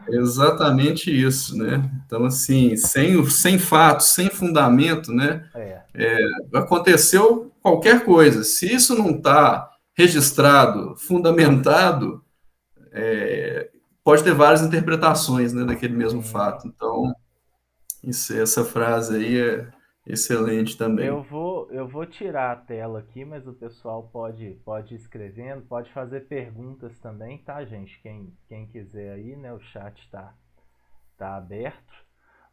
Exatamente 0.09 1.11
isso, 1.11 1.57
né? 1.57 1.91
Então, 2.05 2.25
assim, 2.25 2.77
sem, 2.77 3.25
sem 3.29 3.59
fatos, 3.59 4.09
sem 4.09 4.29
fundamento, 4.29 5.13
né? 5.13 5.49
É. 5.55 5.81
É, 5.95 6.19
aconteceu 6.55 7.51
qualquer 7.63 8.05
coisa. 8.05 8.45
Se 8.45 8.73
isso 8.73 8.95
não 8.95 9.11
está 9.11 9.71
registrado, 9.97 10.95
fundamentado, 10.97 12.23
é, 12.93 13.71
pode 14.05 14.23
ter 14.23 14.35
várias 14.35 14.63
interpretações 14.63 15.53
né, 15.53 15.65
daquele 15.65 15.95
mesmo 15.95 16.23
fato. 16.23 16.69
Então, 16.69 17.13
isso, 18.05 18.33
essa 18.35 18.65
frase 18.65 19.17
aí 19.17 19.41
é, 19.41 19.67
Excelente 20.07 20.79
também. 20.79 21.07
Eu 21.07 21.23
vou, 21.23 21.69
eu 21.73 21.89
vou 21.89 22.07
tirar 22.07 22.53
a 22.53 22.57
tela 22.57 23.01
aqui, 23.01 23.25
mas 23.25 23.47
o 23.49 23.53
pessoal 23.53 24.09
pode, 24.13 24.57
pode 24.65 24.95
ir 24.95 24.99
escrevendo, 24.99 25.63
pode 25.63 25.93
fazer 25.93 26.29
perguntas 26.29 26.97
também, 27.01 27.39
tá, 27.39 27.65
gente? 27.65 28.01
Quem, 28.01 28.33
quem 28.47 28.67
quiser 28.69 29.15
aí, 29.15 29.35
né? 29.35 29.53
O 29.53 29.59
chat 29.59 29.99
está 29.99 30.33
tá 31.19 31.37
aberto. 31.37 32.07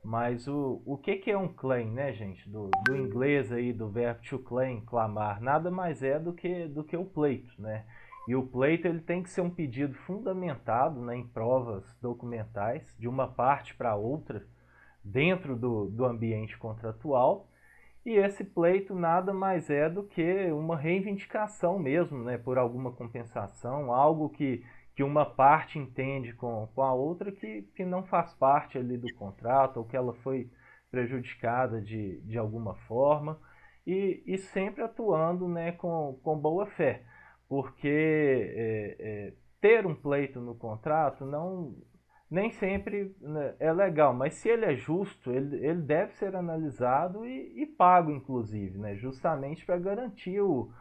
Mas 0.04 0.47
o, 0.47 0.82
o 0.86 0.97
que, 0.97 1.16
que 1.18 1.32
é 1.32 1.38
um 1.38 1.47
claim, 1.47 1.91
né, 1.91 2.12
gente? 2.12 2.49
Do, 2.49 2.70
do 2.86 2.95
inglês 2.95 3.51
aí, 3.51 3.72
do 3.72 3.88
verbo 3.88 4.22
to 4.24 4.39
claim, 4.39 4.82
clamar, 4.82 5.39
nada 5.39 5.70
mais 5.70 6.04
é 6.04 6.20
do 6.20 6.34
que, 6.34 6.68
do 6.68 6.84
que 6.84 6.97
o 6.97 7.06
pleito, 7.06 7.54
né? 7.62 7.86
E 8.28 8.36
o 8.36 8.45
pleito 8.45 8.88
ele 8.88 8.99
tem 8.99 9.22
que 9.22 9.30
ser 9.30 9.41
um 9.41 9.49
pedido 9.49 9.93
fundamentado 9.93 10.99
né, 11.01 11.16
em 11.16 11.28
provas 11.28 11.86
documentais, 12.01 12.95
de 12.97 13.08
uma 13.08 13.28
parte 13.28 13.76
para 13.76 13.95
outra, 13.95 14.45
dentro 15.04 15.56
do, 15.56 15.89
do 15.89 16.06
ambiente 16.06 16.58
contratual. 16.58 17.49
E 18.06 18.12
esse 18.12 18.43
pleito 18.43 18.93
nada 18.93 19.34
mais 19.34 19.70
é 19.70 19.89
do 19.89 20.04
que 20.04 20.51
uma 20.51 20.76
reivindicação 20.76 21.80
mesmo, 21.80 22.24
né, 22.24 22.38
por 22.38 22.58
alguma 22.58 22.91
compensação, 22.91 23.93
algo 23.93 24.30
que, 24.30 24.64
que 24.95 25.04
uma 25.04 25.26
parte 25.26 25.80
entende 25.80 26.34
com, 26.34 26.68
com 26.76 26.82
a 26.82 26.93
outra 26.93 27.32
que, 27.32 27.64
que 27.76 27.86
não 27.86 28.04
faz 28.04 28.34
parte 28.34 28.78
ali 28.78 28.97
do 28.97 29.14
contrato 29.16 29.78
ou 29.78 29.86
que 29.86 29.95
ela 29.95 30.14
foi 30.16 30.49
prejudicada 30.91 31.82
de, 31.82 32.20
de 32.22 32.38
alguma 32.38 32.76
forma 32.88 33.39
e, 33.88 34.22
e 34.26 34.38
sempre 34.38 34.84
atuando 34.84 35.47
né, 35.47 35.72
com, 35.72 36.20
com 36.24 36.38
boa 36.38 36.66
fé, 36.66 37.04
porque 37.47 37.88
é, 37.88 38.95
é, 38.99 39.34
ter 39.62 39.86
um 39.86 39.95
pleito 39.95 40.39
no 40.39 40.56
contrato 40.56 41.26
não, 41.26 41.76
nem 42.34 42.50
sempre 42.50 43.16
né, 43.22 43.54
é 43.60 43.72
legal, 43.72 44.12
mas 44.12 44.34
se 44.34 44.50
ele 44.50 44.66
é 44.66 44.76
justo, 44.76 45.32
ele, 45.32 45.56
ele 45.64 45.82
deve 45.82 46.14
ser 46.14 46.36
analisado 46.36 47.24
e, 47.28 47.62
e 47.62 47.66
pago, 47.68 48.10
inclusive, 48.10 48.76
né, 48.80 48.96
justamente 48.96 49.64
para 49.64 49.78
garantir 49.78 50.42
o, 50.42 50.72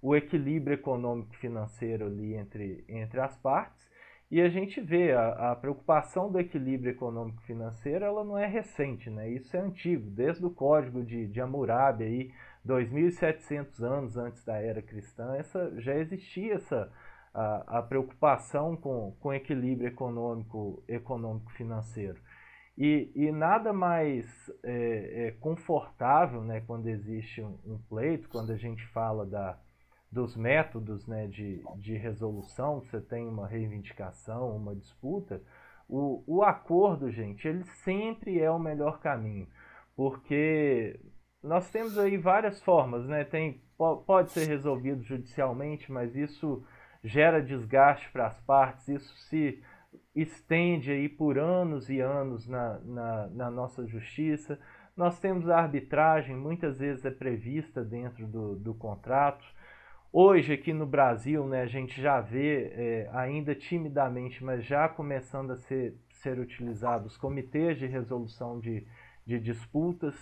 o 0.00 0.16
equilíbrio 0.16 0.72
econômico 0.72 1.36
financeiro 1.36 2.06
ali 2.06 2.34
entre, 2.34 2.82
entre 2.88 3.20
as 3.20 3.36
partes. 3.36 3.86
E 4.30 4.40
a 4.40 4.48
gente 4.48 4.80
vê 4.80 5.12
a, 5.12 5.52
a 5.52 5.56
preocupação 5.56 6.32
do 6.32 6.40
equilíbrio 6.40 6.92
econômico 6.92 7.42
financeiro, 7.42 8.06
ela 8.06 8.24
não 8.24 8.38
é 8.38 8.46
recente, 8.46 9.10
né? 9.10 9.28
Isso 9.28 9.54
é 9.54 9.60
antigo, 9.60 10.08
desde 10.08 10.46
o 10.46 10.50
Código 10.50 11.04
de, 11.04 11.26
de 11.26 11.42
Hammurabi 11.42 12.04
aí, 12.04 12.32
2.700 12.66 13.82
anos 13.82 14.16
antes 14.16 14.42
da 14.42 14.56
era 14.56 14.80
cristã, 14.80 15.34
essa 15.36 15.78
já 15.78 15.94
existia 15.94 16.54
essa 16.54 16.90
a, 17.34 17.78
a 17.78 17.82
preocupação 17.82 18.76
com, 18.76 19.16
com 19.20 19.32
equilíbrio 19.32 19.88
econômico, 19.88 20.82
econômico 20.86 21.50
financeiro. 21.52 22.20
E, 22.76 23.12
e 23.14 23.30
nada 23.30 23.72
mais 23.72 24.26
é, 24.62 25.26
é, 25.26 25.30
confortável 25.32 26.42
né, 26.42 26.62
quando 26.66 26.88
existe 26.88 27.42
um, 27.42 27.58
um, 27.66 27.78
pleito, 27.88 28.28
quando 28.28 28.50
a 28.50 28.56
gente 28.56 28.86
fala 28.88 29.26
da, 29.26 29.58
dos 30.10 30.34
métodos 30.36 31.06
né, 31.06 31.26
de, 31.26 31.62
de 31.76 31.96
resolução, 31.96 32.80
você 32.80 33.00
tem 33.00 33.26
uma 33.28 33.46
reivindicação, 33.46 34.56
uma 34.56 34.74
disputa, 34.74 35.42
o, 35.88 36.24
o 36.26 36.42
acordo, 36.42 37.10
gente, 37.10 37.46
ele 37.46 37.64
sempre 37.84 38.40
é 38.40 38.50
o 38.50 38.58
melhor 38.58 39.00
caminho, 39.00 39.46
porque 39.94 40.98
nós 41.42 41.70
temos 41.70 41.98
aí 41.98 42.16
várias 42.16 42.62
formas, 42.62 43.06
né? 43.06 43.24
Tem, 43.24 43.60
pode 44.06 44.30
ser 44.30 44.46
resolvido 44.46 45.02
judicialmente, 45.02 45.90
mas 45.90 46.14
isso 46.14 46.64
gera 47.02 47.42
desgaste 47.42 48.08
para 48.10 48.26
as 48.26 48.40
partes, 48.40 48.88
isso 48.88 49.16
se 49.28 49.62
estende 50.14 50.90
aí 50.90 51.08
por 51.08 51.38
anos 51.38 51.88
e 51.88 52.00
anos 52.00 52.46
na, 52.46 52.78
na, 52.80 53.26
na, 53.28 53.50
nossa 53.50 53.86
justiça. 53.86 54.58
Nós 54.96 55.18
temos 55.18 55.48
a 55.48 55.58
arbitragem, 55.58 56.36
muitas 56.36 56.78
vezes 56.78 57.04
é 57.04 57.10
prevista 57.10 57.82
dentro 57.82 58.26
do, 58.26 58.56
do 58.56 58.74
contrato. 58.74 59.44
Hoje, 60.12 60.52
aqui 60.52 60.74
no 60.74 60.86
Brasil, 60.86 61.46
né, 61.46 61.62
a 61.62 61.66
gente 61.66 62.00
já 62.00 62.20
vê, 62.20 62.70
é, 62.74 63.10
ainda 63.14 63.54
timidamente, 63.54 64.44
mas 64.44 64.62
já 64.64 64.86
começando 64.86 65.52
a 65.52 65.56
ser, 65.56 65.96
ser 66.10 66.38
utilizados 66.38 67.16
comitês 67.16 67.78
de 67.78 67.86
resolução 67.86 68.60
de, 68.60 68.86
de 69.24 69.40
disputas, 69.40 70.14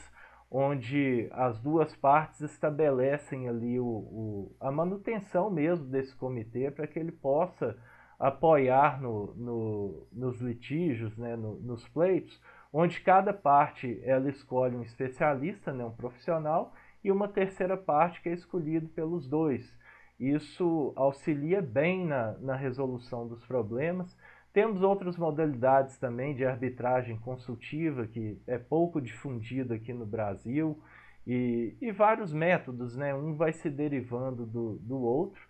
onde 0.51 1.29
as 1.31 1.61
duas 1.61 1.95
partes 1.97 2.41
estabelecem 2.41 3.49
ali 3.49 3.79
o, 3.79 3.87
o 3.87 4.57
a 4.59 4.71
manutenção 4.71 5.49
mesmo 5.49 5.87
desse 5.87 6.15
comitê 6.17 6.71
para 6.71 6.87
que 6.87 6.99
ele 6.99 7.13
possa 7.13 7.77
apoiar 8.19 9.01
no, 9.01 9.35
no, 9.35 10.07
nos 10.13 10.41
litígios, 10.41 11.17
né, 11.17 11.37
no, 11.37 11.55
nos 11.61 11.89
pleitos, 11.89 12.39
onde 12.73 13.01
cada 13.01 13.33
parte 13.33 14.01
ela 14.05 14.29
escolhe 14.29 14.77
um 14.77 14.83
especialista, 14.83 15.73
né, 15.73 15.85
um 15.85 15.93
profissional, 15.93 16.75
e 17.03 17.11
uma 17.11 17.29
terceira 17.29 17.77
parte 17.79 18.21
que 18.21 18.29
é 18.29 18.33
escolhido 18.35 18.89
pelos 18.89 19.27
dois. 19.27 19.75
Isso 20.19 20.93
auxilia 20.97 21.63
bem 21.63 22.07
na, 22.07 22.33
na 22.33 22.55
resolução 22.55 23.27
dos 23.27 23.43
problemas. 23.47 24.15
Temos 24.53 24.83
outras 24.83 25.17
modalidades 25.17 25.97
também 25.99 26.35
de 26.35 26.45
arbitragem 26.45 27.17
consultiva, 27.19 28.07
que 28.07 28.41
é 28.47 28.59
pouco 28.59 29.01
difundida 29.01 29.75
aqui 29.75 29.93
no 29.93 30.05
Brasil, 30.05 30.83
e, 31.27 31.77
e 31.81 31.93
vários 31.93 32.33
métodos, 32.33 32.97
né? 32.97 33.15
um 33.15 33.37
vai 33.37 33.53
se 33.53 33.71
derivando 33.71 34.45
do, 34.45 34.79
do 34.81 35.01
outro, 35.01 35.41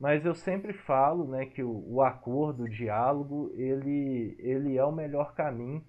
mas 0.00 0.24
eu 0.24 0.34
sempre 0.34 0.72
falo 0.72 1.28
né, 1.28 1.46
que 1.46 1.62
o, 1.62 1.84
o 1.86 2.02
acordo, 2.02 2.64
o 2.64 2.68
diálogo, 2.68 3.52
ele, 3.54 4.36
ele 4.38 4.76
é 4.76 4.84
o 4.84 4.92
melhor 4.92 5.34
caminho 5.34 5.84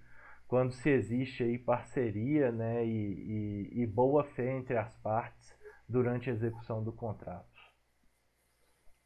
quando 0.47 0.71
se 0.71 0.89
existe 0.89 1.43
aí 1.43 1.57
parceria 1.57 2.51
né, 2.51 2.85
e, 2.85 3.69
e, 3.73 3.81
e 3.83 3.87
boa 3.87 4.23
fé 4.23 4.57
entre 4.57 4.77
as 4.77 4.95
partes 4.97 5.55
durante 5.87 6.29
a 6.29 6.33
execução 6.33 6.83
do 6.83 6.91
contrato. 6.91 7.47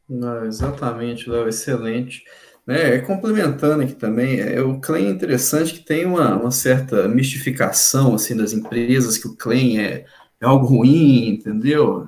Não, 0.08 0.46
exatamente, 0.46 1.30
Léo, 1.30 1.48
excelente. 1.48 2.24
Né, 2.66 3.00
complementando 3.00 3.84
aqui 3.84 3.94
também, 3.94 4.40
é, 4.40 4.62
o 4.62 4.80
claim 4.80 5.08
é 5.08 5.10
interessante 5.10 5.74
que 5.74 5.82
tem 5.82 6.06
uma, 6.06 6.38
uma 6.38 6.52
certa 6.52 7.10
mistificação 7.10 8.16
assim 8.16 8.38
das 8.38 8.54
empresas, 8.54 9.18
que 9.18 9.28
o 9.28 9.36
claim 9.36 9.80
é, 9.80 10.06
é 10.40 10.46
algo 10.46 10.66
ruim, 10.66 11.28
entendeu? 11.28 12.08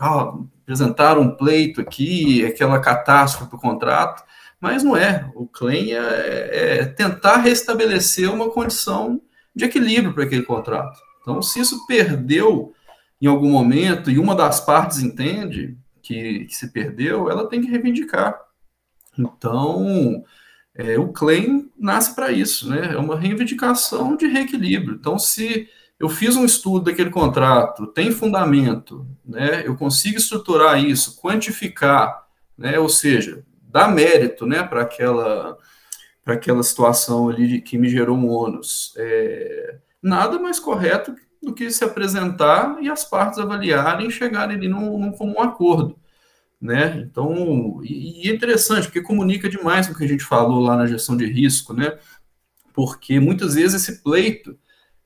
Ah, 0.00 0.34
apresentar 0.62 1.16
um 1.16 1.36
pleito 1.36 1.80
aqui, 1.80 2.44
aquela 2.44 2.80
catástrofe 2.80 3.48
para 3.48 3.56
o 3.56 3.60
contrato, 3.60 4.24
mas 4.60 4.82
não 4.82 4.96
é. 4.96 5.30
O 5.34 5.46
claim 5.46 5.92
é, 5.92 6.78
é 6.80 6.84
tentar 6.86 7.36
restabelecer 7.36 8.32
uma 8.32 8.50
condição 8.50 9.20
de 9.54 9.64
equilíbrio 9.64 10.12
para 10.12 10.24
aquele 10.24 10.42
contrato. 10.42 10.98
Então, 11.20 11.40
se 11.40 11.60
isso 11.60 11.86
perdeu 11.86 12.72
em 13.20 13.26
algum 13.26 13.50
momento 13.50 14.10
e 14.10 14.18
uma 14.18 14.34
das 14.34 14.60
partes 14.60 14.98
entende 14.98 15.76
que, 16.02 16.46
que 16.46 16.54
se 16.54 16.72
perdeu, 16.72 17.30
ela 17.30 17.48
tem 17.48 17.60
que 17.60 17.70
reivindicar. 17.70 18.38
Então, 19.18 20.24
é, 20.74 20.98
o 20.98 21.12
claim 21.12 21.70
nasce 21.78 22.14
para 22.14 22.32
isso, 22.32 22.68
né? 22.68 22.94
É 22.94 22.98
uma 22.98 23.18
reivindicação 23.18 24.16
de 24.16 24.26
reequilíbrio. 24.26 24.96
Então, 24.96 25.18
se 25.18 25.68
eu 25.98 26.08
fiz 26.08 26.36
um 26.36 26.44
estudo 26.44 26.86
daquele 26.86 27.10
contrato, 27.10 27.86
tem 27.86 28.10
fundamento, 28.10 29.06
né? 29.24 29.66
Eu 29.66 29.76
consigo 29.76 30.18
estruturar 30.18 30.82
isso, 30.82 31.20
quantificar, 31.20 32.26
né? 32.58 32.78
Ou 32.78 32.88
seja, 32.88 33.44
dar 33.62 33.88
mérito, 33.88 34.46
né, 34.46 34.62
para 34.62 34.82
aquela 34.82 35.58
para 36.24 36.34
aquela 36.34 36.62
situação 36.62 37.28
ali 37.28 37.60
que 37.60 37.76
me 37.76 37.88
gerou 37.88 38.16
um 38.16 38.30
ônus. 38.30 38.94
É, 38.96 39.78
nada 40.02 40.38
mais 40.38 40.58
correto 40.58 41.14
do 41.42 41.52
que 41.52 41.70
se 41.70 41.84
apresentar 41.84 42.78
e 42.80 42.88
as 42.88 43.04
partes 43.04 43.38
avaliarem 43.38 44.08
e 44.08 44.10
chegarem 44.10 44.56
ali 44.56 44.68
num, 44.68 44.98
num 44.98 45.12
comum 45.12 45.40
acordo. 45.40 45.98
Né? 46.64 47.06
Então, 47.10 47.82
e, 47.84 48.26
é 48.26 48.34
interessante, 48.34 48.86
porque 48.86 49.02
comunica 49.02 49.50
demais 49.50 49.86
com 49.86 49.92
o 49.92 49.96
que 49.96 50.04
a 50.04 50.08
gente 50.08 50.24
falou 50.24 50.60
lá 50.62 50.76
na 50.76 50.86
gestão 50.86 51.14
de 51.14 51.26
risco, 51.26 51.74
né? 51.74 51.98
Porque 52.72 53.20
muitas 53.20 53.54
vezes 53.54 53.82
esse 53.82 54.02
pleito 54.02 54.58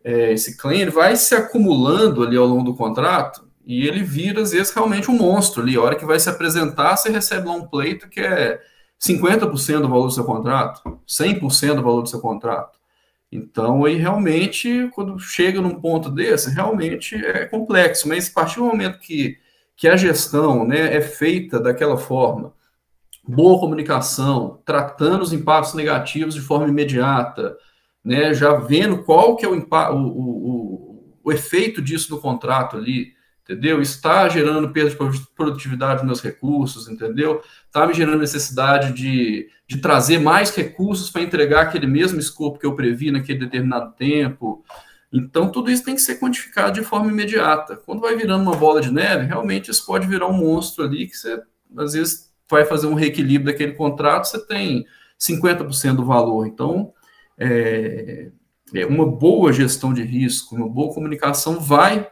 é, 0.04 0.32
esse 0.32 0.56
claim 0.56 0.82
ele 0.82 0.90
vai 0.92 1.16
se 1.16 1.34
acumulando 1.34 2.22
ali 2.22 2.36
ao 2.36 2.46
longo 2.46 2.62
do 2.62 2.76
contrato 2.76 3.48
e 3.66 3.86
ele 3.86 4.02
vira, 4.02 4.40
às 4.40 4.52
vezes, 4.52 4.72
realmente 4.72 5.11
um 5.11 5.18
monstro 5.18 5.62
ali. 5.62 5.76
A 5.76 5.82
hora 5.82 5.96
que 5.96 6.06
vai 6.06 6.18
se 6.18 6.30
apresentar, 6.30 6.96
você 6.96 7.11
recebe 7.11 7.48
lá 7.48 7.54
um 7.54 7.66
pleito 7.66 8.09
que 8.09 8.20
é 8.20 8.61
50% 8.98 9.80
do 9.82 9.88
valor 9.88 10.06
do 10.06 10.12
seu 10.12 10.24
contrato, 10.24 11.00
100% 11.06 11.74
do 11.74 11.82
valor 11.82 12.02
do 12.02 12.09
seu 12.09 12.20
contrato. 12.20 12.78
Então, 13.30 13.84
aí 13.84 13.96
realmente, 13.96 14.88
quando 14.94 15.18
chega 15.18 15.61
num 15.61 15.78
ponto 15.80 16.09
desse, 16.09 16.50
realmente 16.50 17.14
é 17.16 17.44
complexo, 17.44 18.09
mas 18.09 18.30
a 18.30 18.32
partir 18.32 18.56
do 18.56 18.64
momento 18.64 18.98
que, 18.98 19.36
que 19.79 19.87
a 19.87 19.97
gestão 19.97 20.66
né, 20.66 20.97
é 20.97 21.01
feita 21.01 21.61
daquela 21.61 21.97
forma, 21.97 22.53
boa 23.26 23.61
comunicação, 23.61 24.61
tratando 24.64 25.22
os 25.22 25.33
impactos 25.33 25.74
negativos 25.74 26.35
de 26.35 26.41
forma 26.41 26.66
imediata, 26.66 27.57
né, 28.05 28.35
já 28.35 28.55
vendo 28.55 29.05
qual 29.05 29.37
que 29.37 29.47
é 29.47 29.49
o, 29.49 29.55
o, 29.55 29.95
o, 29.95 31.20
o 31.22 31.33
efeito 31.33 31.81
disso 31.81 32.12
no 32.12 32.20
contrato 32.20 32.76
ali, 32.76 33.12
entendeu? 33.45 33.81
Está 33.81 34.29
gerando 34.29 34.68
perda 34.70 34.91
de 34.91 35.26
produtividade 35.37 35.99
dos 35.99 36.07
meus 36.07 36.20
recursos, 36.20 36.89
entendeu? 36.89 37.41
Está 37.66 37.87
me 37.87 37.95
gerando 37.95 38.18
necessidade 38.18 38.93
de, 38.93 39.49
de 39.64 39.79
trazer 39.79 40.18
mais 40.18 40.55
recursos 40.55 41.09
para 41.09 41.22
entregar 41.22 41.62
aquele 41.62 41.87
mesmo 41.87 42.18
escopo 42.18 42.59
que 42.59 42.66
eu 42.66 42.74
previ 42.74 43.12
naquele 43.12 43.39
determinado 43.39 43.93
tempo. 43.93 44.64
Então, 45.12 45.50
tudo 45.50 45.70
isso 45.70 45.84
tem 45.84 45.94
que 45.94 46.02
ser 46.02 46.20
quantificado 46.20 46.72
de 46.72 46.84
forma 46.84 47.11
imediata. 47.11 47.76
Quando 47.76 48.00
vai 48.00 48.14
virando 48.14 48.42
uma 48.42 48.56
bola 48.56 48.80
de 48.80 48.92
neve, 48.92 49.26
realmente 49.26 49.70
isso 49.70 49.86
pode 49.86 50.06
virar 50.06 50.26
um 50.26 50.36
monstro 50.36 50.84
ali 50.84 51.06
que 51.06 51.16
você, 51.16 51.42
às 51.76 51.94
vezes, 51.94 52.30
vai 52.50 52.64
fazer 52.64 52.86
um 52.86 52.94
reequilíbrio 52.94 53.52
daquele 53.52 53.72
contrato, 53.72 54.26
você 54.26 54.44
tem 54.46 54.86
50% 55.18 55.96
do 55.96 56.04
valor. 56.04 56.46
Então, 56.46 56.92
é, 57.38 58.30
é, 58.74 58.86
uma 58.86 59.06
boa 59.06 59.52
gestão 59.52 59.94
de 59.94 60.02
risco, 60.02 60.54
uma 60.54 60.68
boa 60.68 60.92
comunicação 60.92 61.59
vai 61.59 62.11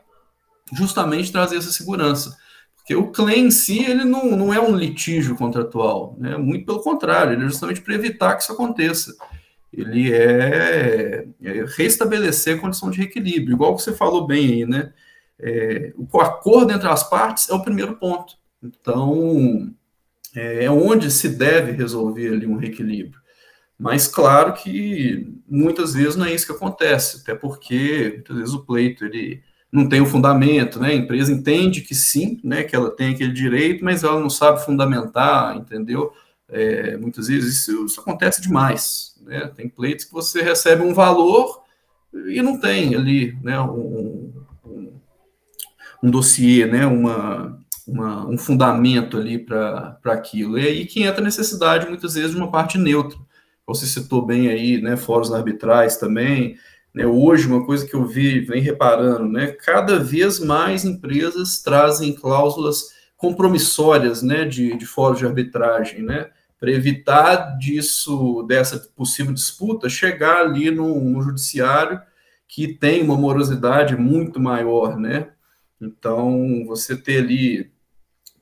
justamente 0.72 1.30
trazer 1.32 1.56
essa 1.56 1.70
segurança. 1.70 2.36
Porque 2.76 2.94
o 2.94 3.10
claim 3.10 3.46
em 3.46 3.50
si, 3.50 3.80
ele 3.84 4.04
não, 4.04 4.36
não 4.36 4.54
é 4.54 4.60
um 4.60 4.76
litígio 4.76 5.36
contratual, 5.36 6.16
né? 6.18 6.36
muito 6.36 6.64
pelo 6.64 6.80
contrário, 6.80 7.32
ele 7.32 7.44
é 7.44 7.48
justamente 7.48 7.80
para 7.80 7.94
evitar 7.94 8.36
que 8.36 8.42
isso 8.42 8.52
aconteça. 8.52 9.12
Ele 9.76 10.12
é, 10.12 11.26
é 11.42 11.64
restabelecer 11.76 12.56
a 12.56 12.60
condição 12.60 12.90
de 12.90 12.98
reequilíbrio, 12.98 13.54
igual 13.54 13.78
você 13.78 13.92
falou 13.92 14.26
bem 14.26 14.46
aí, 14.46 14.66
né? 14.66 14.92
É, 15.38 15.92
o 15.96 16.20
acordo 16.20 16.72
entre 16.72 16.88
as 16.88 17.08
partes 17.08 17.50
é 17.50 17.54
o 17.54 17.62
primeiro 17.62 17.96
ponto. 17.96 18.34
Então, 18.62 19.70
é, 20.34 20.64
é 20.64 20.70
onde 20.70 21.10
se 21.10 21.28
deve 21.28 21.72
resolver 21.72 22.28
ali 22.28 22.46
um 22.46 22.56
reequilíbrio. 22.56 23.20
Mas 23.78 24.08
claro 24.08 24.54
que 24.54 25.30
muitas 25.46 25.92
vezes 25.92 26.16
não 26.16 26.24
é 26.24 26.34
isso 26.34 26.46
que 26.46 26.52
acontece, 26.52 27.20
até 27.20 27.34
porque 27.34 28.12
muitas 28.14 28.36
vezes 28.36 28.54
o 28.54 28.64
pleito 28.64 29.04
ele 29.04 29.42
não 29.70 29.88
tem 29.88 30.00
o 30.00 30.06
fundamento, 30.06 30.80
né? 30.80 30.88
A 30.88 30.94
empresa 30.94 31.30
entende 31.30 31.82
que 31.82 31.94
sim, 31.94 32.40
né? 32.42 32.64
Que 32.64 32.74
ela 32.74 32.90
tem 32.90 33.12
aquele 33.12 33.32
direito, 33.32 33.84
mas 33.84 34.02
ela 34.02 34.18
não 34.18 34.30
sabe 34.30 34.64
fundamentar, 34.64 35.56
entendeu? 35.56 36.10
É, 36.48 36.96
muitas 36.96 37.26
vezes 37.26 37.58
isso, 37.58 37.84
isso, 37.84 38.00
acontece 38.00 38.40
demais, 38.40 39.15
né? 39.26 39.50
Tem 39.54 39.68
pleitos 39.68 40.06
que 40.06 40.12
você 40.12 40.40
recebe 40.40 40.82
um 40.82 40.94
valor 40.94 41.62
e 42.28 42.40
não 42.40 42.58
tem 42.58 42.94
ali, 42.94 43.36
né? 43.42 43.60
Um, 43.60 44.32
um, 44.64 45.00
um 46.02 46.10
dossiê, 46.10 46.64
né? 46.66 46.86
Uma, 46.86 47.58
uma, 47.86 48.26
um 48.26 48.38
fundamento 48.38 49.18
ali 49.18 49.38
para 49.38 49.98
aquilo. 50.06 50.58
E 50.58 50.66
aí 50.66 50.86
que 50.86 51.02
entra 51.02 51.20
a 51.20 51.24
necessidade, 51.24 51.88
muitas 51.88 52.14
vezes, 52.14 52.30
de 52.30 52.36
uma 52.36 52.50
parte 52.50 52.78
neutra 52.78 53.18
você 53.66 53.84
citou 53.84 54.24
bem 54.24 54.48
aí, 54.48 54.80
né, 54.80 54.96
fóruns 54.96 55.32
arbitrais 55.32 55.96
também, 55.96 56.56
né, 56.94 57.04
hoje 57.04 57.48
uma 57.48 57.66
coisa 57.66 57.84
que 57.84 57.94
eu 57.94 58.06
vi, 58.06 58.40
vem 58.40 58.62
reparando, 58.62 59.24
né, 59.24 59.48
cada 59.48 59.98
vez 59.98 60.38
mais 60.38 60.84
empresas 60.84 61.60
trazem 61.60 62.14
cláusulas 62.14 62.94
compromissórias, 63.16 64.22
né, 64.22 64.44
de, 64.44 64.76
de 64.76 64.86
fóruns 64.86 65.18
de 65.18 65.26
arbitragem, 65.26 66.02
né, 66.02 66.30
para 66.58 66.70
evitar 66.70 67.58
disso, 67.58 68.42
dessa 68.48 68.78
possível 68.94 69.32
disputa, 69.32 69.88
chegar 69.88 70.40
ali 70.40 70.70
no, 70.70 71.00
no 71.00 71.22
judiciário 71.22 72.00
que 72.48 72.74
tem 72.74 73.02
uma 73.02 73.16
morosidade 73.16 73.96
muito 73.96 74.40
maior, 74.40 74.98
né, 74.98 75.30
então 75.80 76.64
você 76.66 76.96
ter 76.96 77.18
ali 77.18 77.70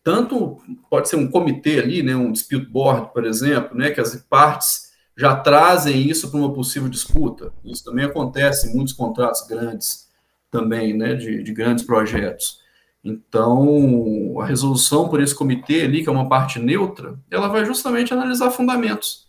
tanto 0.05 0.59
pode 0.91 1.09
ser 1.09 1.17
um 1.17 1.31
comitê 1.31 1.79
ali, 1.79 2.03
né, 2.03 2.15
um 2.15 2.31
dispute 2.31 2.67
board, 2.67 3.11
por 3.13 3.25
exemplo, 3.25 3.77
né, 3.77 3.91
que 3.91 4.01
as 4.01 4.15
partes 4.17 4.93
já 5.17 5.35
trazem 5.35 6.09
isso 6.09 6.31
para 6.31 6.39
uma 6.39 6.53
possível 6.53 6.91
disputa. 6.91 7.53
Isso 7.65 7.83
também 7.83 8.05
acontece 8.05 8.69
em 8.69 8.75
muitos 8.75 8.93
contratos 8.93 9.47
grandes, 9.47 10.11
também, 10.51 10.95
né, 10.97 11.15
de, 11.15 11.43
de 11.43 11.53
grandes 11.55 11.85
projetos. 11.85 12.61
Então, 13.05 14.41
a 14.41 14.47
resolução 14.47 15.11
por 15.11 15.21
esse 15.21 15.35
comitê 15.35 15.83
ali, 15.83 16.03
que 16.03 16.09
é 16.09 16.13
uma 16.13 16.29
parte 16.29 16.59
neutra, 16.59 17.19
ela 17.31 17.49
vai 17.49 17.65
justamente 17.67 18.15
analisar 18.15 18.51
fundamentos, 18.51 19.29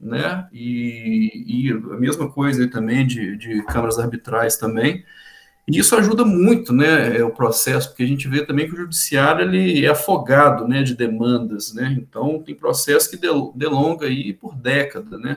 né? 0.00 0.48
E, 0.52 1.66
e 1.66 1.70
a 1.70 1.98
mesma 1.98 2.30
coisa 2.32 2.66
também 2.68 3.06
de, 3.06 3.36
de 3.36 3.62
câmaras 3.66 3.98
arbitrais 3.98 4.56
também. 4.56 5.04
E 5.68 5.78
isso 5.78 5.94
ajuda 5.94 6.24
muito, 6.24 6.72
né, 6.72 7.18
é, 7.18 7.22
o 7.24 7.30
processo, 7.30 7.88
porque 7.88 8.02
a 8.02 8.06
gente 8.06 8.26
vê 8.26 8.44
também 8.44 8.66
que 8.66 8.74
o 8.74 8.76
judiciário 8.76 9.42
ele 9.42 9.84
é 9.84 9.90
afogado, 9.90 10.66
né, 10.66 10.82
de 10.82 10.96
demandas, 10.96 11.74
né? 11.74 11.94
Então, 12.00 12.42
tem 12.42 12.54
processo 12.54 13.10
que 13.10 13.18
delonga 13.54 14.06
aí 14.06 14.32
por 14.32 14.56
década, 14.56 15.18
né? 15.18 15.36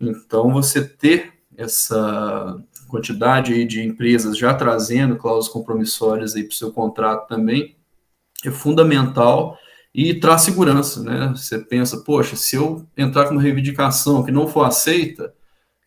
Então, 0.00 0.52
você 0.52 0.86
ter 0.86 1.35
essa 1.56 2.62
quantidade 2.88 3.64
de 3.64 3.82
empresas 3.82 4.38
já 4.38 4.54
trazendo 4.54 5.16
cláusulas 5.16 5.48
compromissórias 5.48 6.32
para 6.34 6.42
o 6.42 6.52
seu 6.52 6.72
contrato 6.72 7.26
também 7.26 7.76
é 8.44 8.50
fundamental 8.50 9.58
e 9.94 10.14
traz 10.14 10.42
segurança, 10.42 11.02
né? 11.02 11.32
Você 11.34 11.58
pensa, 11.58 11.98
poxa, 11.98 12.36
se 12.36 12.56
eu 12.56 12.86
entrar 12.96 13.24
com 13.24 13.32
uma 13.32 13.42
reivindicação 13.42 14.22
que 14.22 14.30
não 14.30 14.46
for 14.46 14.64
aceita, 14.64 15.32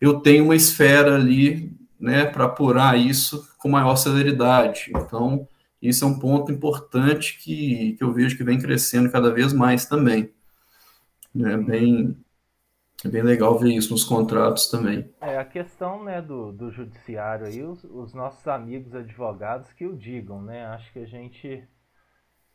eu 0.00 0.20
tenho 0.20 0.44
uma 0.44 0.56
esfera 0.56 1.14
ali, 1.14 1.72
né, 1.98 2.24
para 2.24 2.46
apurar 2.46 2.98
isso 2.98 3.48
com 3.58 3.68
maior 3.68 3.94
celeridade. 3.96 4.90
Então, 4.96 5.46
isso 5.80 6.04
é 6.04 6.08
um 6.08 6.18
ponto 6.18 6.50
importante 6.50 7.38
que, 7.38 7.92
que 7.92 8.02
eu 8.02 8.12
vejo 8.12 8.36
que 8.36 8.44
vem 8.44 8.58
crescendo 8.58 9.10
cada 9.10 9.32
vez 9.32 9.52
mais 9.52 9.86
também. 9.86 10.30
É 11.38 11.56
bem, 11.56 12.16
é 13.04 13.08
bem 13.08 13.22
legal 13.22 13.58
ver 13.58 13.72
isso 13.72 13.92
nos 13.92 14.04
contratos 14.04 14.68
também. 14.68 15.10
É, 15.20 15.38
a 15.38 15.44
questão 15.44 16.04
né, 16.04 16.20
do, 16.20 16.52
do 16.52 16.70
judiciário 16.70 17.46
aí, 17.46 17.62
os, 17.62 17.82
os 17.84 18.12
nossos 18.12 18.46
amigos 18.46 18.94
advogados 18.94 19.72
que 19.72 19.86
o 19.86 19.96
digam, 19.96 20.42
né? 20.42 20.66
Acho 20.66 20.92
que 20.92 20.98
a 20.98 21.06
gente. 21.06 21.66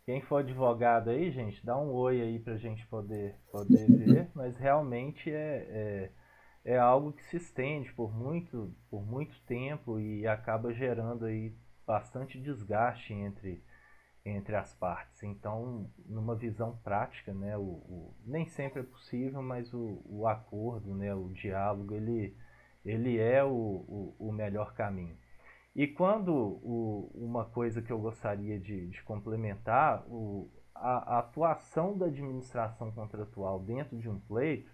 Quem 0.06 0.22
for 0.22 0.38
advogado 0.38 1.10
aí, 1.10 1.32
gente, 1.32 1.66
dá 1.66 1.76
um 1.76 1.92
oi 1.92 2.22
aí 2.22 2.38
para 2.38 2.54
a 2.54 2.58
gente 2.58 2.86
poder, 2.88 3.40
poder 3.52 3.88
ver, 4.06 4.30
mas 4.36 4.56
realmente 4.56 5.32
é, 5.32 6.12
é, 6.64 6.74
é, 6.74 6.78
algo 6.78 7.12
que 7.12 7.24
se 7.24 7.38
estende 7.38 7.92
por 7.94 8.14
muito, 8.14 8.72
por 8.88 9.04
muito 9.04 9.36
tempo 9.48 10.00
e 10.00 10.28
acaba 10.28 10.72
gerando 10.72 11.26
aí 11.26 11.56
bastante 11.88 12.40
desgaste 12.40 13.14
entre, 13.14 13.64
entre 14.26 14.56
as 14.56 14.74
partes. 14.74 15.22
Então, 15.22 15.88
numa 16.08 16.36
visão 16.36 16.76
prática, 16.84 17.32
né, 17.32 17.56
o, 17.56 17.62
o 17.62 18.16
nem 18.26 18.48
sempre 18.48 18.80
é 18.80 18.84
possível, 18.84 19.42
mas 19.42 19.72
o, 19.72 20.02
o, 20.06 20.28
acordo, 20.28 20.96
né, 20.96 21.14
o 21.14 21.30
diálogo, 21.30 21.94
ele, 21.94 22.36
ele 22.84 23.20
é 23.20 23.44
o, 23.44 24.16
o, 24.18 24.32
melhor 24.32 24.74
caminho. 24.74 25.16
E 25.76 25.88
quando 25.88 26.34
uma 27.14 27.46
coisa 27.46 27.82
que 27.82 27.92
eu 27.92 28.00
gostaria 28.00 28.60
de, 28.60 28.88
de 28.88 29.04
complementar, 29.04 30.04
a, 30.74 31.16
a, 31.16 31.20
atuação 31.20 31.98
da 31.98 32.08
administração 32.08 32.92
contratual 32.92 33.60
dentro 33.60 33.98
de 33.98 34.10
um 34.10 34.20
pleito 34.20 34.72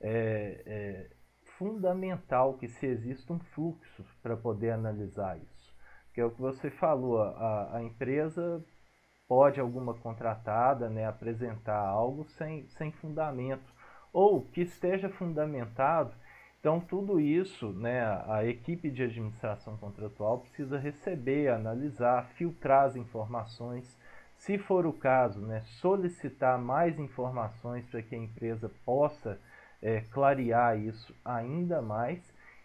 é, 0.00 0.62
é 0.64 1.10
fundamental 1.58 2.54
que 2.54 2.68
se 2.68 2.86
exista 2.86 3.32
um 3.32 3.40
fluxo 3.40 4.04
para 4.22 4.36
poder 4.36 4.70
analisar 4.70 5.36
isso. 5.38 5.74
Que 6.14 6.20
é 6.20 6.24
o 6.24 6.30
que 6.30 6.40
você 6.40 6.70
falou, 6.70 7.20
a, 7.20 7.76
a 7.76 7.82
empresa 7.82 8.64
pode 9.28 9.60
alguma 9.60 9.94
contratada 9.94 10.88
né, 10.88 11.06
apresentar 11.06 11.78
algo 11.78 12.24
sem, 12.24 12.66
sem 12.68 12.92
fundamento, 12.92 13.74
ou 14.12 14.42
que 14.42 14.62
esteja 14.62 15.08
fundamentado. 15.08 16.12
Então, 16.60 16.80
tudo 16.80 17.20
isso, 17.20 17.72
né, 17.72 18.02
a 18.26 18.44
equipe 18.44 18.90
de 18.90 19.02
administração 19.02 19.76
contratual 19.76 20.38
precisa 20.40 20.78
receber, 20.78 21.48
analisar, 21.48 22.26
filtrar 22.36 22.86
as 22.86 22.96
informações. 22.96 23.96
Se 24.36 24.58
for 24.58 24.86
o 24.86 24.92
caso, 24.92 25.40
né, 25.40 25.62
solicitar 25.80 26.58
mais 26.58 26.98
informações 26.98 27.84
para 27.86 28.02
que 28.02 28.14
a 28.14 28.18
empresa 28.18 28.70
possa 28.84 29.38
é, 29.82 30.00
clarear 30.10 30.78
isso 30.78 31.14
ainda 31.24 31.80
mais 31.82 32.20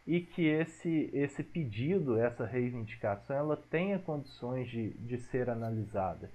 e 0.08 0.20
que 0.20 0.48
esse, 0.48 1.10
esse 1.14 1.44
pedido, 1.44 2.20
essa 2.20 2.46
reivindicação, 2.46 3.36
ela 3.36 3.56
tenha 3.56 4.00
condições 4.00 4.68
de, 4.68 4.90
de 4.92 5.18
ser 5.20 5.50
analisada 5.50 6.32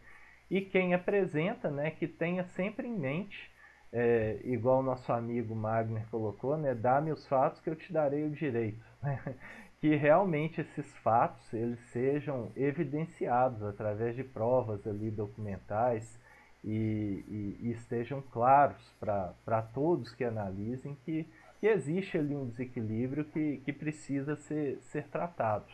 e 0.50 0.60
quem 0.60 0.94
apresenta, 0.94 1.70
né, 1.70 1.90
que 1.90 2.06
tenha 2.06 2.44
sempre 2.44 2.86
em 2.86 2.96
mente, 2.96 3.50
é, 3.92 4.40
igual 4.44 4.82
nosso 4.82 5.12
amigo 5.12 5.54
Magner 5.54 6.06
colocou, 6.10 6.56
né, 6.56 6.74
dá-me 6.74 7.12
os 7.12 7.26
fatos 7.26 7.60
que 7.60 7.70
eu 7.70 7.76
te 7.76 7.92
darei 7.92 8.24
o 8.24 8.30
direito. 8.30 8.84
Né? 9.02 9.20
que 9.80 9.94
realmente 9.94 10.60
esses 10.60 10.96
fatos 10.98 11.52
eles 11.52 11.78
sejam 11.90 12.50
evidenciados 12.56 13.62
através 13.62 14.16
de 14.16 14.24
provas 14.24 14.86
ali 14.86 15.10
documentais 15.10 16.18
e, 16.64 17.24
e, 17.28 17.58
e 17.60 17.70
estejam 17.72 18.22
claros 18.22 18.82
para 18.98 19.62
todos 19.74 20.14
que 20.14 20.24
analisem 20.24 20.96
que, 21.04 21.28
que 21.60 21.66
existe 21.66 22.16
ali 22.16 22.34
um 22.34 22.48
desequilíbrio 22.48 23.24
que, 23.26 23.58
que 23.58 23.72
precisa 23.72 24.34
ser, 24.36 24.78
ser 24.82 25.04
tratado. 25.08 25.66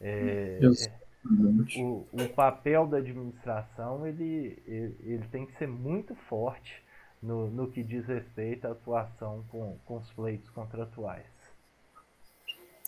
É, 0.00 0.58
o, 1.24 2.06
o 2.12 2.28
papel 2.34 2.86
da 2.86 2.96
administração 2.98 4.06
ele, 4.06 4.58
ele, 4.66 4.96
ele, 5.04 5.24
tem 5.30 5.46
que 5.46 5.56
ser 5.56 5.68
muito 5.68 6.14
forte 6.28 6.82
no, 7.22 7.48
no 7.48 7.68
que 7.68 7.82
diz 7.82 8.04
respeito 8.06 8.66
à 8.66 8.72
atuação 8.72 9.44
com, 9.48 9.76
com 9.84 9.98
os 9.98 10.10
pleitos 10.12 10.50
contratuais. 10.50 11.24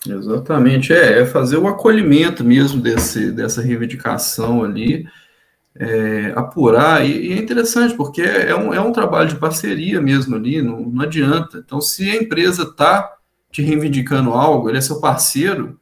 Exatamente, 0.07 0.93
é, 0.93 1.21
é 1.21 1.27
fazer 1.27 1.57
o 1.57 1.67
acolhimento 1.67 2.45
mesmo 2.45 2.81
desse, 2.81 3.31
dessa 3.31 3.63
reivindicação 3.63 4.63
ali, 4.63 5.09
é, 5.77 6.33
apurar, 6.37 7.05
e, 7.07 7.29
e, 7.29 7.33
é 7.33 7.39
interessante, 7.39 7.95
porque 7.95 8.21
é, 8.21 8.51
é 8.51 8.57
um, 8.57 8.75
é 8.75 8.81
um 8.81 8.93
trabalho 8.93 9.29
de 9.29 9.37
parceria 9.37 10.01
mesmo 10.01 10.37
ali, 10.37 10.61
não, 10.61 10.81
não 10.81 11.03
adianta. 11.05 11.59
Então, 11.65 11.81
se 11.81 12.11
a 12.11 12.17
empresa 12.17 12.65
está 12.65 13.17
te 13.51 13.63
reivindicando 13.63 14.33
algo, 14.33 14.69
ele 14.69 14.79
é 14.79 14.81
seu 14.81 15.01
parceiro, 15.01 15.79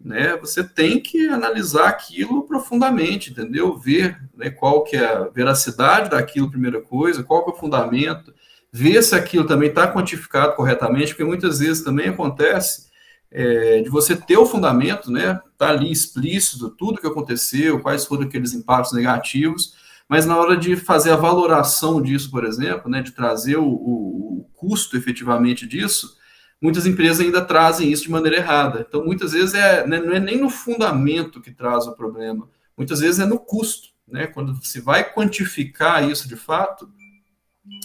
né, 0.00 0.36
você 0.36 0.62
tem 0.62 1.00
que 1.00 1.28
analisar 1.28 1.88
aquilo 1.88 2.44
profundamente, 2.44 3.30
entendeu? 3.30 3.76
Ver 3.78 4.20
né, 4.36 4.50
qual 4.50 4.84
que 4.84 4.96
é 4.96 5.04
a 5.04 5.28
veracidade 5.28 6.10
daquilo, 6.10 6.50
primeira 6.50 6.80
coisa, 6.80 7.22
qual 7.22 7.44
que 7.44 7.50
é 7.50 7.54
o 7.54 7.56
fundamento, 7.56 8.34
ver 8.70 9.02
se 9.02 9.14
aquilo 9.14 9.46
também 9.46 9.68
está 9.68 9.90
quantificado 9.90 10.54
corretamente, 10.54 11.08
porque 11.08 11.24
muitas 11.24 11.60
vezes 11.60 11.82
também 11.82 12.08
acontece 12.08 12.92
é, 13.30 13.80
de 13.82 13.88
você 13.88 14.14
ter 14.14 14.36
o 14.36 14.46
fundamento, 14.46 15.10
né, 15.10 15.40
tá 15.56 15.68
ali 15.70 15.90
explícito 15.90 16.70
tudo 16.70 17.00
que 17.00 17.06
aconteceu, 17.06 17.80
quais 17.80 18.04
foram 18.04 18.24
aqueles 18.24 18.52
impactos 18.52 18.92
negativos, 18.92 19.74
mas 20.08 20.26
na 20.26 20.36
hora 20.36 20.56
de 20.56 20.76
fazer 20.76 21.12
a 21.12 21.16
valoração 21.16 22.00
disso, 22.00 22.30
por 22.30 22.44
exemplo, 22.44 22.90
né, 22.90 23.00
de 23.00 23.12
trazer 23.12 23.56
o, 23.56 23.66
o, 23.66 24.40
o 24.40 24.50
custo 24.54 24.96
efetivamente 24.96 25.66
disso, 25.66 26.16
muitas 26.64 26.86
empresas 26.86 27.20
ainda 27.20 27.44
trazem 27.44 27.92
isso 27.92 28.04
de 28.04 28.10
maneira 28.10 28.38
errada. 28.38 28.86
Então, 28.88 29.04
muitas 29.04 29.32
vezes, 29.32 29.52
é, 29.52 29.86
né, 29.86 30.00
não 30.00 30.14
é 30.14 30.18
nem 30.18 30.40
no 30.40 30.48
fundamento 30.48 31.38
que 31.38 31.50
traz 31.50 31.86
o 31.86 31.94
problema, 31.94 32.48
muitas 32.74 33.00
vezes 33.00 33.20
é 33.20 33.26
no 33.26 33.38
custo. 33.38 33.88
Né? 34.08 34.26
Quando 34.28 34.64
se 34.64 34.80
vai 34.80 35.12
quantificar 35.12 36.08
isso 36.08 36.26
de 36.26 36.36
fato, 36.36 36.90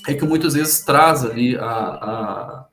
é 0.07 0.13
que 0.13 0.23
muitas 0.23 0.53
vezes 0.53 0.79
traz 0.79 1.25
ali 1.25 1.57
a, 1.57 1.65
a 1.65 2.65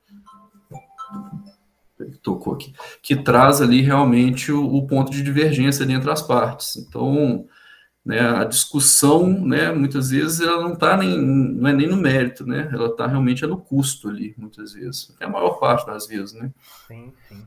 tocou 2.23 2.53
aqui, 2.53 2.73
que 3.01 3.17
traz 3.17 3.61
ali 3.61 3.81
realmente 3.81 4.49
o, 4.49 4.63
o 4.63 4.87
ponto 4.87 5.11
de 5.11 5.21
divergência 5.21 5.83
entre 5.83 6.09
as 6.09 6.21
partes. 6.21 6.77
Então, 6.77 7.45
né, 8.07 8.21
a 8.21 8.45
discussão, 8.45 9.27
né, 9.27 9.69
muitas 9.73 10.11
vezes, 10.11 10.39
ela 10.39 10.63
não 10.63 10.73
está 10.73 10.95
nem, 10.95 11.21
não 11.21 11.69
é 11.69 11.73
nem 11.73 11.87
no 11.87 11.97
mérito, 11.97 12.45
né, 12.45 12.69
ela 12.71 12.87
está 12.87 13.05
realmente 13.05 13.43
é 13.43 13.47
no 13.47 13.59
custo 13.59 14.07
ali, 14.07 14.33
muitas 14.37 14.71
vezes, 14.71 15.13
é 15.19 15.25
a 15.25 15.29
maior 15.29 15.59
parte 15.59 15.85
das 15.85 16.07
vezes, 16.07 16.31
né. 16.31 16.49
Sim, 16.87 17.11
sim. 17.27 17.45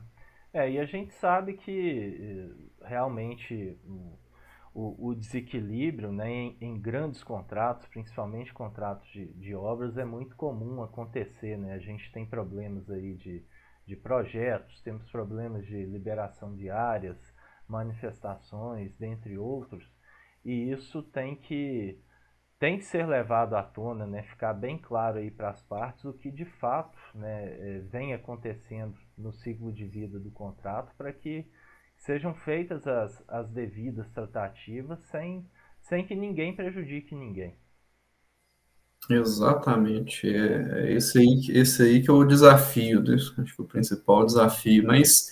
É, 0.53 0.69
e 0.69 0.77
a 0.77 0.85
gente 0.85 1.15
sabe 1.15 1.53
que 1.53 2.51
eh, 2.81 2.87
realmente 2.87 3.75
o, 4.71 5.09
o 5.09 5.15
desequilíbrio 5.15 6.11
né, 6.11 6.29
em, 6.29 6.57
em, 6.61 6.79
grandes 6.79 7.23
contratos, 7.23 7.87
principalmente 7.87 8.53
contratos 8.53 9.07
de, 9.11 9.25
de 9.33 9.55
obras, 9.55 9.97
é 9.97 10.05
muito 10.05 10.35
comum 10.35 10.83
acontecer, 10.83 11.57
né, 11.57 11.73
a 11.73 11.79
gente 11.79 12.11
tem 12.11 12.23
problemas 12.23 12.87
aí 12.91 13.15
de, 13.15 13.43
de 13.87 13.95
projetos, 13.95 14.79
temos 14.81 15.09
problemas 15.09 15.65
de 15.65 15.85
liberação 15.85 16.55
de 16.55 16.69
áreas, 16.69 17.17
manifestações, 17.67 18.95
dentre 18.97 19.39
outros, 19.39 19.83
e 20.43 20.71
isso 20.71 21.03
tem 21.03 21.35
que 21.35 21.97
tem 22.59 22.77
que 22.77 22.85
ser 22.85 23.07
levado 23.07 23.55
à 23.55 23.63
tona, 23.63 24.05
né, 24.05 24.21
ficar 24.21 24.53
bem 24.53 24.77
claro 24.77 25.17
aí 25.17 25.31
para 25.31 25.49
as 25.49 25.63
partes 25.63 26.05
o 26.05 26.13
que 26.13 26.29
de 26.29 26.45
fato 26.45 26.95
né, 27.15 27.45
é, 27.45 27.79
vem 27.79 28.13
acontecendo 28.13 28.95
no 29.17 29.33
ciclo 29.33 29.73
de 29.73 29.83
vida 29.87 30.19
do 30.19 30.29
contrato 30.29 30.93
para 30.95 31.11
que 31.11 31.43
sejam 31.97 32.35
feitas 32.35 32.85
as, 32.87 33.23
as 33.27 33.49
devidas 33.49 34.07
tratativas 34.11 34.99
sem, 35.09 35.43
sem 35.81 36.05
que 36.05 36.15
ninguém 36.15 36.55
prejudique 36.55 37.15
ninguém. 37.15 37.55
Exatamente, 39.09 40.27
é, 40.27 40.83
é 40.83 40.93
esse, 40.93 41.17
aí, 41.17 41.41
esse 41.49 41.81
aí 41.81 42.01
que 42.03 42.09
é 42.09 42.13
o 42.13 42.23
desafio, 42.23 43.03
acho 43.11 43.55
que 43.55 43.61
o 43.61 43.65
principal 43.65 44.23
desafio, 44.23 44.85
mas 44.85 45.31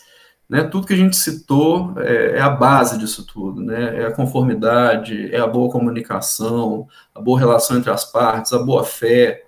né, 0.49 0.63
tudo 0.63 0.87
que 0.87 0.93
a 0.93 0.97
gente 0.97 1.15
citou 1.15 1.93
é, 1.97 2.37
é, 2.37 2.41
a 2.41 2.49
base 2.49 2.97
disso 2.97 3.23
tudo, 3.23 3.61
né, 3.61 4.01
é 4.01 4.05
a 4.07 4.11
conformidade, 4.11 5.33
é 5.33 5.39
a 5.39 5.45
boa 5.45 5.71
comunicação, 5.71 6.87
a 7.13 7.21
boa 7.21 7.37
relação 7.37 7.77
entre 7.77 7.91
as 7.91 8.03
partes, 8.03 8.51
a 8.51 8.57
boa 8.57 8.83
fé, 8.83 9.45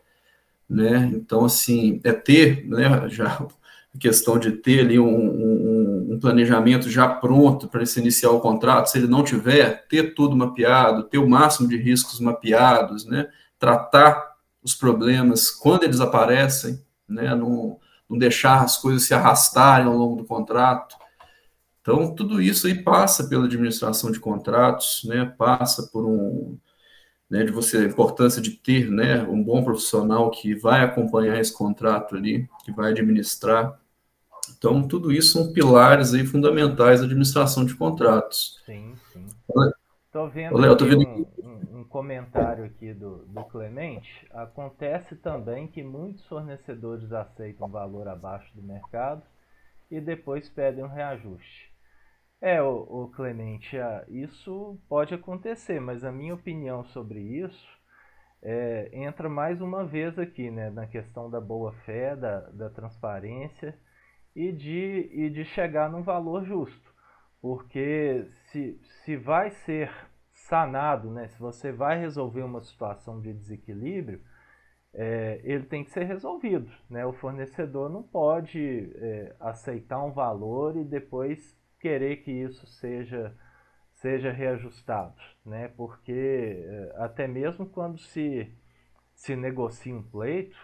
né, 0.69 1.11
então, 1.13 1.43
assim, 1.45 1.99
é 2.03 2.13
ter, 2.13 2.67
né, 2.67 3.09
já 3.09 3.45
a 3.93 3.97
questão 3.97 4.37
de 4.37 4.51
ter 4.51 4.81
ali 4.81 4.99
um, 4.99 5.05
um, 5.07 6.07
um 6.11 6.19
planejamento 6.19 6.89
já 6.89 7.09
pronto 7.09 7.67
para 7.67 7.85
se 7.85 7.99
iniciar 7.99 8.29
o 8.29 8.39
contrato, 8.39 8.87
se 8.87 8.99
ele 8.99 9.07
não 9.07 9.23
tiver, 9.23 9.87
ter 9.87 10.13
tudo 10.13 10.35
mapeado, 10.35 11.03
ter 11.03 11.17
o 11.17 11.27
máximo 11.27 11.67
de 11.67 11.77
riscos 11.77 12.19
mapeados, 12.19 13.05
né, 13.05 13.27
tratar 13.57 14.35
os 14.63 14.75
problemas 14.75 15.49
quando 15.49 15.83
eles 15.83 15.99
aparecem, 15.99 16.79
né, 17.09 17.33
não 18.11 18.17
deixar 18.17 18.61
as 18.61 18.77
coisas 18.77 19.03
se 19.03 19.13
arrastarem 19.13 19.87
ao 19.87 19.95
longo 19.95 20.17
do 20.17 20.25
contrato. 20.25 20.97
Então, 21.79 22.13
tudo 22.13 22.41
isso 22.41 22.67
aí 22.67 22.83
passa 22.83 23.27
pela 23.27 23.45
administração 23.45 24.11
de 24.11 24.19
contratos, 24.19 25.01
né, 25.05 25.33
passa 25.37 25.89
por 25.91 26.05
um, 26.05 26.57
né, 27.29 27.43
de 27.43 27.51
você, 27.51 27.77
a 27.77 27.85
importância 27.85 28.41
de 28.41 28.51
ter, 28.51 28.91
né, 28.91 29.23
um 29.23 29.41
bom 29.41 29.63
profissional 29.63 30.29
que 30.29 30.53
vai 30.53 30.83
acompanhar 30.83 31.39
esse 31.39 31.53
contrato 31.53 32.15
ali, 32.15 32.47
que 32.63 32.71
vai 32.71 32.91
administrar. 32.91 33.79
Então, 34.57 34.85
tudo 34.87 35.11
isso 35.11 35.31
são 35.31 35.53
pilares 35.53 36.13
aí 36.13 36.25
fundamentais 36.25 36.99
da 36.99 37.05
administração 37.05 37.65
de 37.65 37.73
contratos. 37.73 38.59
Sim, 38.65 38.93
sim. 39.11 39.25
Estou 40.05 40.29
vendo, 40.29 40.55
Olha, 40.55 40.75
tô 40.75 40.85
vendo... 40.85 41.07
Um, 41.07 41.25
um, 41.43 41.60
comentário 41.91 42.63
aqui 42.65 42.93
do, 42.93 43.25
do 43.25 43.43
Clemente. 43.43 44.27
Acontece 44.31 45.15
também 45.17 45.67
que 45.67 45.83
muitos 45.83 46.25
fornecedores 46.25 47.11
aceitam 47.11 47.67
valor 47.67 48.07
abaixo 48.07 48.49
do 48.55 48.63
mercado 48.63 49.21
e 49.89 49.99
depois 49.99 50.49
pedem 50.49 50.83
um 50.83 50.87
reajuste. 50.87 51.69
É, 52.39 52.61
o, 52.61 53.03
o 53.03 53.11
Clemente, 53.15 53.77
ah, 53.77 54.03
isso 54.07 54.79
pode 54.89 55.13
acontecer, 55.13 55.79
mas 55.79 56.03
a 56.03 56.11
minha 56.11 56.33
opinião 56.33 56.83
sobre 56.85 57.19
isso 57.19 57.79
é, 58.41 58.89
entra 58.93 59.29
mais 59.29 59.61
uma 59.61 59.85
vez 59.85 60.17
aqui, 60.17 60.49
né, 60.49 60.71
na 60.71 60.87
questão 60.87 61.29
da 61.29 61.39
boa 61.39 61.73
fé, 61.85 62.15
da, 62.15 62.39
da 62.49 62.69
transparência 62.69 63.77
e 64.35 64.51
de, 64.51 65.09
e 65.13 65.29
de 65.29 65.45
chegar 65.45 65.91
num 65.91 66.01
valor 66.01 66.43
justo. 66.45 66.91
Porque 67.39 68.25
se, 68.45 68.79
se 69.03 69.17
vai 69.17 69.51
ser 69.51 69.91
sanado, 70.51 71.09
né, 71.09 71.29
se 71.29 71.39
você 71.39 71.71
vai 71.71 71.97
resolver 71.97 72.41
uma 72.41 72.59
situação 72.61 73.21
de 73.21 73.31
desequilíbrio, 73.31 74.21
é, 74.93 75.39
ele 75.45 75.63
tem 75.63 75.81
que 75.81 75.91
ser 75.91 76.03
resolvido. 76.03 76.69
Né? 76.89 77.05
O 77.05 77.13
fornecedor 77.13 77.89
não 77.89 78.03
pode 78.03 78.91
é, 78.95 79.33
aceitar 79.39 80.03
um 80.03 80.11
valor 80.11 80.75
e 80.75 80.83
depois 80.83 81.57
querer 81.79 82.17
que 82.17 82.31
isso 82.31 82.67
seja, 82.67 83.33
seja 83.93 84.29
reajustado. 84.29 85.15
Né? 85.45 85.69
Porque 85.69 86.11
é, 86.11 86.95
até 86.97 87.29
mesmo 87.29 87.65
quando 87.65 87.97
se, 87.97 88.53
se 89.15 89.37
negocia 89.37 89.95
um 89.95 90.03
pleito, 90.03 90.57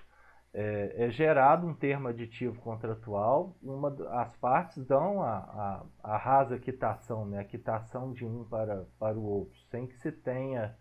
é, 0.60 1.06
é, 1.06 1.10
gerado 1.12 1.68
um 1.68 1.74
termo 1.76 2.08
aditivo 2.08 2.60
contratual, 2.62 3.56
uma, 3.62 3.96
as 4.20 4.36
partes 4.38 4.84
dão 4.88 5.22
a, 5.22 5.38
a, 5.38 6.14
a 6.16 6.18
rasa 6.18 6.58
quitação, 6.58 7.28
né, 7.28 7.40
a 7.40 7.44
quitação 7.44 8.12
de 8.12 8.26
um 8.26 8.44
para, 8.44 8.88
para 8.98 9.16
o 9.16 9.24
outro, 9.24 9.56
sem 9.70 9.86
que 9.86 9.96
se 10.00 10.12
tenha. 10.12 10.76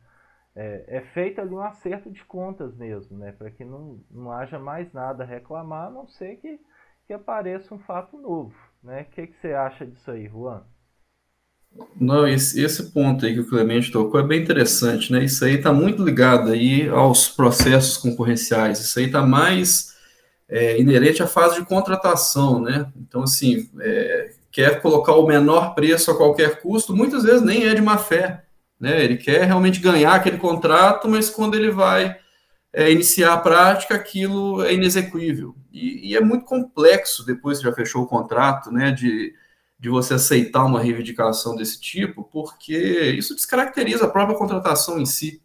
É, 0.55 0.97
é 0.97 1.01
feito 1.13 1.43
ali 1.43 1.51
um 1.51 1.61
acerto 1.61 2.11
de 2.11 2.25
contas 2.25 2.75
mesmo, 2.75 3.19
né, 3.19 3.33
para 3.33 3.51
que 3.51 3.67
não, 3.67 4.01
não 4.11 4.33
haja 4.33 4.59
mais 4.59 4.91
nada 4.95 5.25
a 5.25 5.27
reclamar, 5.27 5.89
a 5.89 5.91
não 5.91 6.07
ser 6.07 6.37
que, 6.37 6.59
que 7.07 7.13
apareça 7.13 7.75
um 7.75 7.79
fato 7.81 8.17
novo. 8.17 8.57
Né? 8.83 9.03
O 9.03 9.05
que, 9.11 9.27
que 9.27 9.37
você 9.37 9.53
acha 9.53 9.87
disso 9.87 10.11
aí, 10.11 10.27
Juan? 10.27 10.65
Não, 11.99 12.27
esse, 12.29 12.61
esse, 12.63 12.93
ponto 12.93 13.25
aí 13.25 13.35
que 13.35 13.41
o 13.41 13.49
Clemente 13.49 13.91
tocou 13.91 14.21
é 14.21 14.23
bem 14.23 14.43
interessante, 14.43 15.13
né? 15.13 15.25
Isso 15.25 15.45
aí 15.45 15.55
está 15.55 15.73
muito 15.73 16.03
ligado 16.05 16.51
aí 16.51 16.89
aos 16.89 17.29
processos 17.29 17.97
concorrenciais. 17.97 18.81
Isso 18.81 18.99
aí 18.99 19.07
está 19.07 19.23
mais 19.23 19.95
é, 20.49 20.79
inerente 20.81 21.23
à 21.23 21.27
fase 21.27 21.57
de 21.61 21.67
contratação, 21.67 22.61
né? 22.61 22.87
Então, 22.97 23.23
assim, 23.23 23.71
é, 23.81 24.31
quer 24.51 24.81
colocar 24.81 25.15
o 25.15 25.27
menor 25.27 25.75
preço 25.75 26.11
a 26.11 26.17
qualquer 26.17 26.61
custo, 26.61 26.97
muitas 26.97 27.25
vezes 27.25 27.43
nem 27.43 27.67
é 27.67 27.75
de 27.75 27.83
má 27.83 27.99
fé, 27.99 28.45
né? 28.79 29.03
Ele 29.03 29.17
quer 29.17 29.45
realmente 29.45 29.81
ganhar 29.81 30.15
aquele 30.15 30.39
contrato, 30.39 31.09
mas 31.09 31.31
quando 31.31 31.55
ele 31.55 31.71
vai 31.71 32.17
é, 32.73 32.91
iniciar 32.91 33.33
a 33.33 33.39
prática, 33.39 33.95
aquilo 33.95 34.63
é 34.63 34.75
inexequível. 34.75 35.55
E, 35.73 36.11
e 36.11 36.17
é 36.17 36.21
muito 36.21 36.45
complexo, 36.45 37.25
depois 37.25 37.59
que 37.59 37.65
já 37.65 37.73
fechou 37.73 38.03
o 38.03 38.07
contrato, 38.07 38.71
né? 38.71 38.93
De 38.93 39.35
de 39.79 39.89
você 39.89 40.15
aceitar 40.15 40.65
uma 40.65 40.81
reivindicação 40.81 41.55
desse 41.55 41.81
tipo, 41.81 42.25
porque 42.25 43.15
isso 43.17 43.35
descaracteriza 43.35 44.07
a 44.07 44.11
própria 44.11 44.37
contratação 44.37 44.99
em 44.99 45.07
si, 45.07 45.43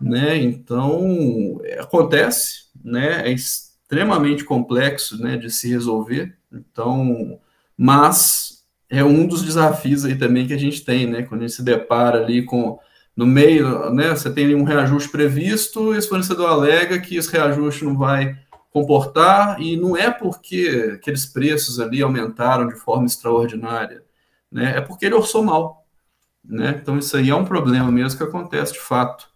né? 0.00 0.36
Então, 0.36 1.60
é, 1.64 1.80
acontece, 1.80 2.66
né? 2.84 3.28
É 3.28 3.32
extremamente 3.32 4.44
complexo, 4.44 5.20
né, 5.22 5.36
de 5.36 5.50
se 5.50 5.68
resolver. 5.68 6.36
Então, 6.52 7.38
mas 7.76 8.64
é 8.90 9.02
um 9.02 9.26
dos 9.26 9.42
desafios 9.42 10.04
aí 10.04 10.16
também 10.16 10.46
que 10.46 10.52
a 10.52 10.58
gente 10.58 10.84
tem, 10.84 11.06
né? 11.06 11.22
Quando 11.22 11.42
a 11.42 11.46
gente 11.46 11.56
se 11.56 11.62
depara 11.62 12.22
ali 12.22 12.44
com 12.44 12.78
no 13.16 13.26
meio, 13.26 13.90
né? 13.90 14.10
Você 14.10 14.30
tem 14.30 14.54
um 14.54 14.64
reajuste 14.64 15.08
previsto, 15.08 15.94
e 15.94 15.98
esse 15.98 16.08
fornecedor 16.08 16.50
alega 16.50 16.98
que 16.98 17.16
esse 17.16 17.30
reajuste 17.30 17.84
não 17.84 17.96
vai 17.96 18.36
comportar, 18.74 19.62
e 19.62 19.76
não 19.76 19.96
é 19.96 20.10
porque 20.10 20.96
aqueles 20.96 21.24
preços 21.24 21.78
ali 21.78 22.02
aumentaram 22.02 22.66
de 22.66 22.74
forma 22.74 23.06
extraordinária, 23.06 24.02
né? 24.50 24.76
É 24.76 24.80
porque 24.80 25.06
ele 25.06 25.14
orçou 25.14 25.44
mal, 25.44 25.86
né? 26.44 26.80
Então 26.82 26.98
isso 26.98 27.16
aí 27.16 27.30
é 27.30 27.34
um 27.36 27.44
problema 27.44 27.90
mesmo 27.92 28.18
que 28.18 28.24
acontece 28.24 28.72
de 28.72 28.80
fato. 28.80 29.32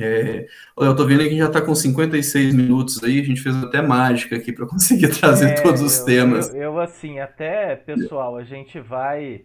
É, 0.00 0.46
eu 0.78 0.92
estou 0.92 1.06
vendo 1.06 1.18
que 1.18 1.26
a 1.26 1.28
gente 1.28 1.38
já 1.38 1.48
está 1.48 1.60
com 1.60 1.74
56 1.74 2.54
minutos 2.54 3.04
aí, 3.04 3.20
a 3.20 3.24
gente 3.24 3.42
fez 3.42 3.54
até 3.62 3.82
mágica 3.82 4.36
aqui 4.36 4.50
para 4.50 4.64
conseguir 4.66 5.08
trazer 5.08 5.50
é, 5.50 5.60
todos 5.60 5.82
os 5.82 5.98
eu, 5.98 6.06
temas. 6.06 6.48
Eu, 6.54 6.62
eu, 6.62 6.80
assim, 6.80 7.20
até 7.20 7.76
pessoal, 7.76 8.36
a 8.36 8.42
gente 8.42 8.80
vai 8.80 9.44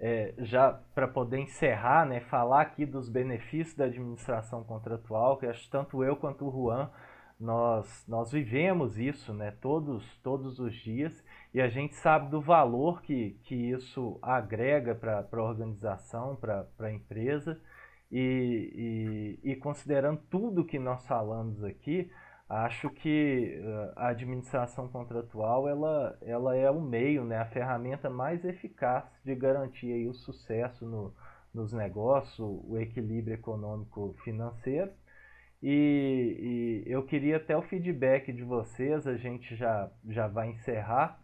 é, 0.00 0.34
já 0.38 0.72
para 0.96 1.06
poder 1.06 1.38
encerrar, 1.38 2.04
né, 2.06 2.18
falar 2.28 2.62
aqui 2.62 2.84
dos 2.84 3.08
benefícios 3.08 3.76
da 3.76 3.84
administração 3.84 4.64
contratual, 4.64 5.36
que 5.36 5.46
acho 5.46 5.70
tanto 5.70 6.02
eu 6.02 6.16
quanto 6.16 6.44
o 6.44 6.50
Juan 6.50 6.90
nós, 7.38 8.04
nós 8.06 8.30
vivemos 8.30 8.98
isso 8.98 9.32
né, 9.34 9.50
todos, 9.60 10.04
todos 10.22 10.58
os 10.58 10.74
dias 10.74 11.12
e 11.52 11.60
a 11.60 11.68
gente 11.68 11.94
sabe 11.96 12.30
do 12.30 12.40
valor 12.40 13.02
que, 13.02 13.38
que 13.44 13.54
isso 13.54 14.18
agrega 14.22 14.94
para 14.94 15.26
a 15.30 15.42
organização, 15.42 16.36
para 16.36 16.66
a 16.78 16.92
empresa. 16.92 17.60
E, 18.10 19.38
e, 19.42 19.50
e, 19.52 19.56
considerando 19.56 20.20
tudo 20.30 20.64
que 20.64 20.78
nós 20.78 21.04
falamos 21.06 21.64
aqui, 21.64 22.10
acho 22.48 22.88
que 22.90 23.60
eh, 23.60 23.92
a 23.96 24.08
administração 24.08 24.86
contratual 24.88 25.68
ela, 25.68 26.16
ela 26.22 26.54
é 26.54 26.70
o 26.70 26.80
meio, 26.80 27.24
né, 27.24 27.38
a 27.38 27.46
ferramenta 27.46 28.08
mais 28.08 28.44
eficaz 28.44 29.04
de 29.24 29.34
garantir 29.34 30.06
o 30.08 30.14
sucesso 30.14 30.86
no, 30.86 31.12
nos 31.52 31.72
negócios, 31.72 32.38
o 32.38 32.78
equilíbrio 32.78 33.34
econômico 33.34 34.14
financeiro 34.22 34.92
e, 35.66 36.82
e, 36.86 36.92
eu 36.92 37.02
queria 37.06 37.38
até 37.38 37.56
o 37.56 37.62
feedback 37.62 38.30
de 38.30 38.42
vocês, 38.42 39.06
a 39.06 39.16
gente 39.16 39.56
já, 39.56 39.90
já 40.10 40.28
vai 40.28 40.50
encerrar, 40.50 41.18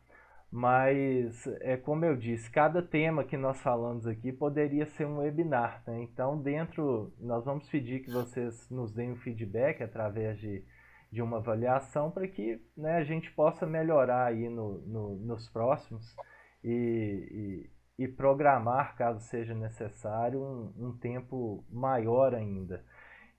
mas 0.51 1.47
é 1.61 1.77
como 1.77 2.07
eu 2.07 2.17
disse, 2.17 2.51
cada 2.51 2.81
tema 2.81 3.23
que 3.23 3.37
nós 3.37 3.61
falamos 3.61 4.07
aqui 4.07 4.33
poderia 4.33 4.87
ser 4.87 5.05
um 5.05 5.19
webinar. 5.19 5.83
Né? 5.87 6.05
Então, 6.05 6.41
dentro, 6.41 7.13
nós 7.21 7.45
vamos 7.45 7.69
pedir 7.69 8.01
que 8.01 8.11
vocês 8.11 8.67
nos 8.71 8.95
deem 8.95 9.13
um 9.13 9.17
feedback 9.17 9.83
através 9.83 10.41
de, 10.41 10.65
de 11.13 11.21
uma 11.21 11.37
avaliação 11.37 12.11
para 12.11 12.27
que 12.27 12.63
né, 12.75 12.97
a 12.97 13.05
gente 13.05 13.31
possa 13.33 13.67
melhorar 13.67 14.25
aí 14.25 14.49
no, 14.49 14.79
no 14.87 15.17
nos 15.17 15.51
próximos 15.51 16.17
e, 16.65 17.69
e, 17.99 18.05
e, 18.05 18.09
programar, 18.09 18.97
caso 18.97 19.21
seja 19.21 19.55
necessário, 19.55 20.41
um, 20.41 20.87
um 20.87 20.97
tempo 20.97 21.63
maior 21.71 22.35
ainda. 22.35 22.83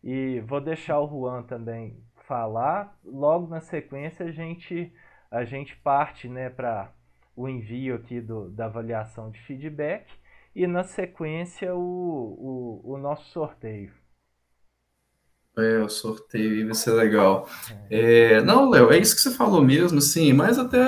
E 0.03 0.39
vou 0.41 0.59
deixar 0.59 0.99
o 0.99 1.07
Juan 1.07 1.43
também 1.43 1.97
falar. 2.27 2.97
Logo 3.03 3.47
na 3.47 3.61
sequência 3.61 4.25
a 4.25 4.31
gente 4.31 4.91
a 5.29 5.45
gente 5.45 5.75
parte, 5.77 6.27
né, 6.27 6.49
para 6.49 6.91
o 7.35 7.47
envio 7.47 7.95
aqui 7.95 8.19
do, 8.19 8.49
da 8.49 8.65
avaliação 8.65 9.31
de 9.31 9.39
feedback 9.39 10.05
e 10.53 10.67
na 10.67 10.83
sequência 10.83 11.73
o, 11.73 12.81
o, 12.83 12.93
o 12.93 12.97
nosso 12.97 13.31
sorteio. 13.31 13.91
É, 15.57 15.79
o 15.79 15.89
sorteio 15.89 16.65
vai 16.65 16.75
ser 16.75 16.91
legal. 16.91 17.47
É. 17.89 18.41
Não, 18.41 18.69
Léo, 18.69 18.91
é 18.91 18.97
isso 18.97 19.15
que 19.15 19.21
você 19.21 19.31
falou 19.31 19.61
mesmo, 19.61 19.97
assim, 19.97 20.31
mas 20.31 20.57
até 20.57 20.79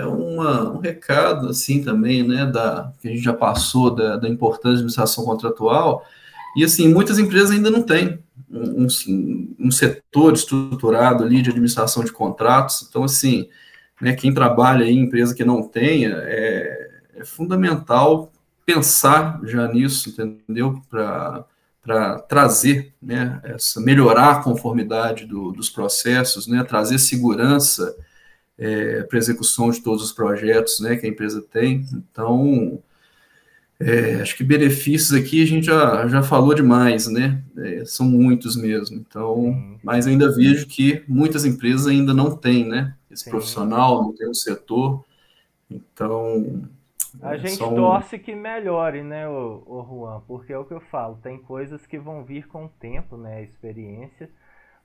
é 0.00 0.04
uma, 0.06 0.72
um 0.72 0.78
recado, 0.80 1.48
assim, 1.48 1.84
também, 1.84 2.26
né, 2.26 2.44
da, 2.46 2.92
que 3.00 3.08
a 3.08 3.10
gente 3.12 3.22
já 3.22 3.32
passou 3.32 3.94
da, 3.94 4.16
da 4.16 4.28
importância 4.28 4.70
da 4.70 4.78
administração 4.78 5.24
contratual, 5.24 6.04
e, 6.56 6.64
assim, 6.64 6.92
muitas 6.92 7.18
empresas 7.18 7.52
ainda 7.52 7.70
não 7.70 7.82
têm, 7.82 8.18
um, 8.50 8.86
um, 9.58 9.70
setor 9.70 10.34
estruturado 10.34 11.24
ali 11.24 11.42
de 11.42 11.50
administração 11.50 12.04
de 12.04 12.12
contratos. 12.12 12.86
Então, 12.88 13.04
assim, 13.04 13.48
né, 14.00 14.14
quem 14.14 14.32
trabalha 14.32 14.84
em 14.84 15.00
empresa 15.00 15.34
que 15.34 15.44
não 15.44 15.62
tenha, 15.62 16.16
é, 16.22 16.90
é 17.16 17.24
fundamental 17.24 18.32
pensar 18.64 19.40
já 19.44 19.66
nisso, 19.68 20.10
entendeu? 20.10 20.82
Para 20.90 22.18
trazer, 22.28 22.92
né, 23.00 23.40
essa, 23.44 23.80
melhorar 23.80 24.32
a 24.32 24.42
conformidade 24.42 25.24
do, 25.24 25.52
dos 25.52 25.70
processos, 25.70 26.46
né, 26.46 26.62
trazer 26.62 26.98
segurança 26.98 27.96
é, 28.58 29.04
para 29.04 29.18
execução 29.18 29.70
de 29.70 29.80
todos 29.80 30.02
os 30.02 30.12
projetos 30.12 30.80
né, 30.80 30.96
que 30.96 31.06
a 31.06 31.08
empresa 31.08 31.40
tem. 31.40 31.86
Então, 31.92 32.82
é, 33.80 34.20
acho 34.20 34.36
que 34.36 34.42
benefícios 34.42 35.12
aqui 35.12 35.40
a 35.40 35.46
gente 35.46 35.66
já, 35.66 36.06
já 36.08 36.20
falou 36.20 36.52
demais, 36.52 37.06
né? 37.06 37.40
É, 37.56 37.84
são 37.84 38.06
muitos 38.06 38.56
mesmo. 38.56 38.96
Então, 38.96 39.78
mas 39.84 40.06
ainda 40.06 40.34
vejo 40.34 40.66
que 40.66 41.04
muitas 41.06 41.44
empresas 41.44 41.86
ainda 41.86 42.12
não 42.12 42.36
têm, 42.36 42.68
né? 42.68 42.96
Esse 43.08 43.24
Sim. 43.24 43.30
profissional, 43.30 44.02
não 44.02 44.12
tem 44.12 44.28
o 44.28 44.34
setor. 44.34 45.04
Então. 45.70 46.68
A 47.22 47.36
é 47.36 47.38
gente 47.38 47.62
um... 47.62 47.74
torce 47.74 48.18
que 48.18 48.34
melhore, 48.34 49.02
né, 49.02 49.28
o, 49.28 49.62
o 49.64 49.86
Juan? 49.88 50.22
Porque 50.26 50.52
é 50.52 50.58
o 50.58 50.64
que 50.64 50.74
eu 50.74 50.80
falo, 50.80 51.18
tem 51.22 51.38
coisas 51.38 51.86
que 51.86 51.98
vão 51.98 52.24
vir 52.24 52.46
com 52.48 52.66
o 52.66 52.68
tempo, 52.80 53.16
né? 53.16 53.36
A 53.36 53.42
experiência, 53.42 54.28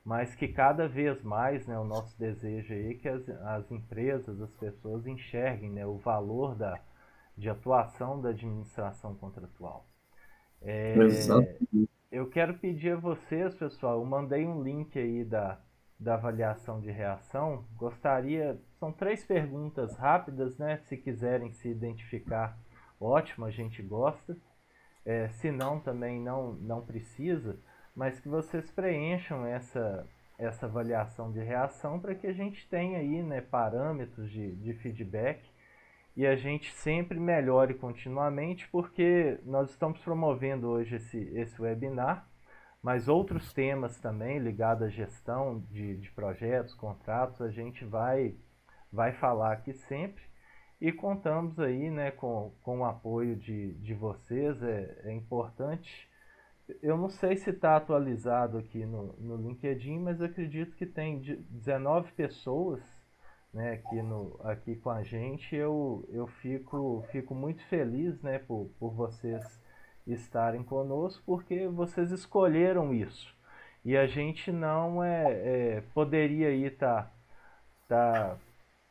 mas 0.06 0.36
que 0.36 0.48
cada 0.48 0.88
vez 0.88 1.22
mais, 1.24 1.66
né, 1.66 1.78
o 1.80 1.84
nosso 1.84 2.18
desejo 2.18 2.74
aí 2.74 2.92
é 2.92 2.94
que 2.94 3.10
as, 3.10 3.28
as 3.28 3.72
empresas, 3.72 4.40
as 4.40 4.52
pessoas 4.52 5.08
enxerguem 5.08 5.72
né, 5.72 5.86
o 5.86 5.98
valor 5.98 6.56
da 6.56 6.80
de 7.38 7.50
atuação 7.50 8.22
da 8.22 8.30
administração 8.30 9.16
contratual. 9.16 9.88
É, 10.62 10.96
eu 12.12 12.30
quero 12.30 12.54
pedir 12.54 12.92
a 12.92 12.96
vocês, 12.96 13.54
pessoal, 13.56 14.00
eu 14.00 14.06
mandei 14.06 14.46
um 14.46 14.62
link 14.62 14.98
aí 14.98 15.26
da, 15.26 15.60
da 16.00 16.14
avaliação 16.14 16.80
de 16.80 16.92
reação. 16.92 17.66
Gostaria, 17.76 18.60
são 18.80 18.92
três 18.92 19.26
perguntas 19.26 19.96
rápidas, 19.98 20.58
né? 20.58 20.78
Se 20.86 20.96
quiserem 20.96 21.52
se 21.52 21.68
identificar, 21.68 22.58
ótimo, 23.00 23.46
a 23.46 23.52
gente 23.52 23.82
gosta. 23.82 24.38
É, 25.06 25.28
se 25.30 25.52
não, 25.52 25.80
também 25.80 26.22
não, 26.22 26.54
não 26.54 26.86
precisa, 26.86 27.60
mas 27.94 28.20
que 28.20 28.30
vocês 28.30 28.72
preencham 28.72 29.46
essa, 29.46 30.08
essa 30.38 30.66
avaliação 30.66 31.32
de 31.32 31.40
reação 31.40 32.00
para 32.00 32.16
que 32.16 32.26
a 32.26 32.32
gente 32.32 32.70
tenha 32.70 33.00
aí 33.00 33.22
né, 33.22 33.42
parâmetros 33.42 34.32
de, 34.32 34.56
de 34.56 34.74
feedback 34.76 35.44
e 36.16 36.28
a 36.28 36.36
gente 36.36 36.72
sempre 36.74 37.20
melhore 37.20 37.74
continuamente, 37.74 38.68
porque 38.70 39.40
nós 39.44 39.72
estamos 39.72 40.00
promovendo 40.00 40.68
hoje 40.68 40.98
esse, 40.98 41.18
esse 41.36 41.60
webinar, 41.60 42.28
mas 42.82 43.08
outros 43.08 43.52
temas 43.54 44.00
também 44.00 44.38
ligados 44.40 44.84
à 44.84 44.90
gestão 44.90 45.60
de, 45.72 45.98
de 45.98 46.12
projetos, 46.12 46.74
contratos, 46.76 47.42
a 47.42 47.50
gente 47.50 47.84
vai, 47.84 48.36
vai 48.92 49.14
falar 49.14 49.54
aqui 49.54 49.74
sempre 49.74 50.24
e 50.80 50.92
contamos 50.92 51.58
aí 51.60 51.90
né, 51.90 52.12
com, 52.12 52.52
com 52.62 52.80
o 52.80 52.86
apoio 52.86 53.36
de, 53.36 53.74
de 53.76 53.94
vocês, 53.94 54.62
é, 54.62 55.02
é 55.06 55.14
importante. 55.14 56.10
Eu 56.82 56.98
não 56.98 57.10
sei 57.10 57.38
se 57.38 57.50
está 57.50 57.78
atualizado 57.78 58.58
aqui 58.58 58.86
no, 58.86 59.14
no 59.14 59.38
LinkedIn, 59.38 60.00
mas 60.00 60.22
acredito 60.22 60.76
que 60.76 60.86
tem 60.86 61.20
19 61.50 62.12
pessoas 62.12 62.82
né, 63.54 63.74
aqui, 63.74 64.02
no, 64.02 64.40
aqui 64.44 64.76
com 64.78 64.90
a 64.90 65.04
gente, 65.04 65.56
eu, 65.56 66.08
eu 66.10 66.26
fico, 66.26 67.06
fico 67.12 67.36
muito 67.36 67.64
feliz 67.68 68.20
né, 68.22 68.40
por, 68.40 68.72
por 68.80 68.94
vocês 68.94 69.62
estarem 70.08 70.64
conosco, 70.64 71.22
porque 71.26 71.68
vocês 71.68 72.12
escolheram 72.12 72.94
isso. 72.94 73.34
E 73.86 73.96
a 73.96 74.08
gente 74.08 74.52
não 74.52 75.04
é, 75.04 75.78
é 75.78 75.82
poderia 75.94 76.52
ir 76.52 76.74
estar 76.74 77.14
tá, 77.88 78.38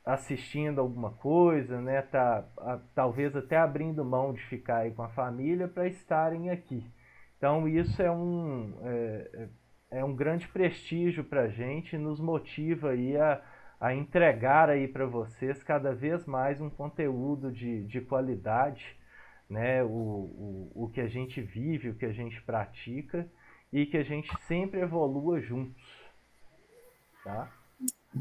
tá 0.04 0.12
assistindo 0.12 0.80
alguma 0.80 1.10
coisa, 1.12 1.80
né, 1.80 2.02
tá, 2.02 2.44
a, 2.58 2.78
talvez 2.94 3.34
até 3.34 3.56
abrindo 3.56 4.04
mão 4.04 4.32
de 4.32 4.42
ficar 4.46 4.78
aí 4.78 4.92
com 4.92 5.02
a 5.02 5.08
família 5.08 5.66
para 5.66 5.88
estarem 5.88 6.50
aqui. 6.50 6.86
Então 7.36 7.66
isso 7.66 8.00
é 8.00 8.10
um, 8.10 8.78
é, 8.84 9.48
é, 9.90 9.98
é 9.98 10.04
um 10.04 10.14
grande 10.14 10.46
prestígio 10.48 11.24
para 11.24 11.42
a 11.42 11.48
gente, 11.48 11.98
nos 11.98 12.20
motiva 12.20 12.90
aí 12.90 13.16
a, 13.16 13.42
a 13.82 13.92
entregar 13.92 14.70
aí 14.70 14.86
para 14.86 15.04
vocês 15.04 15.60
cada 15.64 15.92
vez 15.92 16.24
mais 16.24 16.60
um 16.60 16.70
conteúdo 16.70 17.50
de, 17.50 17.82
de 17.82 18.00
qualidade, 18.00 18.84
né? 19.50 19.82
O, 19.82 19.88
o, 19.88 20.72
o 20.72 20.88
que 20.88 21.00
a 21.00 21.08
gente 21.08 21.42
vive, 21.42 21.88
o 21.88 21.94
que 21.96 22.06
a 22.06 22.12
gente 22.12 22.40
pratica 22.42 23.26
e 23.72 23.84
que 23.84 23.96
a 23.96 24.04
gente 24.04 24.30
sempre 24.46 24.78
evolua 24.78 25.40
juntos, 25.40 25.82
tá? 27.24 27.50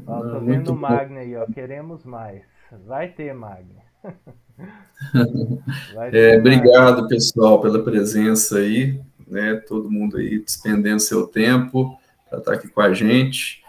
Ó, 0.04 0.20
tô 0.20 0.40
vendo 0.40 0.72
o 0.72 0.76
Magna 0.76 1.20
aí, 1.20 1.36
ó, 1.36 1.46
queremos 1.46 2.04
mais. 2.04 2.42
Vai 2.84 3.12
ter, 3.12 3.32
Magna. 3.32 3.82
Vai 5.94 6.10
ter 6.10 6.34
é, 6.34 6.38
obrigado, 6.40 7.06
pessoal, 7.06 7.60
pela 7.60 7.84
presença 7.84 8.58
aí, 8.58 9.00
né? 9.28 9.62
Todo 9.68 9.88
mundo 9.88 10.16
aí 10.16 10.40
despendendo 10.40 10.98
seu 10.98 11.24
tempo 11.24 11.96
para 12.28 12.40
estar 12.40 12.54
aqui 12.54 12.66
com 12.66 12.80
a 12.80 12.92
gente. 12.92 13.61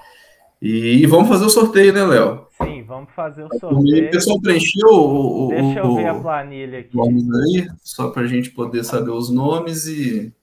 E, 0.65 1.05
vamos 1.07 1.27
fazer 1.27 1.43
o 1.43 1.49
sorteio, 1.49 1.91
né, 1.91 2.05
Léo? 2.05 2.47
Sim, 2.51 2.83
vamos 2.83 3.11
fazer 3.11 3.43
o 3.43 3.59
sorteio. 3.59 4.07
O 4.07 4.11
pessoal 4.11 4.39
preencheu 4.41 4.87
o, 4.93 5.49
Deixa 5.49 5.79
eu 5.79 5.93
ver 5.93 6.07
a 6.07 6.17
planilha 6.17 6.79
aqui. 6.79 6.97
Aí, 6.97 7.67
só 7.83 8.09
para 8.11 8.21
a 8.21 8.27
gente 8.27 8.49
poder 8.49 8.85
saber 8.85 9.09
os 9.11 9.29
nomes 9.29 9.87
e. 9.87 10.33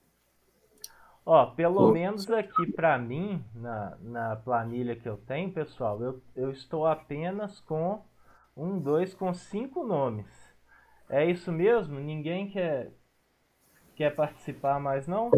Ó, 1.24 1.46
pelo 1.46 1.90
menos 1.90 2.30
aqui 2.30 2.70
para 2.70 2.98
mim, 2.98 3.42
na, 3.54 3.96
na 4.02 4.36
planilha 4.36 4.94
que 4.94 5.08
eu 5.08 5.16
tenho, 5.16 5.50
pessoal, 5.52 5.98
eu, 6.02 6.20
eu 6.36 6.50
estou 6.50 6.86
apenas 6.86 7.58
com 7.60 8.02
um, 8.54 8.78
dois, 8.78 9.14
com 9.14 9.32
cinco 9.32 9.82
nomes. 9.86 10.26
É 11.08 11.24
isso 11.24 11.50
mesmo? 11.50 11.98
Ninguém 11.98 12.50
quer, 12.50 12.92
quer 13.96 14.14
participar 14.14 14.78
mais, 14.78 15.06
não? 15.06 15.30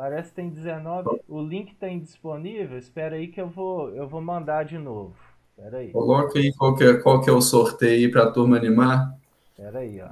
Parece 0.00 0.30
que 0.30 0.36
tem 0.36 0.48
19. 0.48 1.20
O 1.28 1.42
link 1.42 1.72
está 1.72 1.86
indisponível. 1.86 2.78
Espera 2.78 3.16
aí 3.16 3.28
que 3.28 3.38
eu 3.38 3.50
vou, 3.50 3.90
eu 3.90 4.08
vou 4.08 4.22
mandar 4.22 4.64
de 4.64 4.78
novo. 4.78 5.14
Espera 5.50 5.76
aí. 5.76 5.90
Coloca 5.92 6.38
aí 6.38 6.54
qual 6.54 6.74
que 6.74 6.84
é, 6.84 6.94
qual 6.94 7.20
que 7.20 7.28
é 7.28 7.32
o 7.34 7.42
sorteio 7.42 8.10
para 8.10 8.22
a 8.22 8.30
turma 8.30 8.56
animar. 8.56 9.14
Espera 9.50 9.80
aí, 9.80 10.00
ó. 10.00 10.08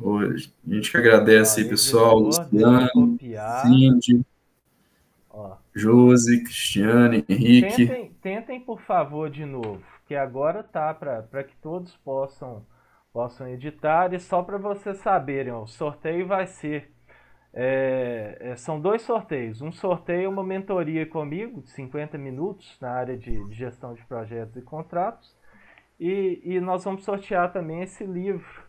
Hoje. 0.00 0.54
A 0.64 0.72
gente 0.72 0.88
que 0.88 0.96
agradece 0.96 1.62
aí, 1.62 1.68
pessoal. 1.68 2.16
Luciano, 2.20 3.18
Cindy. 3.62 4.24
Josi, 5.74 6.44
Cristiane, 6.44 7.24
Henrique. 7.28 7.88
Tentem, 7.88 8.12
tentem, 8.22 8.60
por 8.60 8.80
favor, 8.82 9.28
de 9.28 9.44
novo. 9.44 9.82
Que 10.06 10.14
agora 10.14 10.62
tá 10.62 10.94
para 10.94 11.42
que 11.42 11.56
todos 11.56 11.96
possam, 12.04 12.64
possam 13.12 13.48
editar. 13.48 14.14
E 14.14 14.20
só 14.20 14.44
para 14.44 14.58
vocês 14.58 14.98
saberem, 14.98 15.52
o 15.52 15.66
sorteio 15.66 16.24
vai 16.24 16.46
ser 16.46 16.91
é, 17.54 18.38
é, 18.40 18.56
são 18.56 18.80
dois 18.80 19.02
sorteios. 19.02 19.60
Um 19.60 19.70
sorteio 19.70 20.24
é 20.24 20.28
uma 20.28 20.42
mentoria 20.42 21.04
comigo, 21.04 21.60
de 21.62 21.70
50 21.70 22.16
minutos, 22.16 22.78
na 22.80 22.90
área 22.90 23.16
de, 23.16 23.44
de 23.48 23.54
gestão 23.54 23.92
de 23.94 24.04
projetos 24.06 24.56
e 24.56 24.62
contratos. 24.62 25.36
E, 26.00 26.40
e, 26.44 26.60
nós 26.60 26.84
vamos 26.84 27.04
sortear 27.04 27.52
também 27.52 27.82
esse 27.82 28.04
livro 28.04 28.64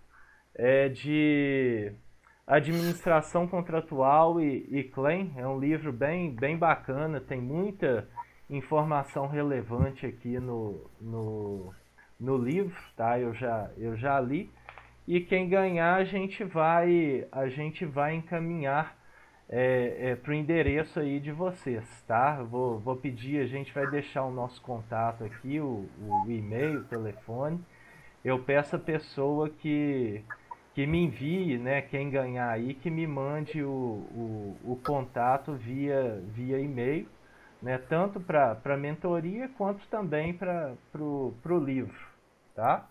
é, 0.53 0.89
de 0.89 1.93
administração 2.45 3.47
contratual 3.47 4.39
e, 4.41 4.67
e 4.69 4.83
claim. 4.83 5.33
É 5.37 5.47
um 5.47 5.59
livro 5.59 5.91
bem, 5.93 6.35
bem 6.35 6.57
bacana, 6.57 7.21
tem 7.21 7.41
muita 7.41 8.07
informação 8.49 9.27
relevante 9.27 10.05
aqui 10.05 10.39
no, 10.39 10.85
no, 10.99 11.73
no 12.19 12.37
livro, 12.37 12.77
tá? 12.95 13.17
Eu 13.17 13.33
já, 13.33 13.71
eu 13.77 13.95
já 13.95 14.19
li 14.19 14.51
e 15.07 15.21
quem 15.21 15.49
ganhar 15.49 15.95
a 15.95 16.03
gente 16.03 16.43
vai 16.43 17.27
a 17.31 17.47
gente 17.47 17.85
vai 17.85 18.15
encaminhar 18.15 18.97
é, 19.49 20.11
é, 20.11 20.15
para 20.15 20.31
o 20.31 20.33
endereço 20.33 20.99
aí 20.99 21.19
de 21.19 21.31
vocês, 21.31 22.03
tá? 22.07 22.41
Vou, 22.43 22.79
vou 22.79 22.95
pedir, 22.95 23.41
a 23.41 23.45
gente 23.45 23.73
vai 23.73 23.85
deixar 23.87 24.23
o 24.25 24.31
nosso 24.31 24.61
contato 24.61 25.23
aqui, 25.23 25.59
o, 25.59 25.87
o 26.01 26.25
e-mail, 26.31 26.79
o 26.81 26.83
telefone. 26.85 27.63
Eu 28.23 28.39
peço 28.39 28.75
a 28.75 28.79
pessoa 28.79 29.49
que, 29.49 30.23
que 30.73 30.87
me 30.87 31.03
envie, 31.05 31.57
né, 31.57 31.81
quem 31.81 32.09
ganhar 32.09 32.49
aí, 32.49 32.73
que 32.73 32.89
me 32.89 33.05
mande 33.05 33.63
o, 33.63 33.69
o, 33.69 34.57
o 34.63 34.75
contato 34.83 35.53
via, 35.53 36.21
via 36.29 36.59
e-mail, 36.59 37.07
né, 37.61 37.77
tanto 37.77 38.19
para 38.19 38.57
a 38.63 38.77
mentoria 38.77 39.49
quanto 39.57 39.85
também 39.87 40.33
para 40.33 40.75
o 40.95 41.59
livro, 41.59 42.07
tá? 42.55 42.87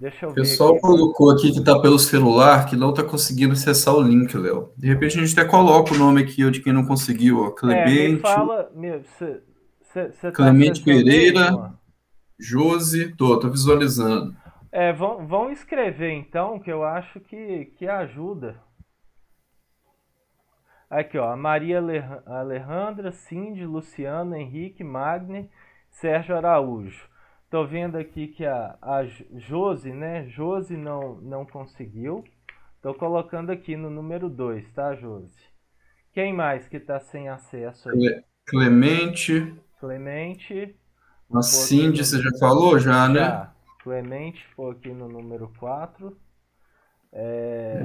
Deixa 0.00 0.24
eu 0.24 0.30
ver. 0.30 0.40
O 0.40 0.42
pessoal 0.42 0.70
aqui. 0.70 0.80
colocou 0.80 1.30
aqui 1.30 1.52
que 1.52 1.58
está 1.58 1.78
pelo 1.78 1.98
celular 1.98 2.64
que 2.64 2.74
não 2.74 2.90
está 2.90 3.04
conseguindo 3.04 3.52
acessar 3.52 3.94
o 3.94 4.00
link, 4.00 4.34
Léo. 4.34 4.72
De 4.74 4.88
repente 4.88 5.18
a 5.18 5.24
gente 5.24 5.38
até 5.38 5.46
coloca 5.46 5.92
o 5.92 5.98
nome 5.98 6.22
aqui 6.22 6.50
de 6.50 6.62
quem 6.62 6.72
não 6.72 6.86
conseguiu, 6.86 7.42
ó. 7.42 7.50
Clemente. 7.50 8.16
É, 8.16 8.34
fala, 8.34 8.70
meu, 8.74 9.04
cê, 9.18 9.42
cê, 9.92 10.12
cê 10.12 10.26
tá 10.28 10.32
Clemente 10.32 10.82
Pereira, 10.82 11.74
Josi, 12.38 13.14
tô, 13.14 13.38
tô 13.38 13.50
visualizando. 13.50 14.34
É, 14.72 14.90
vão, 14.90 15.26
vão 15.26 15.52
escrever 15.52 16.12
então, 16.12 16.58
que 16.58 16.72
eu 16.72 16.82
acho 16.82 17.20
que, 17.20 17.66
que 17.76 17.86
ajuda. 17.86 18.56
Aqui, 20.88 21.18
ó, 21.18 21.36
Maria 21.36 21.78
Alejandra, 22.24 23.12
Cindy, 23.12 23.66
Luciano, 23.66 24.34
Henrique, 24.34 24.82
Magni, 24.82 25.50
Sérgio 25.90 26.34
Araújo. 26.34 27.09
Tô 27.50 27.66
vendo 27.66 27.98
aqui 27.98 28.28
que 28.28 28.46
a, 28.46 28.78
a 28.80 29.04
Josi, 29.34 29.92
né? 29.92 30.24
Josi 30.28 30.76
não, 30.76 31.16
não 31.16 31.44
conseguiu. 31.44 32.22
Tô 32.80 32.94
colocando 32.94 33.50
aqui 33.50 33.76
no 33.76 33.90
número 33.90 34.30
2, 34.30 34.70
tá, 34.72 34.94
Josi? 34.94 35.50
Quem 36.12 36.32
mais 36.32 36.68
que 36.68 36.78
tá 36.78 37.00
sem 37.00 37.28
acesso 37.28 37.90
aí? 37.90 38.22
Clemente. 38.46 39.52
Clemente. 39.80 40.76
A 41.34 41.42
Cindy, 41.42 42.04
você 42.04 42.20
já 42.20 42.30
falou 42.38 42.78
já, 42.78 43.08
né? 43.08 43.18
Já. 43.20 43.52
Clemente 43.82 44.46
foi 44.54 44.70
aqui 44.70 44.92
no 44.92 45.08
número 45.08 45.52
4. 45.58 46.16
É... 47.12 47.84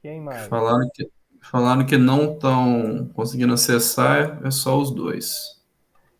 Quem 0.00 0.22
mais? 0.22 0.46
Falaram 0.46 0.88
que, 0.94 1.10
falaram 1.42 1.84
que 1.84 1.98
não 1.98 2.32
estão 2.32 3.10
conseguindo 3.12 3.52
acessar, 3.52 4.40
é 4.42 4.50
só 4.50 4.78
os 4.78 4.90
dois. 4.90 5.60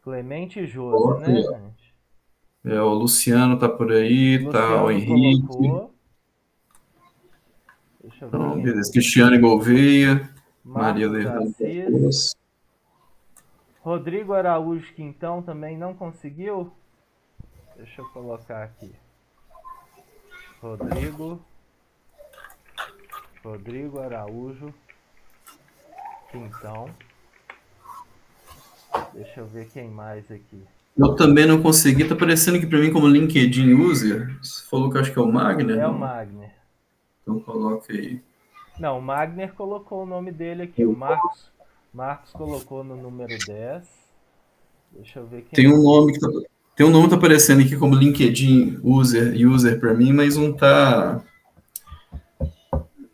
Clemente 0.03 0.61
e 0.61 0.67
Josi, 0.67 1.21
né, 1.21 1.43
gente? 1.43 1.80
É, 2.65 2.81
o 2.81 2.93
Luciano 2.93 3.59
tá 3.59 3.69
por 3.69 3.91
aí, 3.91 4.37
Luciano 4.37 4.53
tá 4.53 4.85
o 4.85 4.91
Henrique. 4.91 5.47
Colocou. 5.47 5.95
Deixa 8.03 8.25
eu 8.25 8.31
ver. 8.31 8.37
Então, 8.37 8.63
beleza. 8.63 8.93
Cristiane 8.93 9.39
Gouveia, 9.39 10.31
Maria 10.65 11.09
Leandro. 11.09 11.55
Rodrigo 13.81 14.35
Araújo 14.35 14.93
Quintão 14.93 15.41
também 15.43 15.77
não 15.79 15.95
conseguiu? 15.95 16.71
Deixa 17.77 18.03
eu 18.03 18.09
colocar 18.11 18.63
aqui. 18.63 18.93
Rodrigo. 20.61 21.41
Rodrigo 23.43 24.01
Araújo 24.01 24.75
Quintão. 26.31 26.91
Deixa 29.15 29.41
eu 29.41 29.47
ver 29.47 29.71
quem 29.71 29.89
mais 29.89 30.31
aqui. 30.31 30.63
Eu 31.01 31.15
também 31.15 31.47
não 31.47 31.63
consegui, 31.63 32.05
tá 32.05 32.13
aparecendo 32.15 32.57
aqui 32.57 32.67
para 32.67 32.79
mim 32.79 32.93
como 32.93 33.09
LinkedIn 33.09 33.73
user. 33.73 34.37
Você 34.43 34.63
falou 34.69 34.91
que 34.91 34.99
acho 34.99 35.11
que 35.11 35.19
é 35.19 35.23
o 35.23 35.33
Magner? 35.33 35.79
É 35.79 35.83
não? 35.83 35.93
o 35.93 35.99
Magner. 35.99 36.53
Então 37.23 37.41
coloca 37.41 37.91
aí. 37.91 38.21
Não, 38.79 38.99
o 38.99 39.03
Magner 39.03 39.55
colocou 39.55 40.03
o 40.03 40.07
nome 40.07 40.31
dele 40.31 40.65
aqui, 40.65 40.85
o 40.85 40.95
Marcos. 40.95 41.51
Marcos 41.93 42.33
colocou 42.33 42.85
no 42.85 42.97
número 42.97 43.35
10. 43.47 43.89
Deixa 44.93 45.21
eu 45.21 45.27
ver 45.27 45.43
quem 45.43 45.57
Tem 45.57 45.73
um 45.73 45.83
nome 45.83 46.13
que 46.13 46.21
tá, 46.21 46.29
tem 46.77 46.87
um 46.87 46.91
nome 46.91 47.05
que 47.05 47.11
tá 47.11 47.17
aparecendo 47.17 47.63
aqui 47.63 47.77
como 47.77 47.95
LinkedIn 47.95 48.81
user, 48.83 49.35
user 49.49 49.81
para 49.81 49.95
mim, 49.95 50.13
mas 50.13 50.37
não 50.37 50.53
tá 50.53 51.23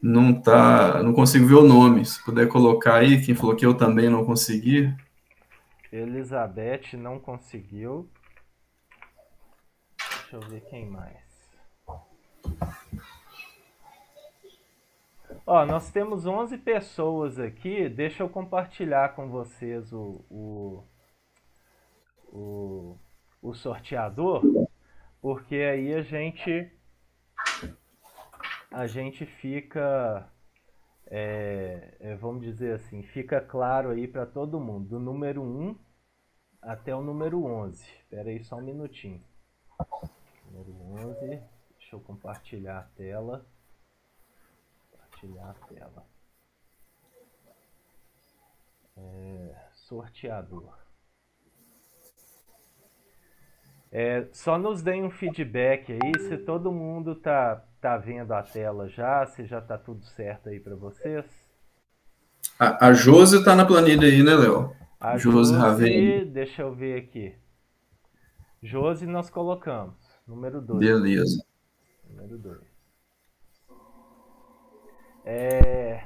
não 0.02 0.34
tá, 0.34 1.02
não 1.04 1.12
consigo 1.12 1.46
ver 1.46 1.54
o 1.54 1.66
nome. 1.66 2.04
Se 2.04 2.24
puder 2.24 2.48
colocar 2.48 2.96
aí, 2.96 3.24
quem 3.24 3.34
falou 3.34 3.54
que 3.54 3.64
eu 3.64 3.74
também 3.74 4.10
não 4.10 4.24
consegui. 4.24 4.92
Elizabeth 5.92 6.96
não 6.96 7.18
conseguiu. 7.18 8.10
Deixa 9.98 10.36
eu 10.36 10.40
ver 10.40 10.60
quem 10.62 10.86
mais. 10.86 11.26
Ó, 15.46 15.64
nós 15.64 15.90
temos 15.90 16.26
11 16.26 16.58
pessoas 16.58 17.38
aqui. 17.38 17.88
Deixa 17.88 18.22
eu 18.22 18.28
compartilhar 18.28 19.14
com 19.14 19.28
vocês 19.28 19.92
o, 19.92 20.24
o, 20.28 20.84
o, 22.32 22.98
o 23.40 23.54
sorteador, 23.54 24.42
porque 25.20 25.54
aí 25.54 25.94
a 25.94 26.02
gente 26.02 26.72
a 28.70 28.86
gente 28.86 29.24
fica, 29.24 30.28
é, 31.06 31.94
é, 32.00 32.14
vamos 32.16 32.42
dizer 32.42 32.74
assim, 32.74 33.02
fica 33.02 33.40
claro 33.40 33.90
aí 33.90 34.08
para 34.08 34.26
todo 34.26 34.60
mundo, 34.60 34.88
do 34.88 34.98
número 34.98 35.42
1 35.42 35.76
até 36.62 36.94
o 36.94 37.02
número 37.02 37.44
11. 37.44 37.84
Espera 38.00 38.28
aí 38.30 38.42
só 38.42 38.56
um 38.56 38.62
minutinho. 38.62 39.22
Número 40.50 40.72
11, 41.08 41.42
deixa 41.78 41.94
eu 41.96 42.00
compartilhar 42.00 42.78
a 42.78 42.82
tela 42.82 43.46
compartilhar 45.16 45.50
a 45.50 45.66
tela. 45.66 46.06
É, 48.96 49.54
sorteador. 49.74 50.78
É, 53.90 54.26
só 54.32 54.58
nos 54.58 54.82
deem 54.82 55.04
um 55.04 55.10
feedback 55.10 55.92
aí 55.92 56.18
se 56.28 56.36
todo 56.38 56.72
mundo 56.72 57.14
tá, 57.14 57.64
tá 57.86 57.96
vendo 57.96 58.32
a 58.32 58.42
tela 58.42 58.88
já, 58.88 59.24
se 59.26 59.44
já 59.44 59.60
tá 59.60 59.78
tudo 59.78 60.04
certo 60.04 60.48
aí 60.48 60.58
para 60.58 60.74
vocês. 60.74 61.24
A, 62.58 62.88
a 62.88 62.92
Josi 62.92 63.44
tá 63.44 63.54
na 63.54 63.64
planilha 63.64 64.08
aí, 64.08 64.24
né, 64.24 64.34
Léo? 64.34 64.74
A 64.98 65.16
Josi, 65.16 65.54
Josi 65.54 66.24
deixa 66.24 66.62
eu 66.62 66.74
ver 66.74 66.98
aqui. 66.98 67.32
Josi 68.60 69.06
nós 69.06 69.30
colocamos, 69.30 69.94
número 70.26 70.60
2. 70.60 70.80
Beleza. 70.80 71.44
Número 72.10 72.36
2. 72.38 72.58
É... 75.24 76.02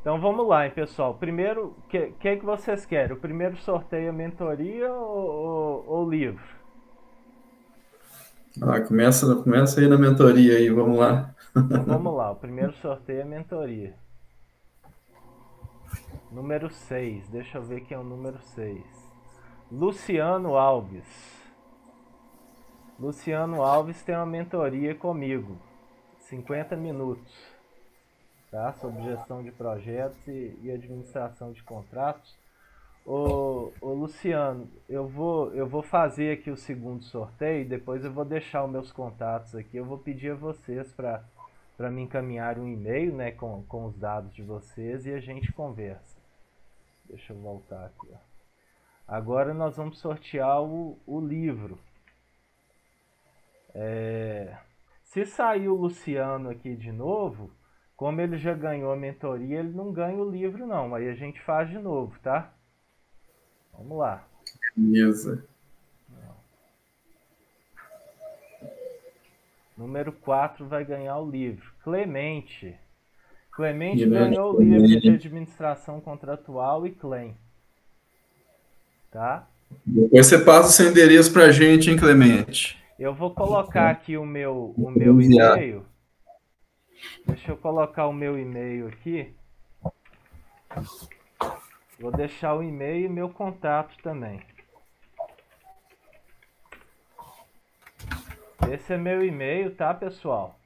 Então 0.00 0.20
vamos 0.20 0.46
lá, 0.46 0.66
hein, 0.66 0.72
pessoal. 0.72 1.14
Primeiro, 1.14 1.76
o 1.78 1.82
que, 1.88 2.12
que, 2.12 2.36
que 2.36 2.44
vocês 2.44 2.86
querem? 2.86 3.16
O 3.16 3.20
primeiro 3.20 3.56
sorteio 3.56 4.08
é 4.08 4.12
mentoria 4.12 4.92
ou, 4.92 5.30
ou, 5.30 5.84
ou 5.88 6.08
livro? 6.08 6.57
Ah, 8.62 8.80
começa, 8.80 9.34
começa 9.36 9.80
aí 9.80 9.88
na 9.88 9.98
mentoria 9.98 10.56
aí, 10.56 10.68
vamos 10.70 10.98
lá. 10.98 11.34
Então, 11.56 11.84
vamos 11.84 12.16
lá, 12.16 12.30
o 12.30 12.36
primeiro 12.36 12.72
sorteio 12.74 13.20
é 13.20 13.24
mentoria. 13.24 13.94
Número 16.30 16.70
6, 16.70 17.28
deixa 17.28 17.58
eu 17.58 17.62
ver 17.62 17.80
quem 17.82 17.96
é 17.96 18.00
o 18.00 18.04
número 18.04 18.38
6. 18.54 18.82
Luciano 19.70 20.56
Alves. 20.56 21.38
Luciano 22.98 23.62
Alves 23.62 24.02
tem 24.02 24.14
uma 24.14 24.26
mentoria 24.26 24.94
comigo. 24.94 25.56
50 26.20 26.76
minutos 26.76 27.32
tá? 28.50 28.72
sobre 28.74 29.02
gestão 29.02 29.42
de 29.42 29.50
projetos 29.50 30.26
e, 30.26 30.58
e 30.62 30.70
administração 30.70 31.52
de 31.52 31.62
contratos. 31.62 32.37
Ô, 33.10 33.72
ô, 33.80 33.94
Luciano, 33.94 34.68
eu 34.86 35.08
vou, 35.08 35.50
eu 35.54 35.66
vou 35.66 35.80
fazer 35.80 36.30
aqui 36.30 36.50
o 36.50 36.58
segundo 36.58 37.02
sorteio, 37.04 37.66
depois 37.66 38.04
eu 38.04 38.12
vou 38.12 38.22
deixar 38.22 38.62
os 38.62 38.70
meus 38.70 38.92
contatos 38.92 39.54
aqui. 39.54 39.78
Eu 39.78 39.86
vou 39.86 39.96
pedir 39.96 40.32
a 40.32 40.34
vocês 40.34 40.92
para 40.92 41.90
me 41.90 42.02
encaminhar 42.02 42.58
um 42.58 42.68
e-mail 42.68 43.14
né, 43.14 43.30
com, 43.30 43.62
com 43.62 43.86
os 43.86 43.96
dados 43.96 44.34
de 44.34 44.42
vocês 44.42 45.06
e 45.06 45.14
a 45.14 45.20
gente 45.20 45.50
conversa. 45.54 46.18
Deixa 47.06 47.32
eu 47.32 47.38
voltar 47.38 47.86
aqui. 47.86 48.10
Ó. 48.12 48.18
Agora 49.08 49.54
nós 49.54 49.78
vamos 49.78 49.98
sortear 49.98 50.62
o, 50.62 50.98
o 51.06 51.18
livro. 51.18 51.78
É, 53.74 54.54
se 55.02 55.24
sair 55.24 55.68
o 55.68 55.74
Luciano 55.74 56.50
aqui 56.50 56.76
de 56.76 56.92
novo, 56.92 57.50
como 57.96 58.20
ele 58.20 58.36
já 58.36 58.52
ganhou 58.52 58.92
a 58.92 58.96
mentoria, 58.96 59.60
ele 59.60 59.72
não 59.72 59.92
ganha 59.92 60.18
o 60.18 60.30
livro 60.30 60.66
não. 60.66 60.94
Aí 60.94 61.08
a 61.08 61.14
gente 61.14 61.40
faz 61.40 61.70
de 61.70 61.78
novo, 61.78 62.14
tá? 62.20 62.52
Vamos 63.78 63.98
lá. 63.98 64.26
Beleza. 64.76 65.44
Número 69.76 70.10
4 70.10 70.66
vai 70.66 70.84
ganhar 70.84 71.16
o 71.18 71.30
livro. 71.30 71.70
Clemente. 71.84 72.74
Clemente 73.52 74.04
ganhou 74.04 74.56
o 74.56 74.60
livro 74.60 74.86
de 74.86 75.08
administração 75.08 76.00
contratual 76.00 76.84
e 76.84 76.90
claim. 76.90 77.36
Tá? 79.10 79.48
Depois 79.86 80.26
você 80.26 80.38
passa 80.38 80.68
o 80.68 80.72
seu 80.72 80.90
endereço 80.90 81.32
pra 81.32 81.52
gente, 81.52 81.90
hein, 81.90 81.96
Clemente? 81.96 82.76
Eu 82.98 83.14
vou 83.14 83.32
colocar 83.32 83.90
aqui 83.90 84.16
o 84.16 84.26
meu, 84.26 84.74
o 84.76 84.90
meu 84.90 85.20
e-mail. 85.20 85.86
Deixa 87.24 87.52
eu 87.52 87.56
colocar 87.56 88.08
o 88.08 88.12
meu 88.12 88.36
e-mail 88.36 88.88
aqui. 88.88 89.32
Vou 91.98 92.12
deixar 92.12 92.54
o 92.54 92.62
e-mail 92.62 93.06
e 93.06 93.08
meu 93.08 93.28
contato 93.28 93.96
também. 94.02 94.40
Esse 98.70 98.92
é 98.92 98.96
meu 98.96 99.24
e-mail, 99.24 99.74
tá, 99.74 99.92
pessoal? 99.92 100.58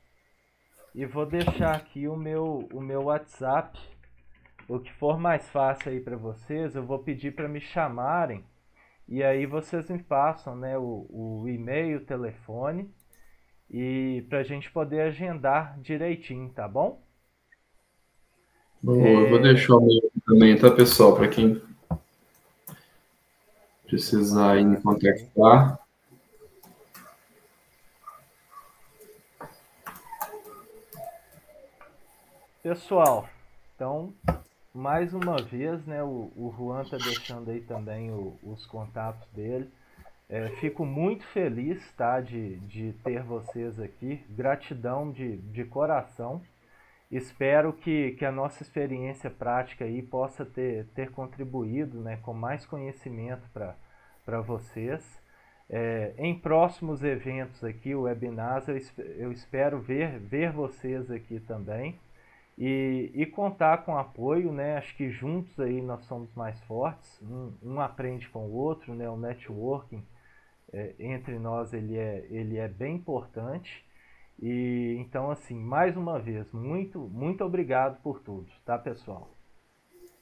E 0.94 1.06
vou 1.06 1.24
deixar 1.24 1.74
aqui 1.74 2.06
o 2.06 2.16
meu, 2.16 2.68
o 2.72 2.80
meu 2.80 3.04
WhatsApp. 3.04 3.78
O 4.68 4.78
que 4.78 4.92
for 4.92 5.18
mais 5.18 5.48
fácil 5.48 5.90
aí 5.90 6.00
para 6.00 6.16
vocês, 6.16 6.74
eu 6.74 6.84
vou 6.84 6.98
pedir 6.98 7.34
para 7.34 7.48
me 7.48 7.60
chamarem. 7.60 8.44
E 9.08 9.22
aí 9.22 9.46
vocês 9.46 9.88
me 9.88 10.02
passam 10.02 10.54
né, 10.54 10.76
o, 10.76 11.06
o 11.08 11.48
e-mail, 11.48 11.98
o 11.98 12.04
telefone 12.04 12.92
e 13.70 14.24
para 14.28 14.40
a 14.40 14.42
gente 14.42 14.70
poder 14.70 15.00
agendar 15.00 15.80
direitinho, 15.80 16.50
tá 16.50 16.68
bom? 16.68 17.02
Boa, 18.82 19.08
é... 19.08 19.30
vou 19.30 19.40
deixar 19.40 19.76
o 19.76 19.80
meu 19.80 20.11
também, 20.32 20.58
tá, 20.58 20.70
pessoal? 20.70 21.14
Para 21.14 21.28
quem 21.28 21.60
precisar 23.86 24.52
aí 24.52 24.64
me 24.64 24.80
contactar. 24.80 25.78
Pessoal, 32.62 33.28
então, 33.74 34.14
mais 34.72 35.12
uma 35.12 35.36
vez, 35.36 35.84
né, 35.84 36.02
o, 36.02 36.30
o 36.34 36.54
Juan 36.56 36.84
tá 36.84 36.96
deixando 36.96 37.50
aí 37.50 37.60
também 37.60 38.10
o, 38.10 38.38
os 38.42 38.64
contatos 38.64 39.28
dele. 39.34 39.68
É, 40.30 40.48
fico 40.60 40.86
muito 40.86 41.26
feliz 41.26 41.82
tá, 41.92 42.20
de, 42.20 42.56
de 42.60 42.94
ter 43.04 43.22
vocês 43.22 43.78
aqui, 43.78 44.24
gratidão 44.30 45.10
de, 45.10 45.36
de 45.36 45.64
coração. 45.64 46.40
Espero 47.12 47.74
que, 47.74 48.12
que 48.12 48.24
a 48.24 48.32
nossa 48.32 48.62
experiência 48.62 49.28
prática 49.28 49.84
aí 49.84 50.00
possa 50.00 50.46
ter, 50.46 50.86
ter 50.94 51.10
contribuído 51.10 52.00
né, 52.00 52.18
com 52.22 52.32
mais 52.32 52.64
conhecimento 52.64 53.46
para 54.24 54.40
vocês. 54.40 55.20
É, 55.68 56.14
em 56.16 56.38
próximos 56.38 57.04
eventos 57.04 57.62
aqui, 57.62 57.94
webinars, 57.94 58.66
eu, 58.66 58.78
eu 59.18 59.30
espero 59.30 59.78
ver, 59.78 60.18
ver 60.18 60.52
vocês 60.52 61.10
aqui 61.10 61.38
também 61.38 61.98
e, 62.56 63.10
e 63.14 63.26
contar 63.26 63.84
com 63.84 63.96
apoio, 63.96 64.50
né? 64.50 64.76
Acho 64.78 64.96
que 64.96 65.10
juntos 65.10 65.58
aí 65.60 65.82
nós 65.82 66.04
somos 66.04 66.34
mais 66.34 66.58
fortes, 66.64 67.20
um, 67.22 67.52
um 67.62 67.80
aprende 67.80 68.28
com 68.28 68.46
o 68.46 68.54
outro, 68.54 68.94
né? 68.94 69.08
O 69.08 69.16
networking 69.16 70.02
é, 70.72 70.94
entre 70.98 71.38
nós 71.38 71.72
ele 71.74 71.96
é, 71.98 72.26
ele 72.30 72.56
é 72.58 72.68
bem 72.68 72.96
importante. 72.96 73.84
E 74.40 74.96
então 74.98 75.30
assim, 75.30 75.58
mais 75.58 75.96
uma 75.96 76.18
vez, 76.18 76.50
muito 76.52 77.00
muito 77.12 77.44
obrigado 77.44 78.00
por 78.02 78.20
tudo, 78.20 78.46
tá, 78.64 78.78
pessoal? 78.78 79.32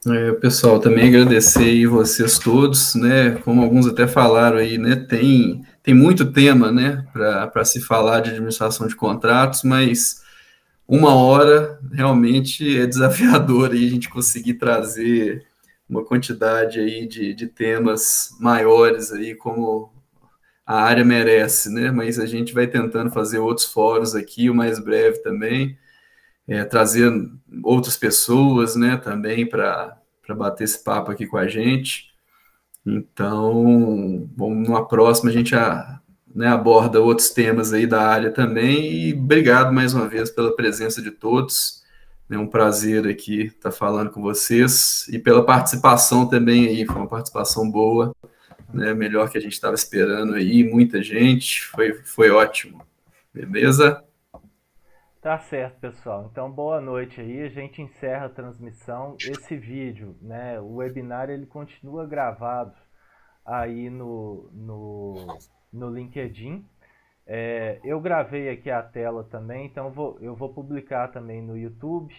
É, 0.06 0.32
pessoal, 0.32 0.80
também 0.80 1.08
agradecer 1.08 1.62
aí 1.62 1.86
vocês 1.86 2.38
todos, 2.38 2.94
né? 2.94 3.32
Como 3.44 3.62
alguns 3.62 3.86
até 3.86 4.06
falaram 4.06 4.56
aí, 4.56 4.78
né? 4.78 4.96
Tem, 4.96 5.62
tem 5.82 5.92
muito 5.92 6.32
tema, 6.32 6.72
né? 6.72 7.06
Para 7.12 7.64
se 7.66 7.80
falar 7.82 8.20
de 8.20 8.30
administração 8.30 8.86
de 8.86 8.96
contratos, 8.96 9.62
mas 9.62 10.22
uma 10.88 11.14
hora 11.14 11.78
realmente 11.92 12.78
é 12.80 12.86
desafiador 12.86 13.72
aí 13.72 13.86
a 13.86 13.90
gente 13.90 14.08
conseguir 14.08 14.54
trazer 14.54 15.46
uma 15.88 16.04
quantidade 16.04 16.80
aí 16.80 17.06
de, 17.06 17.34
de 17.34 17.46
temas 17.46 18.30
maiores 18.40 19.12
aí, 19.12 19.34
como 19.34 19.92
a 20.70 20.82
área 20.82 21.04
merece, 21.04 21.70
né? 21.70 21.90
Mas 21.90 22.18
a 22.18 22.26
gente 22.26 22.52
vai 22.52 22.66
tentando 22.66 23.10
fazer 23.10 23.38
outros 23.38 23.66
fóruns 23.66 24.14
aqui, 24.14 24.50
o 24.50 24.54
mais 24.54 24.78
breve 24.78 25.18
também 25.18 25.78
é, 26.50 26.64
trazer 26.64 27.08
outras 27.62 27.96
pessoas, 27.96 28.74
né, 28.74 28.96
também 28.96 29.46
para 29.48 29.96
bater 30.30 30.64
esse 30.64 30.82
papo 30.82 31.12
aqui 31.12 31.24
com 31.24 31.36
a 31.36 31.46
gente. 31.46 32.10
Então, 32.84 34.28
bom, 34.36 34.52
numa 34.52 34.86
próxima 34.86 35.30
a 35.30 35.32
gente 35.32 35.54
a, 35.54 36.00
né, 36.34 36.48
aborda 36.48 37.00
outros 37.00 37.30
temas 37.30 37.72
aí 37.72 37.86
da 37.86 38.02
área 38.02 38.32
também. 38.32 38.92
E 38.92 39.14
obrigado 39.14 39.72
mais 39.72 39.94
uma 39.94 40.08
vez 40.08 40.28
pela 40.28 40.54
presença 40.56 41.00
de 41.00 41.12
todos. 41.12 41.84
É 42.28 42.36
um 42.36 42.48
prazer 42.48 43.06
aqui 43.06 43.42
estar 43.42 43.70
falando 43.70 44.10
com 44.10 44.20
vocês 44.20 45.06
e 45.08 45.18
pela 45.20 45.44
participação 45.44 46.26
também 46.26 46.66
aí. 46.66 46.84
Foi 46.84 46.96
uma 46.96 47.08
participação 47.08 47.70
boa, 47.70 48.12
né, 48.72 48.94
melhor 48.94 49.30
que 49.30 49.38
a 49.38 49.40
gente 49.40 49.52
estava 49.52 49.74
esperando 49.74 50.34
aí. 50.34 50.64
Muita 50.64 51.02
gente, 51.02 51.62
foi, 51.62 51.92
foi 51.94 52.30
ótimo. 52.30 52.84
Beleza? 53.32 54.04
Tá 55.20 55.38
certo, 55.38 55.78
pessoal. 55.80 56.28
Então, 56.30 56.50
boa 56.50 56.80
noite 56.80 57.20
aí. 57.20 57.42
A 57.42 57.48
gente 57.48 57.82
encerra 57.82 58.26
a 58.26 58.30
transmissão. 58.30 59.16
Esse 59.20 59.56
vídeo, 59.56 60.16
né, 60.22 60.58
o 60.60 60.76
webinar, 60.76 61.28
ele 61.28 61.46
continua 61.46 62.06
gravado 62.06 62.74
aí 63.44 63.90
no, 63.90 64.50
no, 64.52 65.38
no 65.72 65.90
LinkedIn. 65.90 66.64
É, 67.26 67.78
eu 67.84 68.00
gravei 68.00 68.48
aqui 68.48 68.70
a 68.70 68.82
tela 68.82 69.22
também, 69.24 69.66
então 69.66 69.90
vou, 69.90 70.18
eu 70.20 70.34
vou 70.34 70.52
publicar 70.52 71.08
também 71.08 71.40
no 71.40 71.56
YouTube 71.56 72.12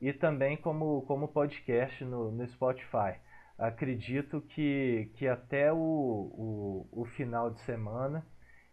e 0.00 0.12
também 0.12 0.56
como, 0.56 1.02
como 1.02 1.26
podcast 1.26 2.04
no, 2.04 2.30
no 2.30 2.46
Spotify. 2.46 3.18
Acredito 3.62 4.40
que, 4.42 5.10
que 5.14 5.26
até 5.28 5.72
o, 5.72 5.78
o, 5.78 6.88
o 7.02 7.04
final 7.06 7.50
de 7.50 7.60
semana 7.60 8.26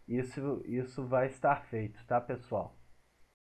isso, 0.08 0.62
isso 0.66 1.06
vai 1.06 1.28
estar 1.28 1.64
feito, 1.66 2.04
tá, 2.06 2.20
pessoal? 2.20 2.79